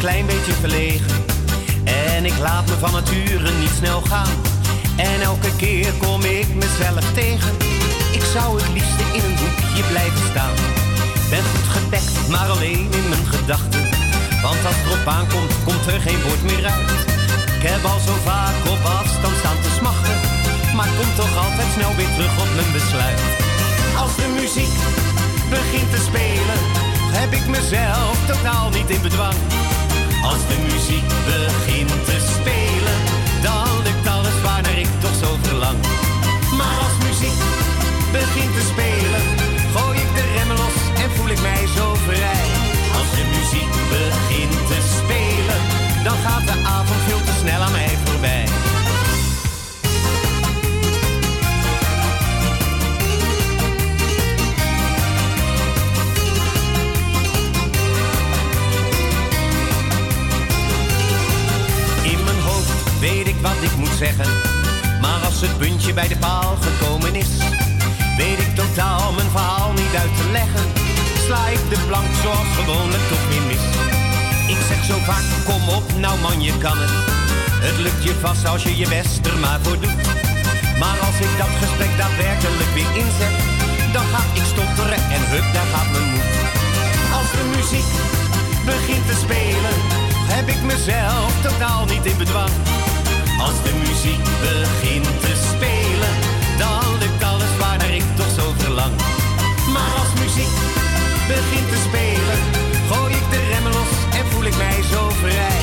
Klein 0.00 0.26
beetje 0.26 0.52
verlegen. 0.52 1.24
En 1.84 2.24
ik 2.24 2.38
laat 2.38 2.66
me 2.66 2.74
van 2.78 2.92
nature 2.92 3.50
niet 3.52 3.74
snel 3.76 4.00
gaan. 4.00 4.34
En 4.96 5.20
elke 5.20 5.56
keer 5.56 5.92
kom 5.92 6.20
ik 6.22 6.48
mezelf 6.54 7.04
tegen. 7.14 7.54
Ik 8.12 8.24
zou 8.34 8.60
het 8.60 8.68
liefste 8.72 9.04
in 9.12 9.22
een 9.28 9.38
hoekje 9.38 9.82
blijven 9.92 10.24
staan. 10.30 10.56
Ben 11.30 11.44
goed 11.52 11.68
gedekt, 11.76 12.28
maar 12.28 12.48
alleen 12.48 12.86
in 12.98 13.08
mijn 13.08 13.26
gedachten. 13.26 13.82
Want 14.42 14.60
als 14.66 14.76
het 14.78 14.86
erop 14.86 15.06
aankomt, 15.06 15.54
komt 15.64 15.86
er 15.86 16.00
geen 16.00 16.22
woord 16.22 16.42
meer 16.50 16.64
uit. 16.76 16.90
Ik 17.56 17.62
heb 17.72 17.84
al 17.84 18.00
zo 18.06 18.14
vaak 18.24 18.56
op 18.74 18.82
afstand 18.98 19.36
staan 19.42 19.60
te 19.64 19.72
smachten. 19.78 20.16
Maar 20.76 20.90
kom 20.98 21.10
toch 21.20 21.34
altijd 21.44 21.68
snel 21.76 21.94
weer 21.98 22.12
terug 22.16 22.34
op 22.44 22.50
mijn 22.58 22.72
besluit. 22.72 23.20
Als 24.02 24.14
de 24.20 24.28
muziek 24.40 24.74
begint 25.56 25.90
te 25.94 26.00
spelen, 26.08 26.60
heb 27.18 27.30
ik 27.38 27.46
mezelf 27.56 28.14
totaal 28.26 28.68
niet 28.70 28.90
in 28.90 29.02
bedwang. 29.02 29.38
Als 30.22 30.42
de 30.50 30.56
muziek 30.72 31.08
begint 31.32 32.04
te 32.04 32.18
spelen, 32.34 32.98
dan 33.42 33.68
lukt 33.86 34.06
alles 34.16 34.38
waarnaar 34.42 34.78
ik 34.78 34.92
toch 35.00 35.16
zo 35.22 35.30
verlang. 35.42 35.78
Maar 36.58 36.76
als 36.86 36.96
muziek 37.08 37.38
begint 38.12 38.52
te 38.58 38.64
spelen, 38.72 39.22
gooi 39.74 39.98
ik 40.04 40.10
de 40.16 40.24
remmen 40.34 40.56
los 40.56 40.78
en 41.02 41.10
voel 41.14 41.30
ik 41.36 41.40
mij 41.40 41.64
zo 41.76 41.86
vrij. 42.08 42.46
Als 42.98 43.10
de 43.16 43.24
muziek 43.36 43.72
begint 43.96 44.58
te 44.70 44.80
spelen, 44.96 45.60
dan 46.06 46.16
gaat 46.24 46.46
de 46.50 46.56
avond 46.76 46.99
ik 63.62 63.76
moet 63.76 63.96
zeggen. 63.98 64.26
Maar 65.00 65.20
als 65.24 65.40
het 65.40 65.58
puntje 65.58 65.92
bij 65.92 66.08
de 66.08 66.16
paal 66.16 66.56
gekomen 66.60 67.14
is, 67.14 67.32
weet 68.16 68.38
ik 68.38 68.54
totaal 68.54 69.12
mijn 69.12 69.30
verhaal 69.30 69.72
niet 69.72 69.94
uit 70.02 70.16
te 70.20 70.28
leggen. 70.32 70.66
Sla 71.26 71.48
ik 71.48 71.62
de 71.72 71.78
plank 71.86 72.10
zoals 72.22 72.50
gewoonlijk 72.58 73.04
toch 73.08 73.24
weer 73.28 73.44
mis. 73.52 73.64
Ik 74.54 74.60
zeg 74.68 74.84
zo 74.84 74.96
vaak, 75.08 75.26
kom 75.44 75.68
op, 75.68 75.86
nou 76.04 76.18
man, 76.20 76.42
je 76.42 76.58
kan 76.58 76.78
het. 76.78 76.94
Het 77.66 77.78
lukt 77.78 78.02
je 78.04 78.14
vast 78.20 78.46
als 78.46 78.62
je 78.62 78.76
je 78.76 78.88
best 78.88 79.26
er 79.26 79.38
maar 79.38 79.60
voor 79.62 79.80
doet. 79.80 80.02
Maar 80.82 80.98
als 81.08 81.18
ik 81.26 81.32
dat 81.42 81.52
gesprek 81.62 81.92
daadwerkelijk 81.96 82.72
weer 82.74 82.92
inzet, 83.02 83.36
dan 83.92 84.04
ga 84.12 84.22
ik 84.38 84.44
stotteren 84.52 85.02
en 85.16 85.22
hup, 85.32 85.46
daar 85.54 85.68
gaat 85.74 85.90
mijn 85.92 86.08
moed. 86.12 86.32
Als 87.18 87.30
de 87.36 87.44
muziek 87.56 87.90
begint 88.64 89.06
te 89.10 89.16
spelen, 89.24 89.76
heb 90.34 90.46
ik 90.48 90.62
mezelf 90.62 91.32
totaal 91.42 91.84
niet 91.84 92.06
in 92.06 92.18
bedwang. 92.18 92.79
Als 93.46 93.58
de 93.66 93.72
muziek 93.86 94.24
begint 94.48 95.10
te 95.24 95.34
spelen, 95.50 96.14
dan 96.58 96.82
lukt 97.00 97.22
alles 97.32 97.52
waarnaar 97.58 97.94
ik 98.00 98.06
toch 98.16 98.32
zo 98.38 98.54
verlang. 98.56 98.94
Maar 99.74 99.92
als 100.02 100.12
muziek 100.22 100.54
begint 101.32 101.68
te 101.72 101.78
spelen, 101.88 102.38
gooi 102.90 103.14
ik 103.14 103.26
de 103.30 103.40
remmen 103.50 103.72
los 103.72 103.92
en 104.18 104.24
voel 104.30 104.44
ik 104.44 104.56
mij 104.56 104.78
zo 104.92 105.02
vrij. 105.22 105.60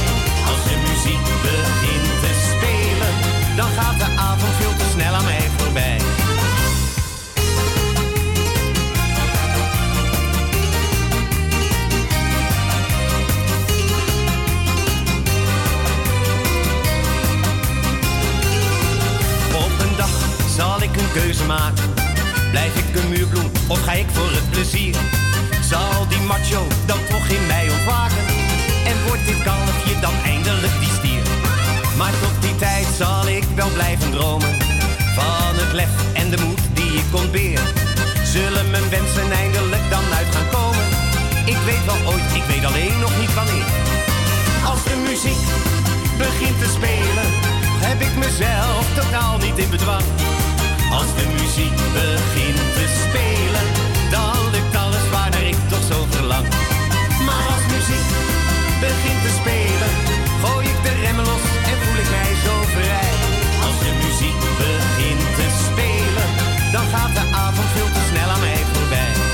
Als 0.49 0.62
de 0.70 0.78
muziek 0.88 1.24
begint 1.49 2.10
te 2.24 2.32
spelen, 2.49 3.14
dan 3.56 3.70
gaat 3.78 3.98
de 4.04 4.10
avond 4.30 4.54
veel 4.60 4.76
te 4.82 4.88
snel 4.94 5.14
aan 5.14 5.24
mij 5.24 5.49
voorbij. 5.58 6.27
Een 20.95 21.11
keuze 21.14 21.45
maken. 21.45 21.93
Blijf 22.51 22.76
ik 22.76 22.95
een 22.95 23.09
muurbloem 23.09 23.51
of 23.68 23.84
ga 23.84 23.91
ik 23.91 24.07
voor 24.11 24.31
het 24.31 24.49
plezier? 24.49 24.95
Zal 25.61 26.07
die 26.07 26.19
macho 26.19 26.68
dan 26.85 26.99
toch 27.09 27.27
in 27.27 27.45
mij 27.47 27.69
ontwaken? 27.69 28.26
En 28.85 28.95
wordt 29.07 29.26
dit 29.26 29.43
kalfje 29.43 29.99
dan 30.01 30.14
eindelijk 30.26 30.73
die 30.80 30.93
stier? 30.99 31.23
Maar 31.97 32.11
tot 32.22 32.41
die 32.41 32.55
tijd 32.55 32.88
zal 32.97 33.27
ik 33.27 33.43
wel 33.55 33.69
blijven 33.69 34.11
dromen. 34.11 34.55
Van 35.15 35.53
het 35.61 35.73
lef 35.73 36.14
en 36.14 36.30
de 36.30 36.38
moed 36.45 36.61
die 36.73 36.91
ik 36.91 37.15
ontbeer. 37.15 37.59
Ze 38.31 38.57
dansen 38.91 39.31
eindelijk 39.31 39.89
dan 39.89 40.03
uit 40.18 40.35
gaan 40.35 40.49
komen. 40.49 40.85
Ik 41.45 41.57
weet 41.65 41.85
wel 41.85 42.14
ooit, 42.14 42.35
ik 42.35 42.43
weet 42.43 42.65
alleen 42.65 42.99
nog 42.99 43.19
niet 43.19 43.34
wanneer. 43.34 43.72
Als 44.65 44.84
de 44.84 44.95
muziek 45.07 45.43
begint 46.18 46.59
te 46.59 46.69
spelen, 46.77 47.27
heb 47.88 48.01
ik 48.01 48.15
mezelf 48.15 48.85
totaal 48.95 49.38
niet 49.38 49.57
in 49.57 49.69
bedwang. 49.69 50.03
Als 50.91 51.09
de 51.18 51.26
muziek 51.39 51.76
begint 51.93 52.61
te 52.77 52.85
spelen, 53.03 53.65
dan 54.11 54.35
lukt 54.51 54.76
alles 54.76 55.09
waarnaar 55.11 55.47
ik 55.53 55.59
toch 55.69 55.85
zo 55.91 56.05
verlang. 56.09 56.47
Maar 57.27 57.45
als 57.55 57.65
muziek 57.76 58.09
begint 58.80 59.22
te 59.26 59.31
spelen, 59.39 59.91
gooi 60.43 60.68
ik 60.68 60.80
de 60.84 60.93
remmen 61.03 61.26
los 61.26 61.43
en 61.69 61.77
voel 61.81 61.97
ik 62.03 62.09
mij 62.18 62.34
zo 62.45 62.53
vrij. 62.76 63.11
Als 63.65 63.77
de 63.85 63.93
muziek 64.03 64.39
begint 64.64 65.26
te 65.39 65.47
spelen, 65.65 66.30
dan 66.72 66.85
gaat 66.93 67.14
de 67.19 67.26
avond 67.45 67.68
veel 67.76 67.91
te 67.95 68.03
snel 68.09 68.30
aan 68.34 68.39
mij 68.39 68.64
voorbij. 68.73 69.27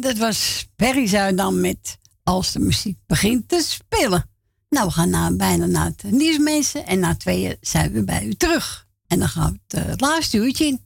Dat 0.00 0.16
was 0.18 0.66
Perry 0.76 1.06
Zuidam 1.06 1.60
met 1.60 1.98
Als 2.22 2.52
de 2.52 2.58
muziek 2.58 2.98
begint 3.06 3.48
te 3.48 3.62
spelen. 3.66 4.30
Nou, 4.68 4.86
we 4.86 4.92
gaan 4.92 5.10
na, 5.10 5.32
bijna 5.36 5.66
naar 5.66 5.86
het 5.86 6.02
nieuws, 6.02 6.38
mensen. 6.38 6.86
En 6.86 6.98
na 6.98 7.16
tweeën 7.16 7.56
zijn 7.60 7.92
we 7.92 8.04
bij 8.04 8.24
u 8.24 8.34
terug. 8.34 8.86
En 9.06 9.18
dan 9.18 9.28
gaan 9.28 9.52
we 9.52 9.76
het, 9.76 9.86
eh, 9.86 9.92
laatste 9.96 10.36
uurtje 10.36 10.66
in. 10.66 10.80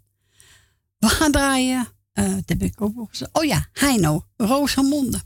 We 0.98 1.08
gaan 1.08 1.32
draaien. 1.32 1.88
eh 2.12 2.34
dat 2.34 2.42
heb 2.46 2.62
ik 2.62 2.80
ook 2.80 2.94
nog 2.94 3.08
gezegd. 3.08 3.30
Oh 3.32 3.44
ja, 3.44 3.66
Heino, 3.72 4.24
Rosamonde. 4.36 5.20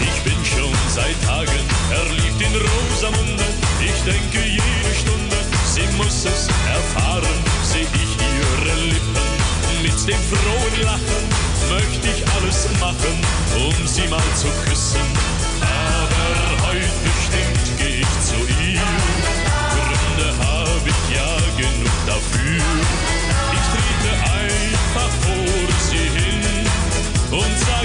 Ich 0.00 0.22
bin 0.24 0.44
schon 0.44 0.74
seit 0.94 1.20
Tagen 1.22 1.64
verliebt 1.88 2.40
in 2.40 2.54
Rosamunde. 2.56 3.46
Ich 3.80 4.04
denke 4.04 4.42
Stunde, 4.42 4.81
sie 5.82 5.96
muss 5.96 6.24
es 6.24 6.48
erfahren. 6.68 7.36
Seh 7.62 7.80
ich 7.82 8.12
ihre 8.18 8.74
Lippen 8.86 9.82
mit 9.82 10.08
dem 10.08 10.20
frohen 10.30 10.82
Lachen, 10.84 11.22
möchte 11.70 12.08
ich 12.08 12.24
alles 12.34 12.68
machen, 12.80 13.14
um 13.56 13.86
sie 13.86 14.06
mal 14.08 14.22
zu 14.34 14.48
küssen. 14.64 15.00
Aber 15.60 16.66
heute 16.66 16.88
bestimmt 17.04 17.78
geh 17.78 18.00
ich 18.00 18.20
zu 18.20 18.36
ihr. 18.62 18.80
Gründe 19.74 20.28
habe 20.44 20.88
ich 20.88 21.16
ja 21.16 21.36
genug 21.56 21.96
dafür. 22.06 22.62
Ich 23.56 23.66
trete 23.72 24.12
einfach 24.40 25.12
vor 25.22 25.68
sie 25.88 26.08
hin 26.18 26.66
und 27.30 27.58
sag 27.66 27.81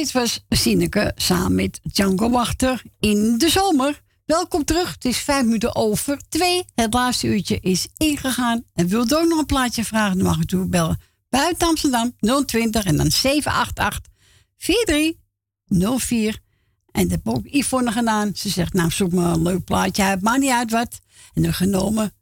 dit 0.00 0.12
was 0.12 0.44
Sineke 0.48 1.12
samen 1.16 1.54
met 1.54 1.80
Django 1.82 2.30
Wachter 2.30 2.82
in 3.00 3.38
de 3.38 3.48
zomer. 3.48 4.02
Welkom 4.24 4.64
terug. 4.64 4.92
Het 4.92 5.04
is 5.04 5.18
vijf 5.18 5.44
minuten 5.44 5.76
over 5.76 6.20
twee. 6.28 6.64
Het 6.74 6.94
laatste 6.94 7.26
uurtje 7.26 7.60
is 7.60 7.88
ingegaan. 7.96 8.64
En 8.74 8.88
wilt 8.88 9.12
u 9.12 9.14
ook 9.14 9.28
nog 9.28 9.38
een 9.38 9.46
plaatje 9.46 9.84
vragen, 9.84 10.16
dan 10.16 10.26
mag 10.26 10.38
u 10.38 10.44
toe 10.44 10.66
bellen. 10.66 11.00
Buiten 11.28 11.68
Amsterdam 11.68 12.12
020 12.46 12.84
en 12.84 12.96
dan 12.96 13.10
788 13.10 14.12
4304. 14.56 16.38
En 16.90 17.02
dat 17.02 17.10
heb 17.10 17.28
ook 17.28 17.46
Yvonne 17.46 17.92
gedaan. 17.92 18.30
Ze 18.34 18.48
zegt, 18.48 18.72
nou 18.72 18.90
zoek 18.90 19.12
maar 19.12 19.32
een 19.32 19.42
leuk 19.42 19.64
plaatje 19.64 20.02
uit. 20.02 20.22
Maakt 20.22 20.40
niet 20.40 20.50
uit 20.50 20.70
wat. 20.70 21.00
En 21.32 21.42
dan 21.42 21.54
genomen 21.54 22.12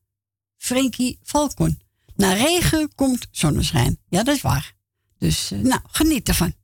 Frankie 0.56 1.18
Falcon. 1.22 1.80
Na 2.16 2.32
regen 2.32 2.94
komt 2.94 3.26
zonneschijn. 3.30 3.98
Ja, 4.09 4.22
dat 4.22 4.34
is 4.34 4.42
waar. 4.42 4.74
Dus 5.18 5.50
eh, 5.50 5.59
nou, 5.59 5.80
geniet 5.86 6.28
ervan. 6.28 6.57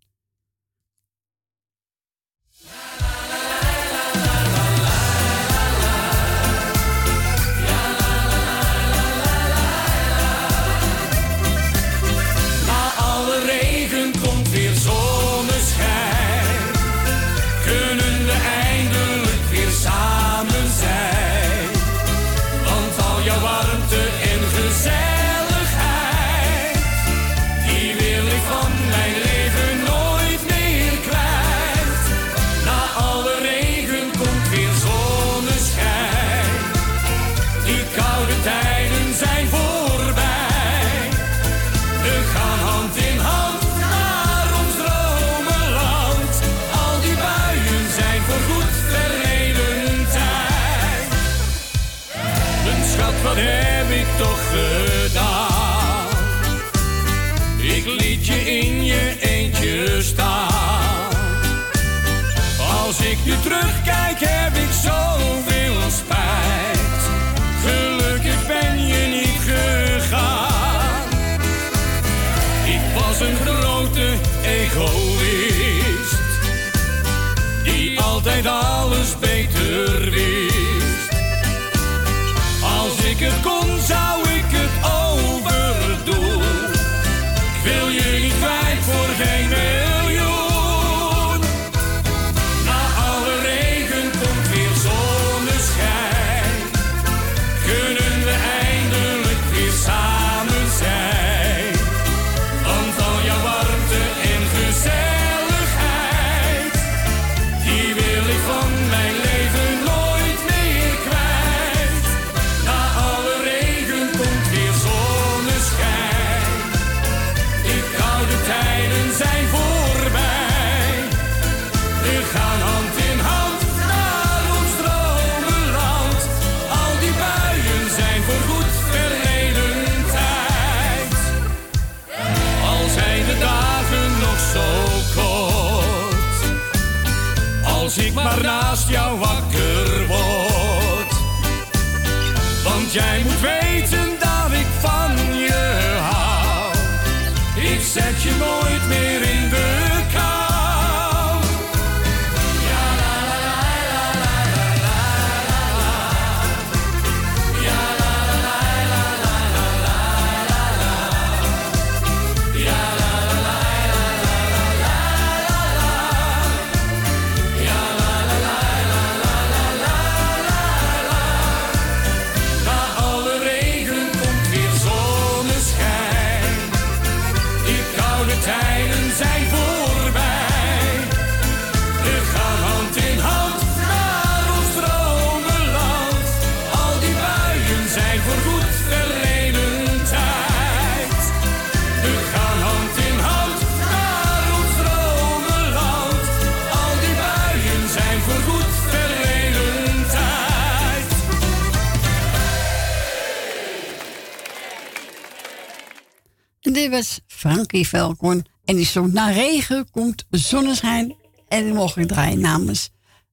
En 208.64 208.76
die 208.76 208.84
stond, 208.84 209.12
na 209.12 209.30
regen 209.30 209.90
komt 209.90 210.26
zonneschijn. 210.30 211.16
En 211.48 211.64
die 211.64 211.72
mocht 211.72 211.96
ik 211.96 212.08
draaien 212.08 212.40
namens, 212.40 212.90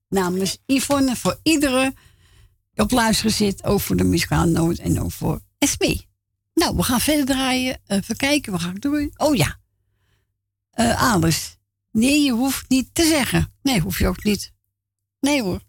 namens 0.10 0.58
Yvonne. 0.66 1.16
Voor 1.16 1.40
iedere 1.44 1.94
die 2.74 2.84
op 2.84 2.92
luisteren 2.92 3.32
zit. 3.32 3.64
Ook 3.64 3.82
voor 3.82 3.96
de 3.96 4.04
muzikale 4.04 4.52
noot 4.52 4.78
en 4.78 5.02
ook 5.02 5.12
voor 5.12 5.42
SB. 5.60 5.96
Nou, 6.54 6.76
we 6.76 6.84
gaan 6.84 7.02
verder 7.02 7.26
draaien. 7.26 7.80
Eh, 7.86 7.98
even 7.98 8.16
kijken, 8.16 8.52
wat 8.52 8.62
ga 8.62 8.70
ik 8.70 8.82
doen? 8.82 9.14
Oh 9.18 9.36
ja. 9.36 9.60
Eh, 10.72 10.86
uh, 10.86 11.14
alles. 11.14 11.58
Nee, 11.92 12.22
je 12.24 12.32
hoeft 12.32 12.70
niet 12.70 12.90
te 12.94 13.04
zeggen. 13.04 13.54
Nee, 13.62 13.80
hoef 13.80 14.00
je 14.00 14.08
ook 14.08 14.24
niet. 14.24 14.54
Nee 15.20 15.42
hoor. 15.42 15.62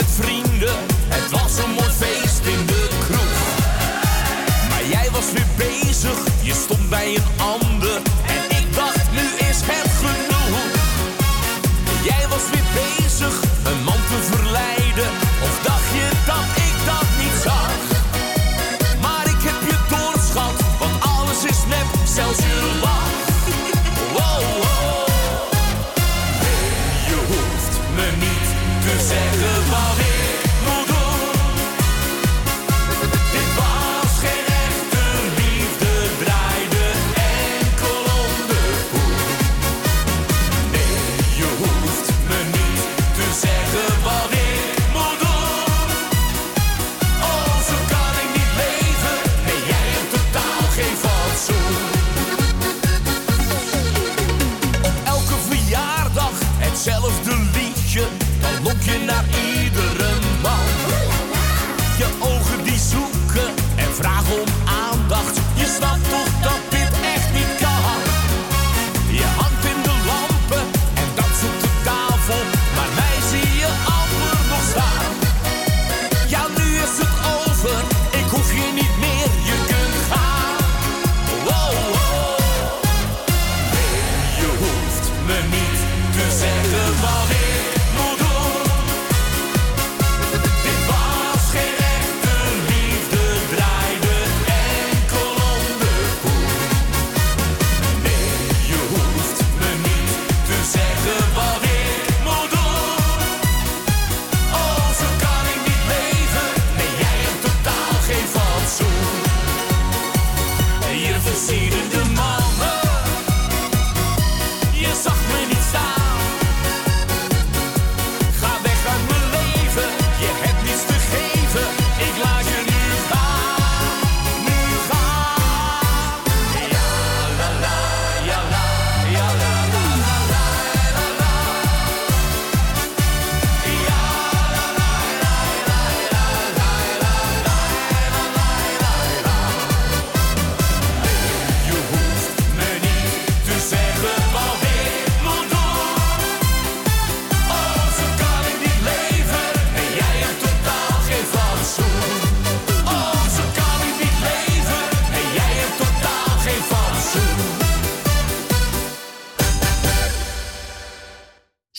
met 0.00 0.10
vrienden. 0.10 0.29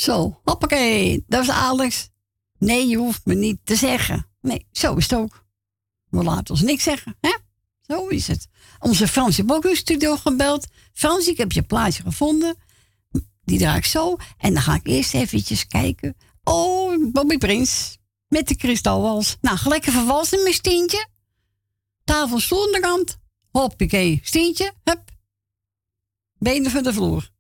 Zo, 0.02 0.40
hoppakee, 0.44 1.24
dat 1.28 1.44
is 1.44 1.50
Alex. 1.50 2.10
Nee, 2.58 2.88
je 2.88 2.98
hoeft 2.98 3.26
me 3.26 3.36
niet 3.36 3.60
te 3.64 3.76
zeggen. 3.76 4.28
Nee, 4.40 4.68
zo 4.72 4.96
is 4.96 5.10
het 5.10 5.20
ook. 5.20 5.46
We 6.10 6.24
laten 6.24 6.54
ons 6.54 6.62
niks 6.62 6.84
zeggen, 6.84 7.18
hè? 7.20 7.38
Zo 7.82 8.08
is 8.08 8.28
het. 8.28 8.48
Onze 8.80 9.08
Frans 9.08 9.46
boekend 9.46 9.78
studio 9.78 10.16
gebeld. 10.16 10.68
Frans, 10.94 11.28
ik 11.28 11.38
heb 11.38 11.52
je 11.52 11.62
plaatje 11.62 12.04
gevonden. 12.04 12.56
Die 13.44 13.60
draai 13.60 13.78
ik 13.78 13.86
zo. 13.86 14.16
En 14.38 14.54
dan 14.54 14.62
ga 14.62 14.76
ik 14.76 14.88
eerst 14.88 15.14
eventjes 15.14 15.68
kijken. 15.68 16.16
Oh, 16.44 17.12
Bobby 17.12 17.38
Prins. 17.38 17.98
Met 18.28 18.48
de 18.48 18.56
kristalwals. 18.56 19.38
Nou, 19.42 19.58
gelijk 19.58 19.86
even 19.86 20.06
walsen 20.06 20.44
met 20.44 20.54
Stientje. 20.54 21.08
Tafel 22.04 22.40
stoel 22.40 22.66
aan 22.66 22.72
de 22.72 22.80
kant. 22.80 23.18
Hoppakee, 23.52 24.20
Stientje. 24.24 24.74
Hup. 24.84 25.10
Benen 26.38 26.72
van 26.72 26.84
de 26.84 26.94
vloer. 26.94 27.31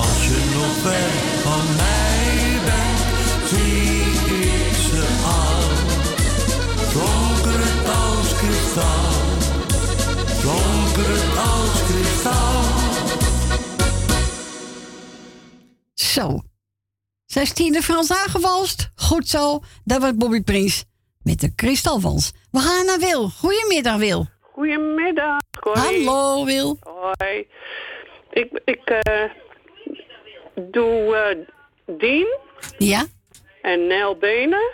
Als 0.00 0.26
je 0.26 0.40
nog 0.54 0.74
ver 0.84 1.10
van 1.44 1.64
mij 1.76 2.58
bent, 2.64 3.48
zie 3.48 4.00
ik 4.40 4.74
ze 4.88 5.04
al. 5.26 5.62
Donker 6.92 7.62
als 7.90 8.34
kristal, 8.40 9.10
donker 10.42 11.12
als 11.38 11.82
kristal. 11.86 12.62
Zo. 15.94 16.40
Zestiende 17.26 17.82
Frans 17.82 18.12
aangewalst. 18.12 18.90
Goed 18.94 19.28
zo. 19.28 19.60
Dat 19.84 20.00
was 20.00 20.16
Bobby 20.16 20.42
Prins 20.42 20.84
met 21.22 21.40
de 21.40 21.54
kristalwals. 21.54 22.32
We 22.50 22.58
gaan 22.58 22.86
naar 22.86 22.98
Wil. 22.98 23.28
Goedemiddag, 23.28 23.96
Wil. 23.96 24.26
Goedemiddag, 24.40 25.40
Corrie. 25.60 26.06
Hallo, 26.06 26.44
Wil. 26.44 26.78
Hoi. 26.80 27.46
Ik, 28.34 28.60
ik 28.64 28.80
eh, 28.84 29.30
doe 30.54 31.16
eh 31.16 31.36
Dien 31.98 32.38
Ja? 32.78 33.04
en 33.62 33.86
Nel 33.86 34.16
Benen. 34.16 34.70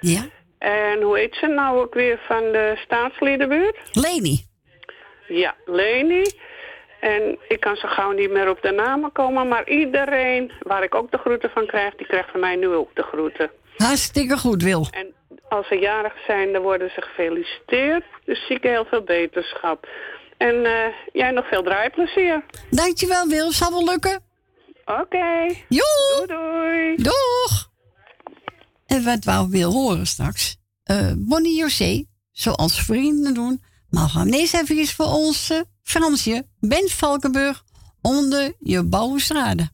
Ja? 0.00 0.28
En 0.58 1.02
hoe 1.02 1.18
heet 1.18 1.34
ze 1.34 1.46
nou 1.46 1.80
ook 1.80 1.94
weer 1.94 2.20
van 2.26 2.52
de 2.52 2.78
staatsliedenbuurt? 2.84 3.76
Leni. 3.92 4.46
Ja, 5.28 5.54
Leni. 5.64 6.22
En 7.00 7.38
ik 7.48 7.60
kan 7.60 7.76
zo 7.76 7.88
gauw 7.88 8.10
niet 8.10 8.30
meer 8.30 8.48
op 8.48 8.62
de 8.62 8.70
namen 8.70 9.12
komen, 9.12 9.48
maar 9.48 9.68
iedereen 9.68 10.52
waar 10.60 10.82
ik 10.82 10.94
ook 10.94 11.10
de 11.10 11.18
groeten 11.18 11.50
van 11.50 11.66
krijg, 11.66 11.94
die 11.94 12.06
krijgt 12.06 12.30
van 12.30 12.40
mij 12.40 12.56
nu 12.56 12.68
ook 12.68 12.94
de 12.94 13.02
groeten. 13.02 13.50
Hartstikke 13.76 14.36
goed, 14.36 14.62
Wil. 14.62 14.86
En 14.90 15.14
als 15.48 15.68
ze 15.68 15.74
jarig 15.74 16.14
zijn, 16.26 16.52
dan 16.52 16.62
worden 16.62 16.90
ze 16.90 17.00
gefeliciteerd. 17.02 18.04
Dus 18.24 18.46
zie 18.46 18.56
ik 18.56 18.62
heel 18.62 18.84
veel 18.84 19.02
beterschap. 19.02 19.86
En 20.38 20.64
eh, 20.64 20.94
jij 21.12 21.30
nog 21.30 21.48
veel 21.48 21.62
draaiplezier. 21.62 22.44
Dankjewel, 22.70 23.26
Wil. 23.26 23.52
Zal 23.52 23.70
wel 23.70 23.84
lukken. 23.84 24.20
Oké. 24.84 25.54
Doei. 25.68 26.26
Doei. 26.26 26.96
Doeg. 26.96 27.70
En 28.86 29.04
wat 29.04 29.24
wou 29.24 29.48
Wil 29.50 29.72
horen 29.72 30.06
straks? 30.06 30.56
Eh 30.84 31.12
Bonnie 31.16 31.58
José, 31.58 32.04
zoals 32.32 32.80
vrienden 32.80 33.34
doen. 33.34 33.62
Maar 33.90 34.08
gaan 34.08 34.28
eerst 34.28 34.54
even 34.54 34.86
voor 34.86 35.06
ons 35.06 35.50
eh, 35.50 35.60
Fransje, 35.82 36.46
Ben 36.60 36.88
Valkenburg, 36.88 37.64
onder 38.02 38.54
je 38.58 38.84
balustrade. 38.84 39.68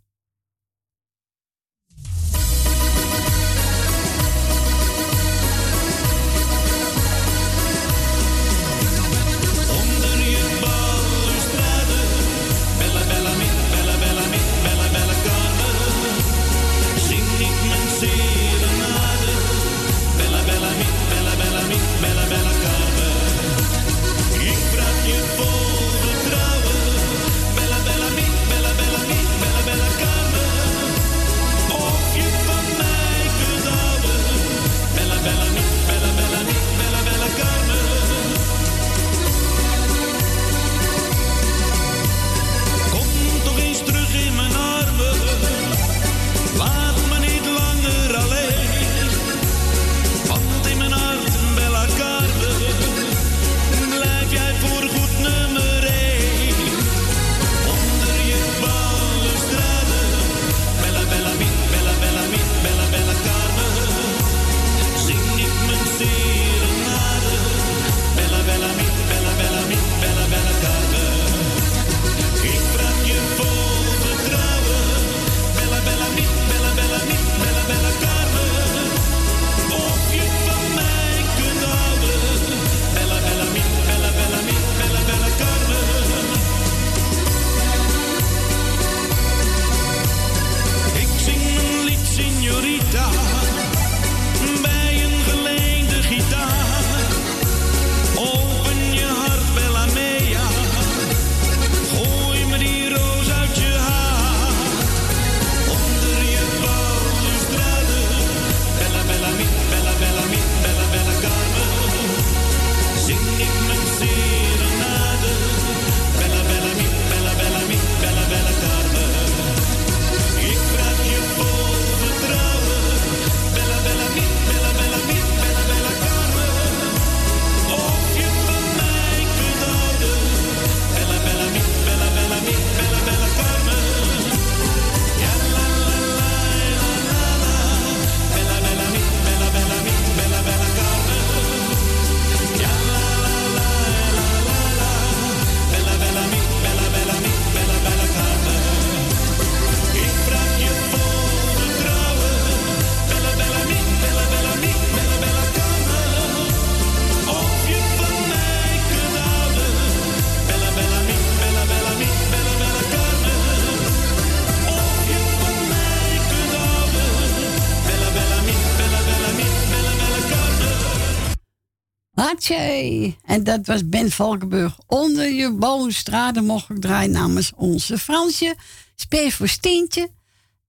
Hartje. 172.49 173.15
En 173.25 173.45
dat 173.45 173.67
was 173.67 173.89
Ben 173.89 174.11
Valkenburg. 174.11 174.79
Onder 174.87 175.33
je 175.33 175.53
balustrade 175.53 176.41
mocht 176.41 176.71
ik 176.71 176.81
draaien 176.81 177.11
namens 177.11 177.53
onze 177.57 177.99
Fransje. 177.99 178.57
Spees 178.95 179.35
voor 179.35 179.49
Steentje. 179.49 180.11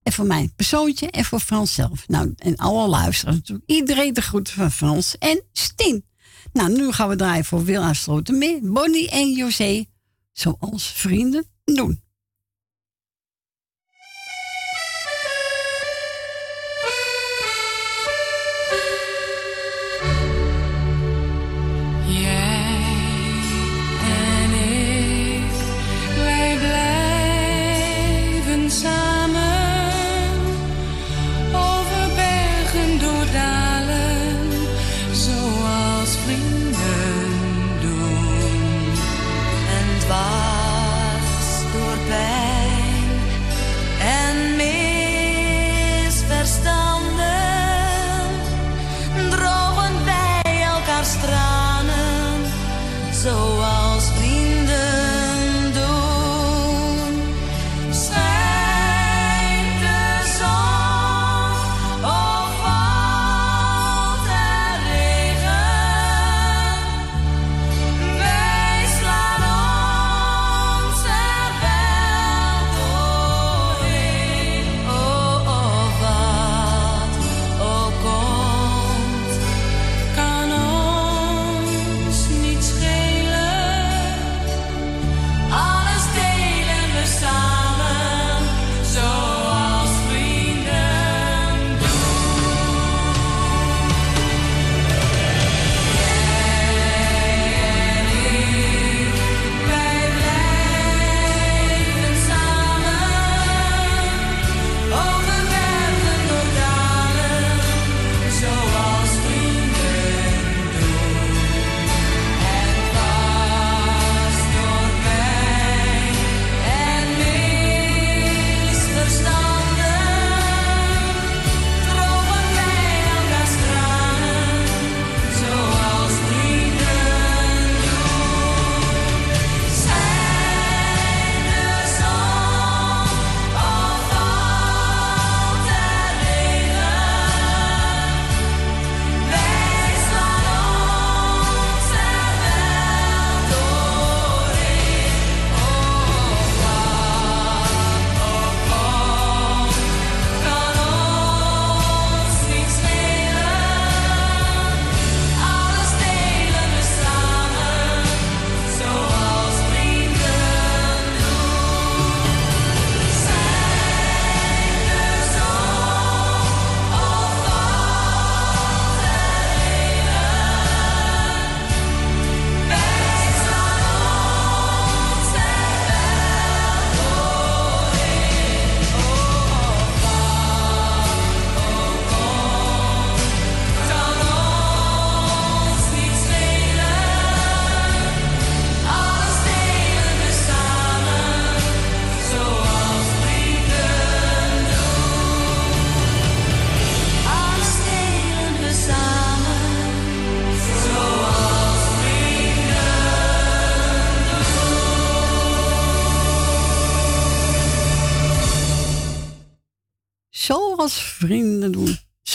En 0.04 0.14
voor 0.14 0.26
mijn 0.26 0.54
persoontje. 0.56 1.10
En 1.12 1.26
voor 1.26 1.40
Frans 1.40 1.74
zelf. 1.74 2.08
Nou, 2.08 2.34
en 2.38 2.56
alle 2.56 2.88
luisteraars 2.88 3.38
natuurlijk. 3.38 3.70
Iedereen 3.70 4.14
de 4.14 4.22
groeten 4.22 4.54
van 4.54 4.72
Frans 4.72 5.18
en 5.18 5.44
Steen. 5.52 6.06
Nou, 6.54 6.72
nu 6.72 6.92
gaan 6.92 7.10
we 7.10 7.16
draaien 7.16 7.46
voor 7.46 7.64
Wil 7.64 7.82
aansloten 7.82 8.38
mee. 8.38 8.60
Bonnie 8.64 9.10
en 9.10 9.32
José. 9.32 9.86
Zoals 10.32 10.88
vrienden 10.88 11.46
doen. 11.64 12.05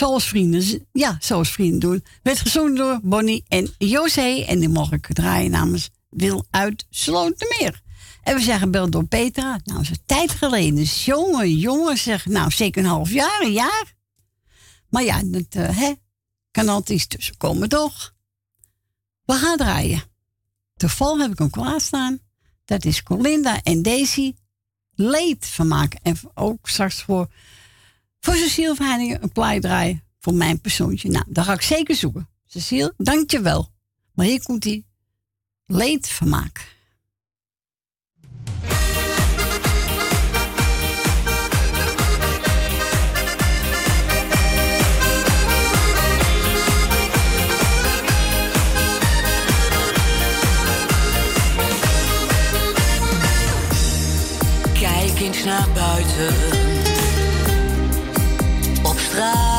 Zoals 0.01 0.27
vrienden, 0.27 0.87
ja, 0.91 1.17
zoals 1.19 1.51
vrienden 1.51 1.79
doen. 1.79 2.03
Werd 2.23 2.39
gezongen 2.39 2.75
door 2.75 2.99
Bonnie 3.03 3.43
en 3.47 3.73
José. 3.77 4.43
En 4.47 4.59
die 4.59 4.69
mocht 4.69 4.91
ik 4.91 5.07
draaien 5.13 5.51
namens 5.51 5.89
Wil 6.09 6.45
uit 6.49 6.85
Slotermeer. 6.89 7.81
En 8.23 8.35
we 8.35 8.41
zeggen 8.41 8.71
bel 8.71 8.89
door 8.89 9.05
Petra. 9.05 9.59
Nou, 9.63 9.81
is 9.81 9.89
een 9.89 10.03
tijd 10.05 10.31
geleden. 10.31 10.75
Dus 10.75 11.05
jongen, 11.05 11.55
jongen, 11.57 11.97
zeg, 11.97 12.25
nou, 12.25 12.51
zeker 12.51 12.83
een 12.83 12.89
half 12.89 13.11
jaar, 13.11 13.41
een 13.41 13.51
jaar. 13.51 13.95
Maar 14.89 15.03
ja, 15.03 15.21
dat 15.25 15.45
eh, 15.49 15.77
hè, 15.77 15.93
kan 16.51 16.69
altijd 16.69 16.97
iets 16.97 17.07
tussenkomen, 17.07 17.69
toch? 17.69 18.13
We 19.25 19.33
gaan 19.33 19.57
draaien. 19.57 20.03
Toevallig 20.75 21.21
heb 21.21 21.31
ik 21.31 21.39
hem 21.39 21.49
klaarstaan. 21.49 22.19
Dat 22.65 22.85
is 22.85 23.03
Colinda 23.03 23.63
en 23.63 23.81
Daisy 23.81 24.33
leed 24.95 25.45
van 25.45 25.67
maken. 25.67 25.99
En 26.03 26.17
ook 26.33 26.69
straks 26.69 27.01
voor, 27.01 27.27
voor 28.21 28.35
Cecile 28.35 28.75
Verheiningen 28.75 29.23
een 29.23 29.31
plaat 29.31 29.61
draaien 29.61 30.03
voor 30.19 30.33
mijn 30.33 30.61
persoontje. 30.61 31.09
Nou, 31.09 31.25
dat 31.27 31.45
ga 31.45 31.53
ik 31.53 31.61
zeker 31.61 31.95
zoeken. 31.95 32.29
Cecile, 32.45 32.93
dank 32.97 33.31
je 33.31 33.41
wel. 33.41 33.69
Maar 34.13 34.25
hier 34.25 34.43
komt 34.43 34.61
die 34.61 34.85
leed 35.65 36.09
van 36.09 36.29
maken. 36.29 36.63
Kijk 54.73 55.19
eens 55.19 55.43
naar 55.43 55.69
buiten. 55.73 56.60
Op 59.11 59.17
straat. 59.17 59.50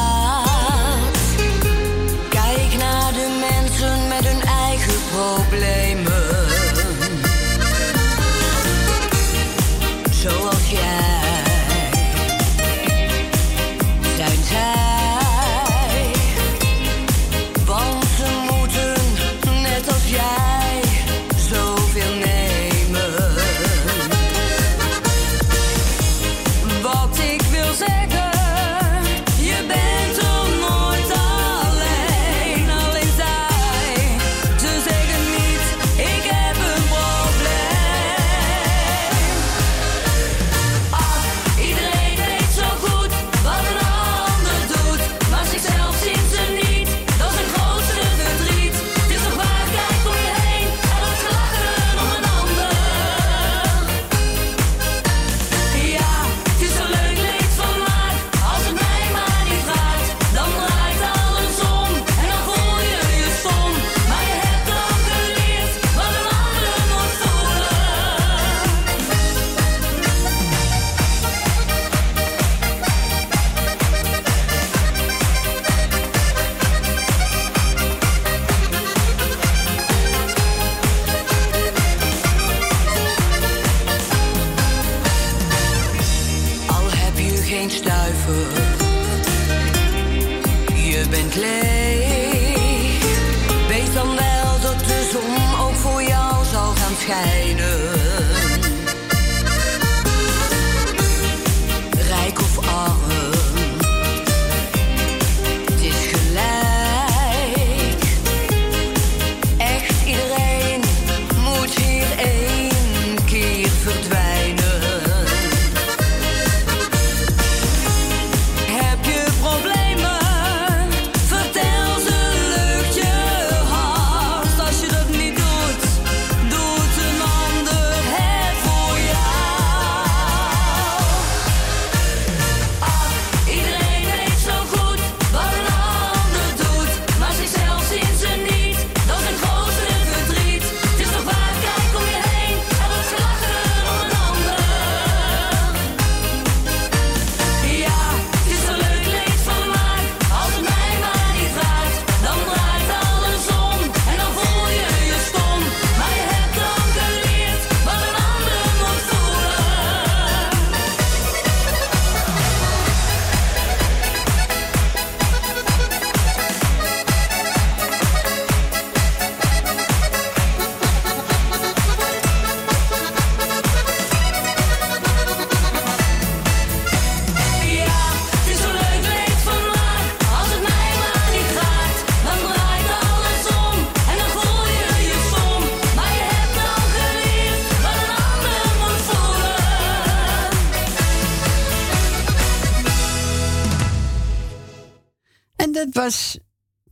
Was 195.95 196.39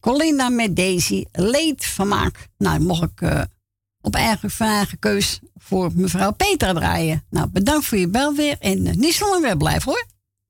Colinda 0.01 0.49
met 0.49 0.77
Daisy, 0.77 1.25
vermaak. 1.77 2.49
Nou, 2.59 2.81
mocht 2.81 3.03
ik 3.03 3.21
eh, 3.21 3.43
op 4.01 4.15
eigen, 4.15 4.51
van 4.51 4.67
eigen 4.67 4.99
keus 4.99 5.41
voor 5.57 5.91
mevrouw 5.95 6.33
Petra 6.33 6.73
draaien. 6.73 7.25
Nou, 7.31 7.49
bedankt 7.49 7.87
voor 7.87 7.99
je 7.99 8.09
bel 8.09 8.35
weer. 8.35 8.57
En 8.59 8.87
eh, 8.87 8.95
niet 8.95 9.15
zo 9.15 9.29
lang 9.29 9.43
weer 9.43 9.57
blijven 9.57 9.93
hoor. 9.93 10.07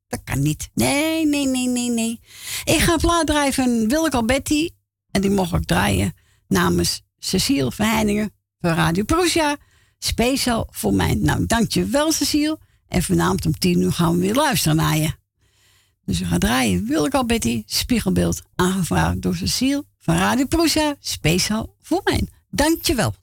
Dat 0.09 0.21
kan 0.25 0.43
niet. 0.43 0.71
Nee, 0.75 1.27
nee, 1.27 1.47
nee, 1.47 1.69
nee, 1.69 1.91
nee. 1.91 2.21
Ik 2.65 2.79
ga 2.79 2.97
plaat 2.97 3.27
draaien 3.27 3.53
van 3.53 3.89
Willeke 3.89 4.17
Alberti. 4.17 4.71
En 5.11 5.21
die 5.21 5.31
mocht 5.31 5.53
ik 5.53 5.65
draaien 5.65 6.15
namens 6.49 7.03
Cecile 7.19 7.73
van 7.73 7.87
Heiningen 7.87 8.33
van 8.61 8.75
Radio 8.75 9.05
Prussia. 9.05 9.57
Speciaal 9.99 10.69
voor 10.71 10.95
mij. 10.95 11.15
Nou, 11.15 11.47
dankjewel 11.47 12.13
Cecile. 12.13 12.59
En 12.89 13.03
vanavond 13.03 13.47
om 13.47 13.59
tien 13.59 13.81
uur 13.81 13.93
gaan 13.93 14.13
we 14.13 14.21
weer 14.21 14.35
luisteren 14.35 14.77
naar 14.77 14.97
je. 14.97 15.20
Dus 16.11 16.19
we 16.19 16.25
gaan 16.25 16.39
draaien. 16.39 16.87
Willeke 16.87 17.17
Alberti, 17.17 17.63
spiegelbeeld. 17.67 18.43
Aangevraagd 18.55 19.23
door 19.23 19.37
Cecile 19.37 19.85
van 19.99 20.17
Radio 20.17 20.45
Prussia. 20.47 20.97
Speciaal 21.01 21.75
voor 21.83 22.01
mij. 22.05 22.29
Dankjewel. 22.51 23.15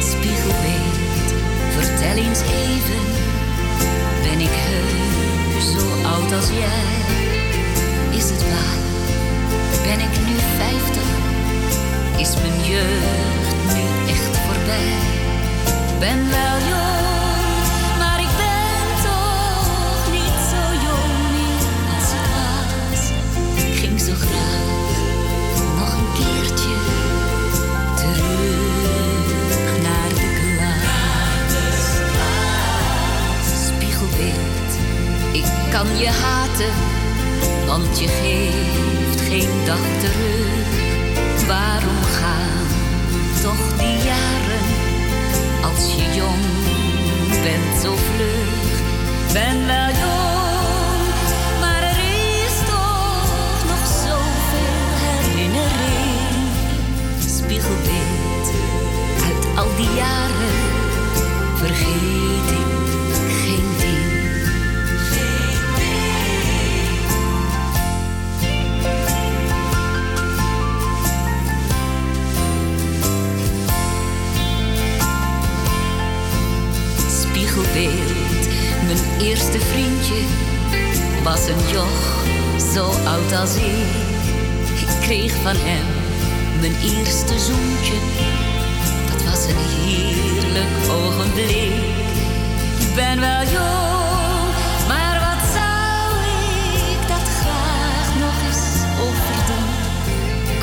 Spiegelbeeld, 0.00 1.32
vertel 1.70 2.16
eens 2.16 2.40
even. 2.40 3.02
Ben 4.22 4.40
ik 4.40 4.52
heus 4.52 5.72
zo 5.72 6.02
oud 6.02 6.32
als 6.32 6.48
jij? 6.48 7.05
Is 12.18 12.34
mijn 12.34 12.60
jeugd 12.64 13.74
nu 13.74 14.10
echt 14.12 14.36
voorbij? 14.36 14.92
Ben 15.98 16.30
wel 16.30 16.58
jong, 16.68 17.44
maar 17.98 18.20
ik 18.20 18.32
ben 18.36 18.86
toch 19.02 20.10
niet 20.12 20.38
zo 20.50 20.62
jong 20.86 21.14
meer 21.34 21.62
als 21.94 22.10
ik 22.12 22.26
was. 22.34 23.04
Ik 23.64 23.74
ging 23.78 24.00
zo 24.00 24.12
graag 24.14 24.64
nog 25.78 25.92
een 25.92 26.12
keertje 26.14 26.76
terug 27.96 29.28
naar 29.82 30.08
de 30.08 30.28
klas. 30.56 31.86
Spiegelbeeld, 33.66 34.70
ik 35.32 35.48
kan 35.70 35.98
je 35.98 36.08
haten, 36.08 36.74
want 37.66 37.98
je 38.00 38.08
geeft 38.08 39.20
geen 39.20 39.64
dag 39.64 39.80
terug. 40.00 40.75
Waarom 41.46 42.02
gaan 42.02 42.66
toch 43.42 43.76
die 43.78 43.96
jaren 44.04 44.66
als 45.64 45.94
je 45.94 46.14
jong 46.14 46.44
bent 47.42 47.80
zo 47.82 47.94
vlug? 47.96 48.74
Ben 49.32 49.66
wel 49.66 49.90
jong, 50.04 51.02
maar 51.60 51.82
er 51.82 51.98
is 52.44 52.56
toch 52.66 53.64
nog 53.70 53.86
zoveel 54.06 54.88
herinnering. 55.06 56.48
Spiegelbeeld 57.26 58.48
uit 59.24 59.58
al 59.58 59.76
die 59.76 59.94
jaren 59.94 60.56
vergeet 61.54 62.50
ik 62.50 62.75
Mijn 77.76 79.20
eerste 79.20 79.60
vriendje 79.60 80.22
was 81.22 81.48
een 81.48 81.72
joch 81.72 82.24
zo 82.74 82.84
oud 82.84 83.32
als 83.40 83.54
ik. 83.54 83.86
Ik 84.80 85.00
kreeg 85.00 85.32
van 85.32 85.56
hem 85.56 85.86
mijn 86.60 86.76
eerste 86.82 87.38
zoentje, 87.38 87.98
dat 89.10 89.24
was 89.24 89.44
een 89.46 89.56
heerlijk 89.56 90.90
ogenblik. 90.90 91.72
Ik 92.78 92.94
ben 92.94 93.20
wel 93.20 93.42
jong, 93.42 94.50
maar 94.88 95.16
wat 95.26 95.42
zou 95.56 96.08
ik 96.90 97.08
dat 97.08 97.28
graag 97.40 98.08
nog 98.18 98.36
eens 98.46 98.66
overdoen? 99.06 99.68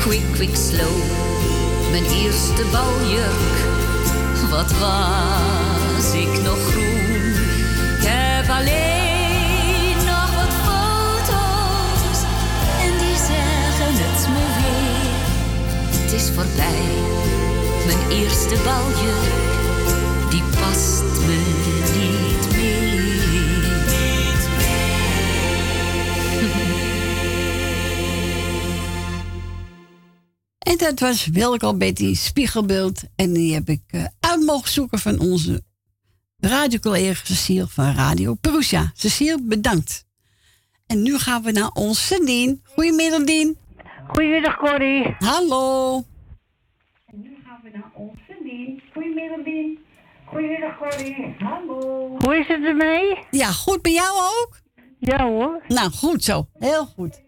Quick, 0.00 0.32
quick, 0.32 0.56
slow, 0.56 0.96
mijn 1.90 2.04
eerste 2.04 2.64
baljurk, 2.72 3.56
wat 4.50 4.72
was 4.78 6.12
ik 6.12 6.42
nog 6.42 6.63
voorbij, 16.34 16.82
mijn 17.86 18.10
eerste 18.10 18.56
baljurk, 18.64 20.30
die 20.30 20.42
past 20.42 21.02
me 21.26 21.36
niet 21.66 21.90
meer. 21.96 22.82
Niet 23.92 24.48
En 30.58 30.76
dat 30.76 31.00
was 31.00 31.26
Wilke 31.26 31.66
Alberti, 31.66 32.14
spiegelbeeld. 32.14 33.02
En 33.16 33.32
die 33.32 33.54
heb 33.54 33.68
ik 33.68 33.82
eh, 33.86 34.04
uit 34.20 34.40
mogen 34.44 34.70
zoeken 34.70 34.98
van 34.98 35.18
onze 35.18 35.62
radiocollega 36.38 37.24
Cecile 37.24 37.66
van 37.68 37.94
Radio 37.94 38.34
Perusia. 38.34 38.90
Cecile, 38.94 39.42
bedankt. 39.42 40.04
En 40.86 41.02
nu 41.02 41.18
gaan 41.18 41.42
we 41.42 41.52
naar 41.52 41.70
onze 41.72 42.24
Dien. 42.24 42.60
Goedemiddag, 42.64 43.24
Dien. 43.24 43.56
Goedemiddag, 44.06 44.56
Corrie. 44.56 45.16
Hallo. 45.18 46.02
En 47.06 47.20
nu 47.20 47.36
gaan 47.44 47.60
we 47.62 47.70
naar 47.72 47.90
onze 47.94 48.36
Dien. 49.44 49.78
Goedemiddag, 50.34 50.78
Corrie. 50.78 51.34
Hallo. 51.38 52.08
Hoe 52.18 52.36
is 52.36 52.46
het 52.48 52.64
ermee? 52.64 53.18
Ja, 53.30 53.46
goed 53.46 53.82
bij 53.82 53.92
jou 53.92 54.08
ook? 54.16 54.58
Ja 54.98 55.26
hoor. 55.26 55.62
Nou, 55.68 55.90
goed 55.90 56.24
zo. 56.24 56.46
Heel 56.58 56.84
goed. 56.84 57.22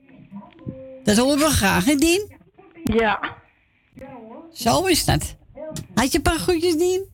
Dat 1.05 1.17
horen 1.17 1.39
we 1.39 1.45
graag, 1.45 1.85
hè, 1.85 1.95
Dien? 1.95 2.37
Ja. 2.83 3.21
Zo 4.53 4.87
is 4.87 5.05
dat. 5.05 5.37
Had 5.95 6.13
je 6.13 6.17
een 6.17 6.23
paar 6.23 6.39
groetjes, 6.39 6.77
Dien? 6.77 7.09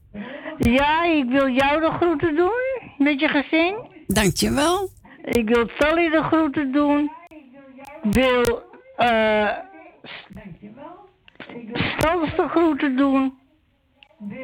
Ja, 0.58 1.04
ik 1.04 1.28
wil 1.28 1.48
jou 1.48 1.80
de 1.80 1.90
groeten 1.90 2.36
doen 2.36 2.90
met 2.98 3.20
je 3.20 3.28
gezin. 3.28 3.74
Dankjewel. 4.06 4.88
Ik 5.22 5.48
wil 5.48 5.68
Sally 5.78 6.10
de 6.10 6.22
groeten 6.22 6.72
doen. 6.72 7.10
Ik 8.02 8.12
wil 8.12 8.62
eh 8.96 9.58
Stans 11.98 12.36
de 12.36 12.48
groeten 12.48 12.96
doen. 12.96 13.38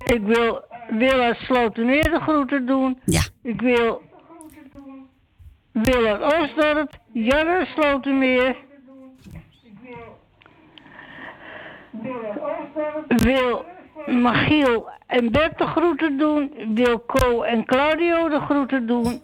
Ik 0.04 0.22
wil 0.22 0.64
Willa 0.91 1.34
Slotermeer 1.34 2.10
de 2.10 2.20
groeten 2.20 2.67
doen. 2.67 3.00
Ja. 3.05 3.20
Ik 3.42 3.60
wil 3.60 4.02
Willem 5.73 6.23
Oostdorp, 6.23 6.99
Janne 7.12 7.67
Slotermeer. 7.75 8.57
Wil 13.08 13.65
Magiel 14.07 14.89
en 15.07 15.33
Bert 15.33 15.58
de 15.58 15.67
groeten 15.67 16.18
doen. 16.18 16.52
Wil 16.75 17.05
Co 17.07 17.42
en 17.42 17.65
Claudio 17.65 18.28
de 18.28 18.41
groeten 18.41 18.86
doen. 18.86 19.20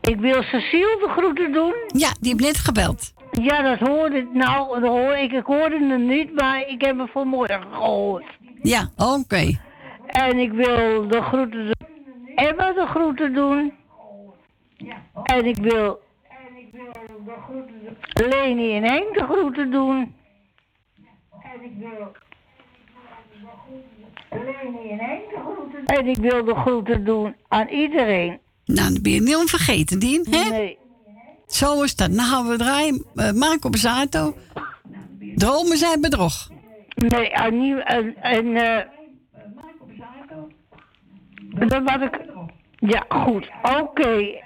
Ik 0.00 0.20
wil 0.20 0.42
Cecile 0.42 0.96
de 1.00 1.08
groeten 1.16 1.52
doen. 1.52 1.74
Ja, 1.86 2.14
die 2.20 2.30
heeft 2.32 2.44
net 2.44 2.56
gebeld. 2.56 3.14
Ja, 3.30 3.62
dat 3.62 3.88
hoorde 3.88 4.16
ik. 4.16 4.32
Nou, 4.32 4.80
dat 4.80 4.90
hoor 4.90 5.16
ik. 5.16 5.32
Ik 5.32 5.44
hoorde 5.44 5.78
hem 5.78 6.06
niet, 6.06 6.34
maar 6.34 6.68
ik 6.68 6.80
heb 6.80 6.98
hem 6.98 7.08
vanmorgen 7.08 7.62
gehoord. 7.72 8.24
Ja, 8.62 8.88
oké. 8.96 9.58
En 10.06 10.38
ik 10.38 10.52
wil 10.52 11.08
de 11.08 11.22
groeten 11.22 11.64
doen. 11.64 11.94
Emma 12.34 12.72
de 12.72 12.86
groeten 12.86 13.34
doen. 13.34 13.72
En 15.22 15.44
ik 15.44 15.56
wil 15.56 16.00
Leni 18.12 18.76
en 18.76 18.82
Henk 18.82 19.14
de 19.14 19.24
groeten 19.24 19.70
doen. 19.70 20.14
En 21.42 21.64
ik 21.64 21.72
wil 21.78 22.12
Leni 24.30 24.90
en 24.90 24.98
Henk 24.98 25.30
de 25.30 25.40
groeten 25.44 25.84
doen. 25.86 25.96
En 25.96 26.06
ik 26.06 26.16
wil 26.16 26.44
de 26.44 26.54
groeten 26.54 27.04
doen 27.04 27.36
aan 27.48 27.68
iedereen. 27.68 28.38
Nou, 28.64 28.92
dan 28.92 29.02
ben 29.02 29.12
je 29.12 29.20
niet 29.20 29.36
onvergeten, 29.36 29.98
Dien, 29.98 30.26
hè? 30.30 30.50
Nee. 30.50 30.78
Zo 31.46 31.82
is 31.82 31.96
dat. 31.96 32.10
Nou 32.10 32.28
gaan 32.28 32.48
we 32.48 32.56
draaien. 32.56 33.04
Uh, 33.14 33.32
Marco 33.32 33.70
Bazzato. 33.70 34.36
Dromen 35.34 35.76
zijn 35.76 36.00
bedrog. 36.00 36.50
Nee. 36.94 37.30
En... 37.30 37.84
en 38.20 38.56
eh, 38.56 38.76
dat 38.76 38.95
wat 41.58 42.00
ik... 42.00 42.20
Ja, 42.78 43.04
goed. 43.08 43.48
Oké. 43.62 44.44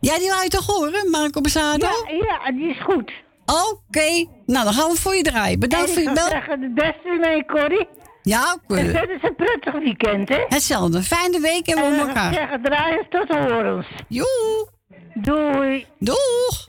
Ja, 0.00 0.18
die 0.18 0.28
wou 0.28 0.42
je 0.42 0.48
toch 0.48 0.66
horen, 0.66 1.10
Marco 1.10 1.40
Bazzato? 1.40 1.86
Ja, 1.86 2.14
ja, 2.14 2.52
die 2.52 2.68
is 2.68 2.80
goed. 2.82 3.12
Oké. 3.46 4.26
Nou, 4.46 4.64
dan 4.64 4.72
gaan 4.72 4.90
we 4.90 4.96
voor 4.96 5.14
je 5.14 5.22
draaien. 5.22 5.58
Bedankt 5.58 5.90
voor 5.90 6.02
je 6.02 6.12
bel. 6.12 6.26
Ik 6.26 6.30
zeggen 6.32 6.62
het 6.62 6.74
beste 6.74 7.18
mee, 7.20 7.44
Corrie. 7.44 7.88
Ja, 8.22 8.58
oké. 8.62 8.78
En 8.78 8.90
verder 8.90 9.16
is 9.16 9.22
een 9.22 9.34
prettig 9.34 9.72
weekend, 9.72 10.28
hè? 10.28 10.44
Hetzelfde. 10.48 11.02
Fijne 11.02 11.40
week 11.40 11.66
en 11.66 11.76
we 11.76 12.00
elkaar. 12.06 12.32
ik 12.32 12.38
zeggen 12.38 12.62
draaien 12.62 13.06
tot 13.08 13.28
horens. 13.28 13.86
Joe. 14.08 14.68
Doei. 15.14 15.86
Doeg. 15.98 16.68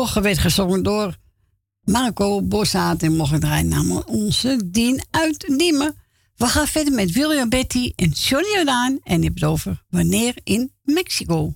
Rogge 0.00 0.20
werd 0.20 0.38
gezongen 0.38 0.82
door 0.82 1.16
Marco 1.84 2.42
Bossaat 2.42 3.02
en 3.02 3.16
mocht 3.16 3.40
draaien 3.40 3.68
namelijk 3.68 4.08
onze 4.08 4.70
Dien 4.70 5.02
uit 5.10 5.48
We 6.36 6.46
gaan 6.46 6.66
verder 6.66 6.94
met 6.94 7.12
William 7.12 7.48
Betty 7.48 7.92
en 7.96 8.08
Johnny 8.08 8.54
Jordaan. 8.54 8.98
En 9.02 9.20
die 9.20 9.24
hebben 9.24 9.42
het 9.42 9.44
over 9.44 9.84
wanneer 9.88 10.34
in 10.44 10.72
Mexico. 10.82 11.54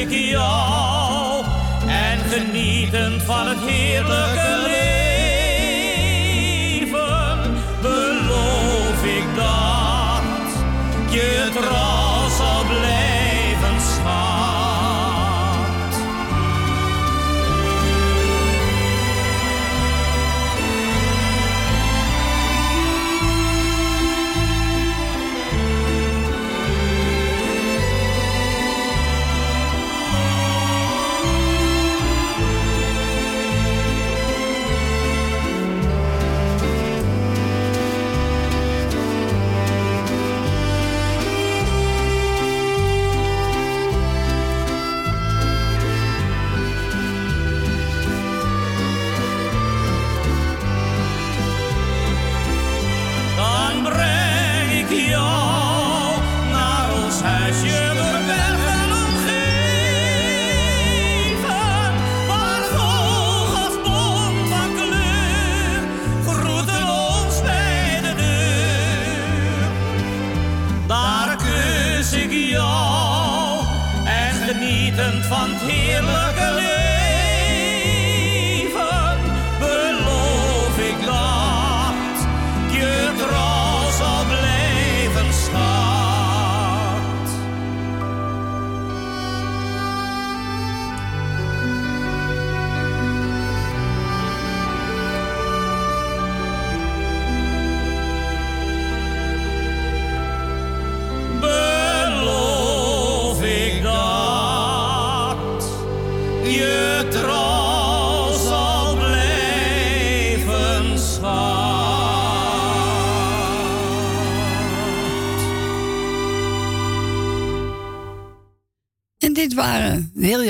ik 0.00 0.10
jou 0.10 1.44
en 1.86 2.18
genieten 2.18 3.20
van 3.20 3.48
het 3.48 3.58
heerlijke 3.60 4.60
leven. 4.62 4.85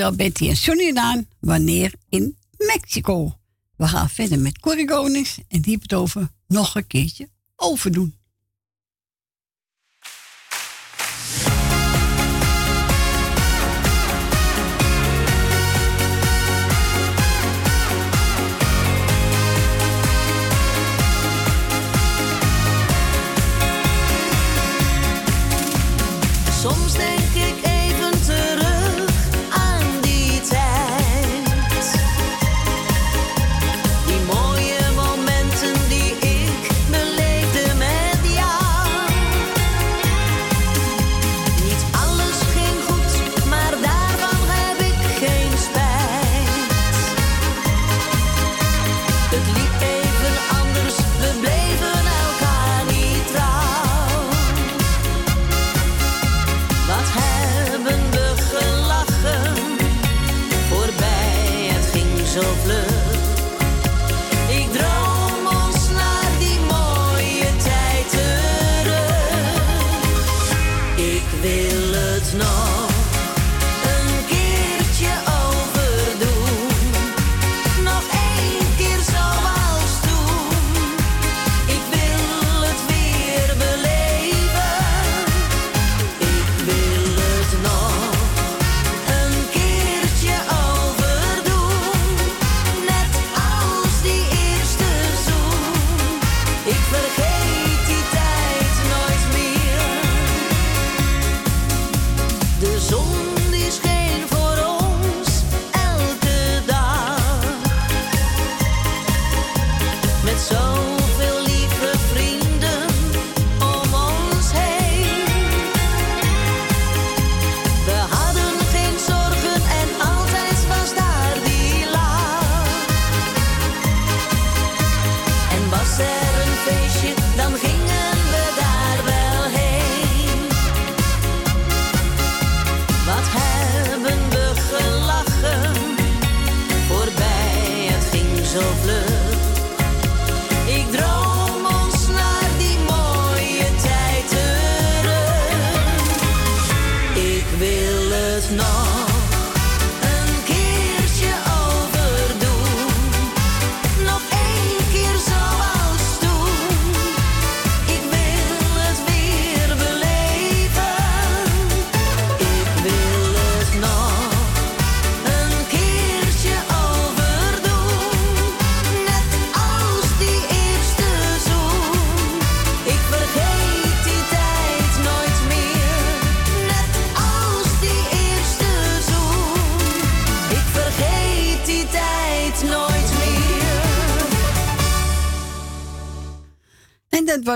Dankjewel 0.07 0.15
Betty 0.15 0.49
en 0.49 0.57
Sonny 0.57 0.93
Daan. 0.93 1.27
Wanneer 1.39 1.93
in 2.09 2.37
Mexico. 2.57 3.39
We 3.75 3.87
gaan 3.87 4.09
verder 4.09 4.39
met 4.39 4.59
Corrigonis 4.59 5.37
en 5.47 5.61
die 5.61 5.77
het 5.81 5.93
over 5.93 6.29
nog 6.47 6.75
een 6.75 6.87
keertje 6.87 7.29
overdoen. 7.55 8.16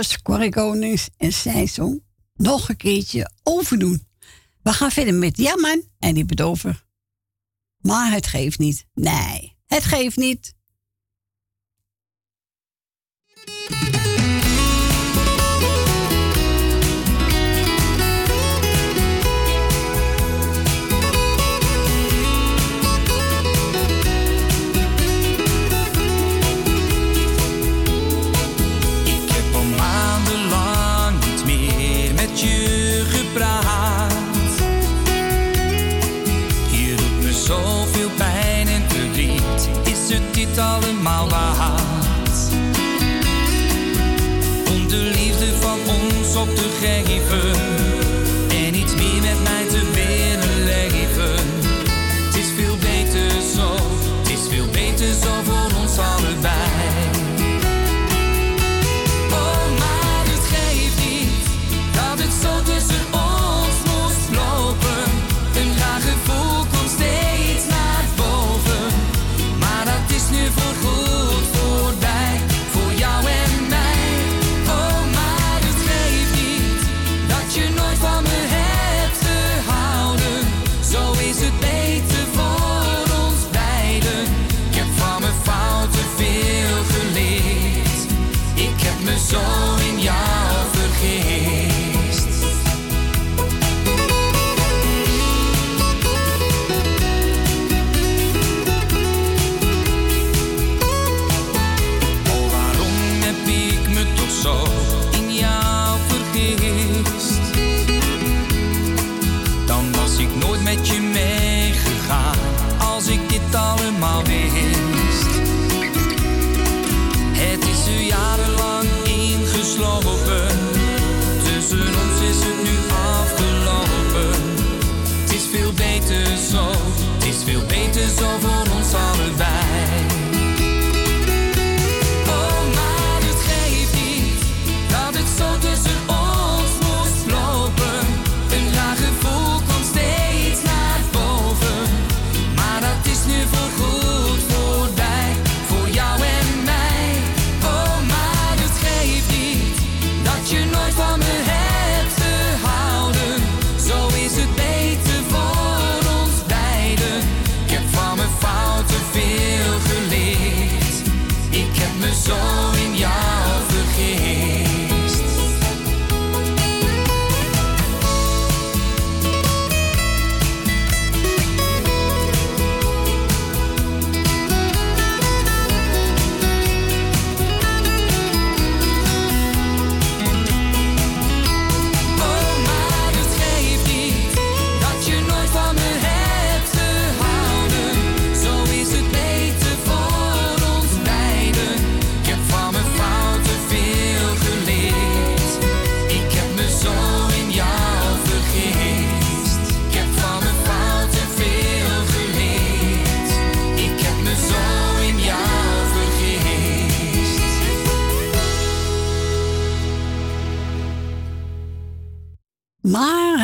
was 0.02 0.22
Corrie 0.22 0.50
Konings 0.50 1.10
en 1.18 1.34
zij 1.34 1.70
nog 2.34 2.70
een 2.70 2.78
keertje 2.78 3.32
overdoen. 3.44 4.08
We 4.62 4.74
gaan 4.74 4.92
verder 4.92 5.14
met 5.14 5.38
ja 5.38 5.56
man 5.56 5.84
en 6.00 6.14
die 6.14 6.26
bedoven. 6.26 6.80
Maar 7.78 8.12
het 8.12 8.28
geeft 8.28 8.60
niet. 8.60 8.86
Nee, 8.94 9.58
het 9.66 9.84
geeft 9.84 10.18
niet. 10.18 10.54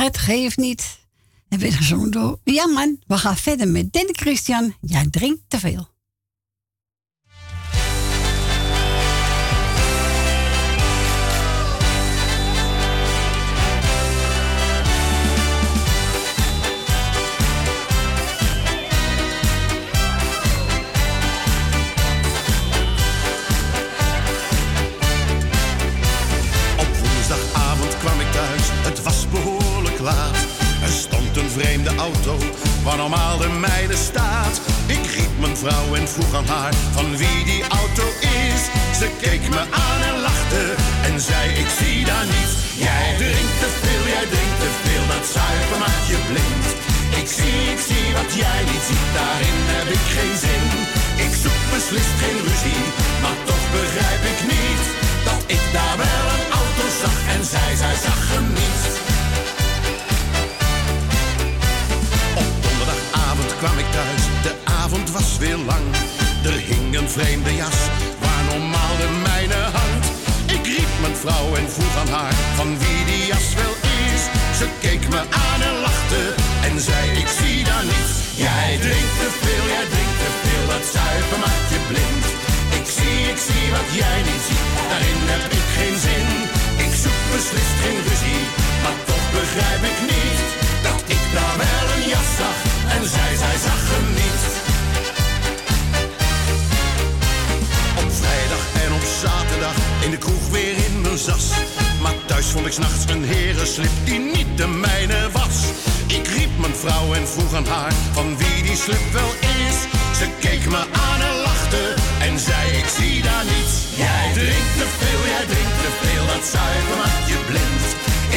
Het 0.08 0.18
geeft 0.18 0.58
niet. 0.58 1.00
En 1.50 1.60
werd 1.60 1.74
gezongen 1.74 2.12
door... 2.12 2.40
Ja 2.44 2.68
man, 2.68 3.00
we 3.08 3.18
gaan 3.18 3.38
verder 3.38 3.68
met 3.68 3.94
Danny 3.94 4.12
Christian. 4.12 4.74
Jij 4.82 5.08
drinkt 5.10 5.42
te 5.48 5.60
veel. 5.60 5.88
Normaal 32.98 33.38
de 33.38 33.50
mijne 33.50 33.96
staat. 33.96 34.56
Ik 34.86 35.06
riep 35.16 35.34
mijn 35.40 35.58
vrouw 35.58 35.88
en 35.96 36.08
vroeg 36.08 36.34
aan 36.36 36.50
haar 36.56 36.74
van 36.96 37.18
wie 37.18 37.40
die 37.52 37.64
auto 37.82 38.06
is. 38.46 38.62
Ze 39.00 39.08
keek 39.22 39.44
me 39.50 39.64
aan 39.86 40.02
en 40.10 40.18
lachte 40.28 40.64
en 41.08 41.16
zei 41.30 41.46
ik 41.62 41.70
zie 41.80 42.06
daar 42.06 42.28
niets. 42.36 42.54
Jij 42.86 43.08
drinkt 43.24 43.58
te 43.64 43.70
veel, 43.82 44.04
jij 44.16 44.28
drinkt 44.34 44.60
te 44.64 44.72
veel, 44.84 45.06
dat 45.14 45.26
zuiver 45.36 45.80
maakt 45.86 46.08
je 46.12 46.20
blind. 46.30 46.68
Ik 47.22 47.28
zie, 47.38 47.60
ik 47.76 47.82
zie 47.90 48.08
wat 48.20 48.32
jij 48.42 48.62
niet 48.72 48.86
ziet, 48.90 49.10
daarin 49.18 49.60
heb 49.76 49.88
ik 49.98 50.06
geen 50.16 50.36
zin. 50.46 50.66
Ik 51.26 51.34
zoek 51.44 51.62
beslist 51.74 52.16
geen 52.22 52.40
ruzie, 52.48 52.84
maar 53.24 53.40
toch 53.50 53.66
begrijp 53.78 54.24
ik 54.34 54.40
niet 54.54 54.84
dat 55.30 55.42
ik 55.56 55.64
daar 55.76 55.98
wel 56.06 56.26
een 56.36 56.46
auto 56.62 56.86
zag 57.02 57.18
en 57.36 57.44
zij, 57.54 57.72
zij 57.82 57.96
zag 58.06 58.20
hem 58.34 58.48
niet. 58.62 59.07
Kwam 63.62 63.78
ik 63.78 63.92
thuis, 63.92 64.24
de 64.46 64.54
avond 64.82 65.12
was 65.12 65.38
weer 65.38 65.60
lang. 65.72 65.86
Er 66.50 66.58
hing 66.70 66.98
een 66.98 67.10
vreemde 67.10 67.54
jas, 67.56 67.80
waar 68.24 68.44
normaal 68.52 68.96
de 69.04 69.10
mijne 69.30 69.62
hangt. 69.80 70.08
Ik 70.58 70.64
riep 70.76 70.94
mijn 71.04 71.18
vrouw 71.24 71.48
en 71.60 71.68
vroeg 71.76 71.96
aan 72.02 72.12
haar 72.18 72.36
van 72.60 72.70
wie 72.82 73.02
die 73.10 73.24
jas 73.32 73.48
wel 73.62 73.76
is. 74.06 74.22
Ze 74.60 74.68
keek 74.84 75.04
me 75.14 75.22
aan 75.46 75.62
en 75.70 75.78
lachte 75.88 76.24
en 76.68 76.76
zei 76.88 77.04
ik 77.22 77.30
zie 77.40 77.60
daar 77.70 77.86
niets. 77.92 78.14
Jij 78.46 78.72
drinkt 78.86 79.16
te 79.22 79.30
veel, 79.42 79.66
jij 79.76 79.88
drinkt 79.94 80.20
te 80.24 80.32
veel, 80.42 80.66
dat 80.74 80.86
zuiver 80.96 81.40
maakt 81.46 81.70
je 81.74 81.82
blind. 81.90 82.26
Ik 82.80 82.88
zie, 82.98 83.20
ik 83.34 83.40
zie 83.48 83.66
wat 83.78 83.90
jij 84.02 84.20
niet 84.30 84.44
ziet, 84.50 84.68
daarin 84.92 85.22
heb 85.34 85.46
ik 85.60 85.68
geen 85.78 85.98
zin. 86.08 86.28
Ik 86.86 86.94
zoek 87.04 87.22
beslist 87.34 87.76
geen 87.84 88.00
ruzie, 88.08 88.44
maar 88.84 88.98
toch 89.10 89.26
begrijp 89.40 89.84
ik 89.92 90.00
niet 90.14 90.42
dat 90.88 91.02
ik 91.16 91.22
daar 91.36 91.56
wel 91.64 91.86
een 91.96 92.06
jas 92.14 92.32
zag 92.42 92.67
en 92.96 93.10
zij, 93.10 93.36
zij 93.44 93.58
zag 93.68 93.82
hem 93.94 94.08
niet. 94.22 94.44
Op 98.02 98.12
vrijdag 98.22 98.64
en 98.84 98.94
op 98.94 99.06
zaterdag 99.22 99.76
in 100.06 100.12
de 100.12 100.18
kroeg 100.18 100.50
weer 100.50 100.76
in 100.88 101.02
mijn 101.02 101.18
zas. 101.18 101.46
Maar 102.02 102.16
thuis 102.26 102.46
vond 102.46 102.66
ik 102.66 102.72
s'nachts 102.72 103.06
een 103.08 103.24
herenslip 103.24 103.96
die 104.04 104.20
niet 104.20 104.58
de 104.58 104.68
mijne 104.68 105.30
was. 105.32 105.58
Ik 106.08 106.28
riep 106.28 106.54
mijn 106.60 106.76
vrouw 106.76 107.14
en 107.14 107.28
vroeg 107.28 107.54
aan 107.54 107.66
haar 107.66 107.94
van 108.12 108.38
wie 108.38 108.64
die 108.64 108.76
slip 108.76 109.06
wel 109.12 109.32
is. 109.58 109.78
Ze 110.20 110.28
keek 110.40 110.70
me 110.70 110.82
aan 111.08 111.22
en 111.30 111.38
lachte 111.48 111.84
en 112.20 112.40
zei 112.40 112.72
ik 112.82 112.88
zie 112.98 113.22
daar 113.22 113.46
niets. 113.54 113.76
Jij 114.04 114.26
drinkt 114.34 114.76
te 114.80 114.88
veel, 115.00 115.22
jij 115.34 115.46
drinkt 115.54 115.80
te 115.84 115.92
veel, 116.02 116.26
dat 116.34 116.44
zuiver 116.54 116.98
maakt 117.04 117.28
je 117.32 117.40
blind. 117.50 117.86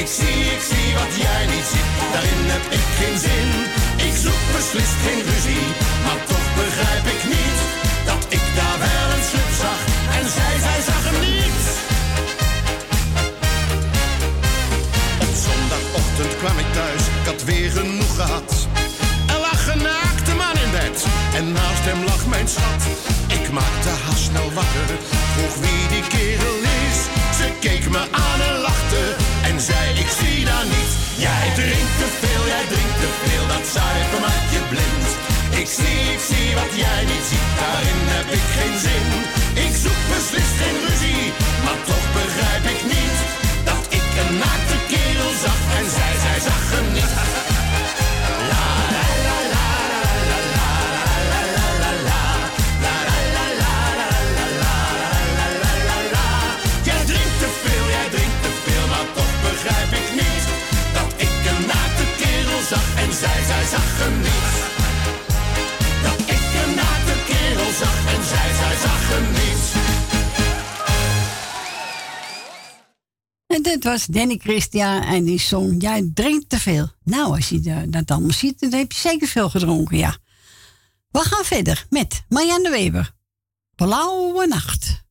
Ik 0.01 0.09
zie, 0.19 0.41
ik 0.57 0.63
zie 0.71 0.89
wat 1.01 1.13
jij 1.25 1.43
niet 1.55 1.67
ziet, 1.73 1.91
daarin 2.13 2.45
heb 2.55 2.65
ik 2.79 2.87
geen 2.99 3.19
zin. 3.27 3.51
Zoek 4.23 4.43
beslist 4.57 4.97
geen 5.05 5.23
ruzie, 5.31 5.67
maar 6.05 6.21
toch 6.33 6.47
begrijp 6.63 7.05
ik 7.15 7.23
niet 7.35 7.59
dat 8.11 8.23
ik 8.29 8.45
daar 8.59 8.79
wel 8.79 9.07
een 9.17 9.25
slip 9.31 9.51
zag 9.65 9.81
en 10.17 10.25
zij, 10.37 10.55
zij 10.67 10.81
zag 10.89 11.03
hem 11.09 11.21
niet. 11.31 11.63
Op 15.25 15.35
zondagochtend 15.47 16.33
kwam 16.41 16.59
ik 16.65 16.71
thuis, 16.73 17.03
ik 17.19 17.27
had 17.31 17.43
weer 17.45 17.71
genoeg 17.71 18.15
gehad. 18.15 18.51
Er 19.33 19.41
lag 19.49 19.63
een 19.73 19.83
naakte 19.83 20.33
man 20.43 20.57
in 20.65 20.71
bed 20.71 20.99
en 21.39 21.53
naast 21.53 21.85
hem 21.91 22.05
lag 22.05 22.27
mijn 22.27 22.49
schat. 22.49 22.83
Ik 23.39 23.51
maakte 23.59 23.91
haast 24.05 24.25
snel 24.29 24.51
wakker, 24.59 24.91
vroeg 25.35 25.57
wie 25.65 25.83
die 25.95 26.07
kerel 26.15 26.59
is. 26.83 26.99
Ze 27.39 27.47
keek 27.61 27.91
me 27.91 28.03
aan 28.25 28.41
en 28.49 28.57
lachte 28.69 29.30
en 29.49 29.61
zei 29.61 29.87
ik 30.03 30.11
zie 30.21 30.45
daar 30.45 30.67
niet. 30.77 30.93
Jij 31.27 31.47
drinkt 31.61 31.97
te 32.01 32.09
veel, 32.21 32.45
jij 32.55 32.67
drinkt 32.73 32.99
te 33.05 33.11
veel, 33.23 33.45
dat 33.55 33.65
zuiver 33.75 34.21
maakt 34.27 34.51
je 34.55 34.63
blind. 34.73 35.09
Ik 35.61 35.69
zie, 35.79 36.01
ik 36.17 36.23
zie 36.31 36.49
wat 36.61 36.73
jij 36.85 37.03
niet 37.13 37.27
ziet, 37.31 37.51
daarin 37.61 38.03
heb 38.17 38.29
ik 38.39 38.47
geen 38.57 38.77
zin. 38.87 39.09
Ik 39.67 39.75
zoek 39.83 40.01
beslist 40.13 40.55
geen 40.63 40.79
ruzie, 40.87 41.25
maar 41.65 41.81
toch 41.91 42.07
begrijp 42.21 42.65
ik 42.75 42.81
niet 42.95 43.19
dat 43.71 43.85
ik 43.99 44.09
een 44.23 44.35
naakte 44.45 44.77
kerel 44.93 45.33
zag 45.45 45.61
en 45.79 45.87
zij, 45.97 46.15
zij 46.25 46.39
zag 46.49 46.63
hem 46.75 46.89
zij, 63.21 63.45
zij 63.51 63.65
zag 63.75 63.99
hem 64.01 64.17
niet. 64.29 64.57
Dat 66.03 66.19
ik 66.35 66.45
een 66.63 66.75
naakte 66.75 67.17
kerel 67.31 67.73
zag 67.83 67.99
en 68.15 68.23
zij, 68.33 68.51
zij 68.61 68.77
zag 68.87 69.03
hem 69.13 69.27
niet. 69.41 69.65
En 73.47 73.63
dit 73.63 73.85
was 73.85 74.07
Danny 74.07 74.37
Christian 74.43 75.03
en 75.03 75.25
die 75.25 75.41
zong 75.41 75.83
Jij 75.83 76.11
drinkt 76.15 76.49
te 76.49 76.59
veel. 76.59 76.89
Nou, 77.05 77.35
als 77.35 77.49
je 77.49 77.61
da- 77.61 77.87
dat 77.87 78.11
allemaal 78.11 78.33
ziet, 78.33 78.61
dan 78.61 78.73
heb 78.73 78.93
je 78.93 78.99
zeker 78.99 79.29
veel 79.29 79.51
gedronken, 79.51 79.97
ja. 79.97 80.17
We 81.11 81.19
gaan 81.19 81.45
verder 81.45 81.87
met 81.91 82.23
Marianne 82.29 82.71
Weber. 82.71 83.15
Blauwe 83.75 84.47
nacht. 84.47 85.03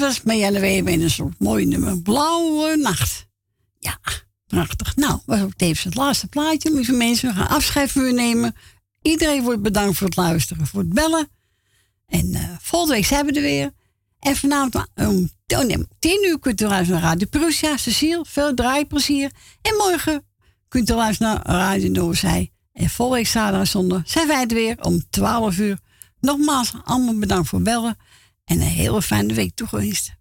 Was 0.00 0.22
Marianne 0.22 0.60
Weber 0.60 0.92
in 0.92 1.02
een 1.02 1.10
soort 1.10 1.38
mooi 1.38 1.66
nummer. 1.66 2.02
Blauwe 2.02 2.76
nacht. 2.76 3.26
Ja, 3.78 3.98
prachtig. 4.46 4.96
Nou, 4.96 5.20
was 5.26 5.40
ook 5.40 5.54
tevens 5.56 5.84
het 5.84 5.94
laatste 5.94 6.26
plaatje. 6.26 6.74
Lieve 6.74 6.92
mensen, 6.92 7.28
we 7.28 7.34
gaan 7.34 7.48
afscheid 7.48 7.94
nemen. 7.94 8.54
Iedereen 9.02 9.42
wordt 9.42 9.62
bedankt 9.62 9.96
voor 9.96 10.06
het 10.06 10.16
luisteren, 10.16 10.66
voor 10.66 10.80
het 10.80 10.92
bellen. 10.94 11.28
En 12.06 12.34
eh, 12.34 12.42
volgende 12.60 12.94
week 12.94 13.04
zijn 13.04 13.26
we 13.26 13.32
er 13.32 13.42
weer. 13.42 13.70
En 14.18 14.36
vanavond 14.36 14.86
om 14.94 15.30
oh 15.46 15.64
nee, 15.64 15.86
10 15.98 16.26
uur 16.28 16.38
kunt 16.38 16.60
u 16.60 16.66
luisteren 16.66 17.00
naar 17.00 17.10
Radio 17.10 17.26
Prussia. 17.30 17.76
Cecile, 17.76 18.24
veel 18.28 18.54
draaiplezier. 18.54 19.30
En 19.62 19.76
morgen 19.76 20.24
kunt 20.68 20.90
u 20.90 20.94
luisteren 20.94 21.32
naar 21.32 21.46
Radio 21.46 21.90
Noorzij. 21.90 22.52
En 22.72 22.90
volgende 22.90 23.22
week 23.22 23.30
zaterdag 23.30 23.66
zondag 23.66 24.02
zijn 24.04 24.26
wij 24.26 24.42
er 24.42 24.54
weer 24.54 24.82
om 24.82 25.10
12 25.10 25.58
uur. 25.58 25.78
Nogmaals, 26.20 26.72
allemaal 26.84 27.18
bedankt 27.18 27.48
voor 27.48 27.58
het 27.58 27.68
bellen. 27.68 27.96
En 28.50 28.60
een 28.60 28.66
hele 28.66 29.02
fijne 29.02 29.34
week 29.34 29.54
toegewenst. 29.54 30.19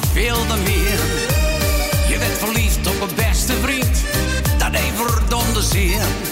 Je 0.00 0.12
wilde 0.12 0.56
meer. 0.56 0.98
Je 2.08 2.18
werd 2.18 2.38
verliefd 2.38 2.86
op 2.86 2.98
mijn 2.98 3.28
beste 3.28 3.52
vriend, 3.52 4.04
dat 4.58 4.72
deed 4.72 4.92
verdomde 4.94 5.62
zeer. 5.62 6.27